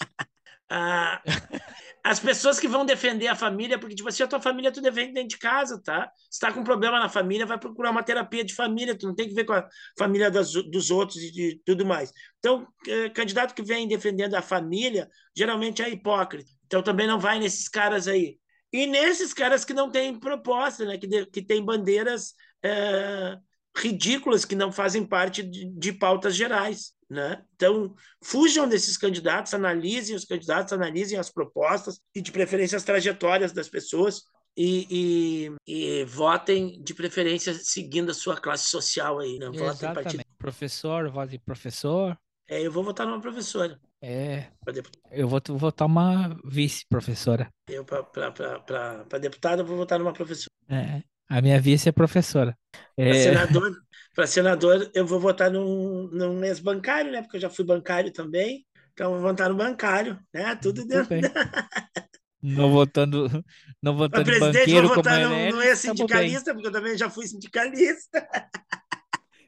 as 2.13 2.21
pessoas 2.21 2.61
que 2.61 2.69
vão 2.69 2.85
defender 2.85 3.27
a 3.27 3.35
família, 3.35 3.79
porque, 3.79 3.95
tipo 3.95 4.07
assim, 4.07 4.23
a 4.23 4.27
tua 4.27 4.41
família 4.41 4.71
tu 4.71 4.83
defende 4.83 5.15
dentro 5.15 5.31
de 5.31 5.39
casa, 5.39 5.83
tá? 5.83 6.13
Se 6.31 6.39
tá 6.39 6.53
com 6.53 6.63
problema 6.63 7.01
na 7.01 7.09
família, 7.09 7.47
vai 7.47 7.59
procurar 7.59 7.91
uma 7.91 8.03
terapia 8.03 8.45
de 8.45 8.55
família, 8.55 8.95
tu 8.95 9.07
não 9.07 9.15
tem 9.15 9.27
que 9.27 9.35
ver 9.35 9.45
com 9.45 9.55
a 9.55 9.67
família 9.99 10.31
das, 10.31 10.53
dos 10.53 10.91
outros 10.91 11.17
e 11.23 11.33
de 11.33 11.63
tudo 11.65 11.87
mais. 11.87 12.13
Então, 12.39 12.67
é, 12.87 13.09
candidato 13.09 13.55
que 13.55 13.63
vem 13.63 13.89
defendendo 13.89 14.35
a 14.35 14.43
família, 14.43 15.09
geralmente 15.35 15.81
é 15.81 15.89
hipócrita. 15.89 16.51
Então, 16.67 16.83
também 16.83 17.07
não 17.07 17.19
vai 17.19 17.39
nesses 17.39 17.67
caras 17.67 18.07
aí. 18.07 18.39
E 18.71 18.87
nesses 18.87 19.33
caras 19.33 19.65
que 19.65 19.73
não 19.73 19.91
têm 19.91 20.19
proposta, 20.19 20.85
né? 20.85 20.99
Que, 20.99 21.07
de, 21.07 21.25
que 21.25 21.41
têm 21.41 21.65
bandeiras 21.65 22.35
é, 22.63 23.39
ridículas 23.75 24.45
que 24.45 24.55
não 24.55 24.71
fazem 24.71 25.03
parte 25.03 25.43
de, 25.43 25.65
de 25.65 25.93
pautas 25.95 26.37
gerais. 26.37 26.93
Né? 27.13 27.45
Então, 27.55 27.95
fujam 28.25 28.67
desses 28.67 28.97
candidatos, 28.97 29.53
analisem 29.53 30.17
os 30.17 30.25
candidatos, 30.25 30.73
analisem 30.73 31.19
as 31.19 31.31
propostas 31.31 32.01
e, 32.15 32.23
de 32.23 32.33
preferência, 32.33 32.75
as 32.75 32.85
trajetórias 32.85 33.53
das 33.53 33.69
pessoas 33.69 34.23
e, 34.57 35.51
e, 35.67 36.01
e 36.01 36.05
votem, 36.05 36.83
de 36.83 36.95
preferência, 36.95 37.53
seguindo 37.53 38.11
a 38.11 38.15
sua 38.15 38.35
classe 38.41 38.71
social 38.71 39.19
aí. 39.19 39.39
Né? 39.39 39.45
Votem 39.45 39.67
Exatamente. 39.67 40.05
Partido... 40.05 40.25
Professor, 40.39 41.11
vote 41.11 41.39
professor. 41.39 42.19
É, 42.49 42.63
eu 42.63 42.73
vou 42.73 42.83
votar 42.83 43.07
numa 43.07 43.21
professora. 43.21 43.79
É. 44.01 44.47
Eu 45.11 45.29
vou 45.29 45.41
votar 45.51 45.87
uma 45.87 46.35
vice-professora. 46.47 47.53
Eu, 47.69 47.85
para 47.85 49.19
deputado, 49.21 49.61
eu 49.61 49.67
vou 49.67 49.77
votar 49.77 49.99
numa 49.99 50.15
professora. 50.15 50.51
É. 50.71 51.03
A 51.33 51.41
minha 51.41 51.59
vice 51.59 51.89
é 51.89 51.93
professora. 51.93 52.55
Para 52.95 53.09
é... 53.09 53.15
senador, 53.15 53.73
para 54.15 54.27
senador, 54.27 54.91
eu 54.95 55.07
vou 55.07 55.19
votar 55.19 55.51
num, 55.51 56.07
num 56.13 56.45
ex-bancário, 56.45 57.11
né? 57.11 57.23
Porque 57.23 57.39
eu 57.39 57.41
já 57.41 57.49
fui 57.49 57.65
bancário 57.65 58.13
também. 58.13 58.67
Então, 58.93 59.15
eu 59.15 59.21
vou 59.21 59.31
votar 59.31 59.49
no 59.49 59.57
bancário, 59.57 60.19
né? 60.33 60.55
Tudo 60.57 60.87
dentro. 60.87 61.09
Não 62.43 62.71
votando, 62.71 63.31
não 63.81 63.97
votando 63.97 64.25
presidente, 64.25 64.59
banqueiro 64.59 64.89
vou 64.89 64.97
como 64.97 65.05
votar, 65.05 65.21
não, 65.21 65.31
Meirelles, 65.31 65.55
não 65.55 65.63
é 65.63 65.65
tamo 65.65 65.73
bem. 65.73 65.77
sindicalista, 65.77 66.53
porque 66.53 66.69
eu 66.69 66.73
também 66.73 66.99
já 66.99 67.09
fui 67.09 67.27
sindicalista. 67.27 68.29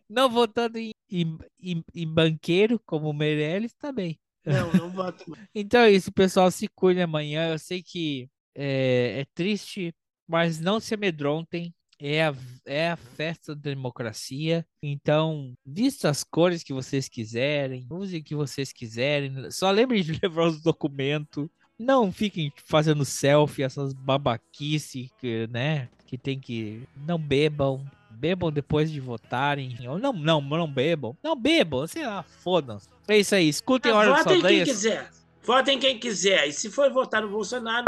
Não 0.08 0.30
votando 0.30 0.78
em, 0.78 0.92
em, 1.10 1.36
em- 1.60 1.84
em 1.94 2.08
banqueiro 2.08 2.80
como 2.86 3.10
o 3.10 3.12
Meirelles, 3.12 3.74
tá 3.74 3.92
bem. 3.92 4.18
Não, 4.46 4.72
não 4.72 4.88
voto. 4.94 5.24
Então 5.54 5.80
é 5.80 5.90
isso, 5.90 6.10
pessoal. 6.12 6.50
Se 6.50 6.66
cuide 6.74 7.02
amanhã. 7.02 7.50
Eu 7.50 7.58
sei 7.58 7.82
que 7.82 8.28
é, 8.54 9.20
é 9.20 9.24
triste, 9.34 9.92
mas 10.28 10.60
não 10.60 10.80
se 10.80 10.94
amedrontem. 10.94 11.74
É 12.00 12.24
a, 12.24 12.34
é 12.66 12.90
a 12.90 12.96
festa 12.96 13.54
da 13.54 13.70
democracia. 13.70 14.66
Então, 14.82 15.54
vista 15.64 16.10
as 16.10 16.24
cores 16.24 16.62
que 16.62 16.72
vocês 16.72 17.08
quiserem, 17.08 17.86
use 17.88 18.18
o 18.18 18.22
que 18.22 18.34
vocês 18.34 18.72
quiserem. 18.72 19.50
Só 19.50 19.70
lembrem 19.70 20.02
de 20.02 20.18
levar 20.20 20.48
os 20.48 20.60
documentos. 20.60 21.48
Não 21.78 22.12
fiquem 22.12 22.52
fazendo 22.66 23.04
selfie, 23.04 23.62
essas 23.62 23.92
babaquice, 23.92 25.10
que, 25.20 25.48
né? 25.48 25.88
Que 26.06 26.18
tem 26.18 26.38
que. 26.38 26.82
Não 27.06 27.18
bebam. 27.18 27.84
Bebam 28.10 28.50
depois 28.50 28.90
de 28.90 29.00
votarem. 29.00 29.76
Ou 29.88 29.98
não, 29.98 30.12
não, 30.12 30.40
não 30.40 30.70
bebam. 30.70 31.16
Não 31.22 31.36
bebam, 31.36 31.86
sei 31.86 32.06
lá, 32.06 32.22
fodam-se. 32.22 32.88
É 33.08 33.18
isso 33.18 33.34
aí. 33.34 33.48
Escutem 33.48 33.92
a 33.92 33.96
hora 33.96 34.10
dos 34.14 34.24
Votem 34.24 34.40
quem 34.42 34.64
quiser. 34.64 35.10
Votem 35.42 35.78
quem 35.78 35.98
quiser. 35.98 36.48
E 36.48 36.52
se 36.52 36.70
for 36.70 36.90
votar 36.90 37.22
no 37.22 37.28
Bolsonaro, 37.28 37.84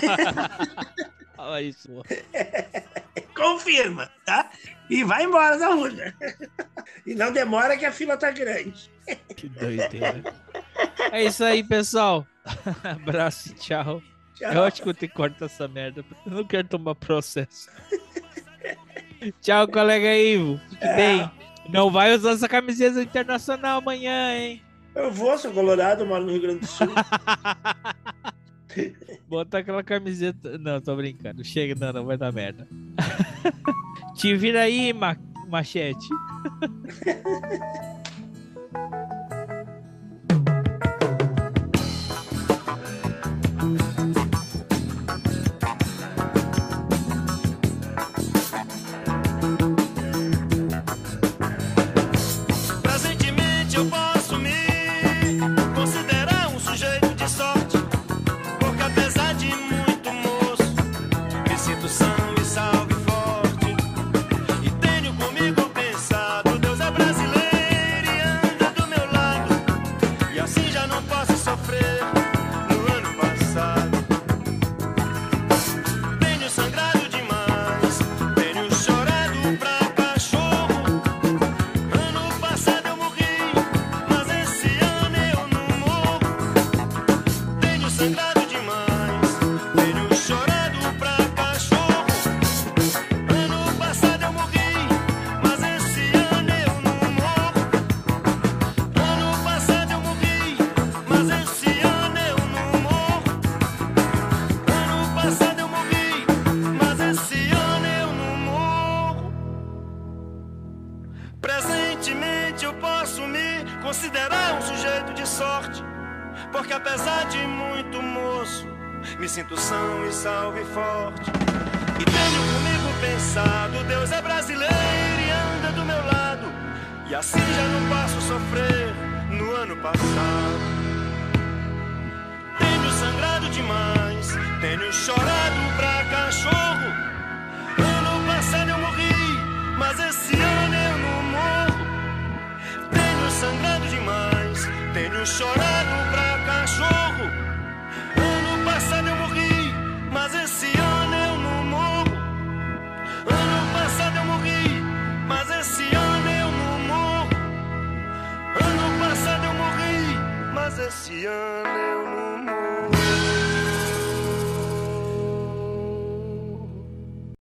Fala 1.36 1.62
isso. 1.62 2.02
confirma, 3.34 4.10
tá? 4.24 4.50
E 4.88 5.02
vai 5.02 5.24
embora 5.24 5.58
da 5.58 5.70
urna. 5.70 6.14
E 7.06 7.14
não 7.14 7.32
demora 7.32 7.76
que 7.76 7.84
a 7.84 7.92
fila 7.92 8.16
tá 8.16 8.30
grande. 8.30 8.90
Que 9.36 9.48
doideira. 9.48 10.22
É 11.10 11.24
isso 11.24 11.42
aí, 11.44 11.64
pessoal. 11.64 12.26
Abraço 12.84 13.50
e 13.50 13.54
tchau. 13.54 14.02
Tchau. 14.34 14.52
Eu 14.52 14.64
acho 14.64 14.82
que 14.82 14.88
eu 14.88 14.94
tenho 14.94 15.10
que 15.10 15.16
cortar 15.16 15.46
essa 15.46 15.66
merda. 15.66 16.04
Eu 16.26 16.32
não 16.32 16.44
quero 16.44 16.68
tomar 16.68 16.94
processo. 16.94 17.68
tchau, 19.40 19.66
colega 19.68 20.16
Ivo. 20.16 20.60
Fique 20.70 20.86
bem. 20.94 21.30
Não 21.68 21.90
vai 21.90 22.14
usar 22.14 22.32
essa 22.32 22.48
camiseta 22.48 23.02
internacional 23.02 23.78
amanhã, 23.78 24.36
hein? 24.36 24.62
Eu 24.94 25.10
vou, 25.10 25.36
sou 25.38 25.52
colorado, 25.52 26.04
moro 26.04 26.24
no 26.24 26.32
Rio 26.32 26.42
Grande 26.42 26.60
do 26.60 26.66
Sul. 26.66 26.88
Botar 29.28 29.58
aquela 29.58 29.82
camiseta. 29.82 30.58
Não, 30.58 30.80
tô 30.80 30.94
brincando. 30.96 31.44
Chega, 31.44 31.74
não, 31.74 31.92
não 31.92 32.06
vai 32.06 32.16
dar 32.16 32.32
merda. 32.32 32.66
Te 34.16 34.34
vira 34.36 34.62
aí, 34.62 34.92
ma- 34.92 35.16
machete. 35.48 36.06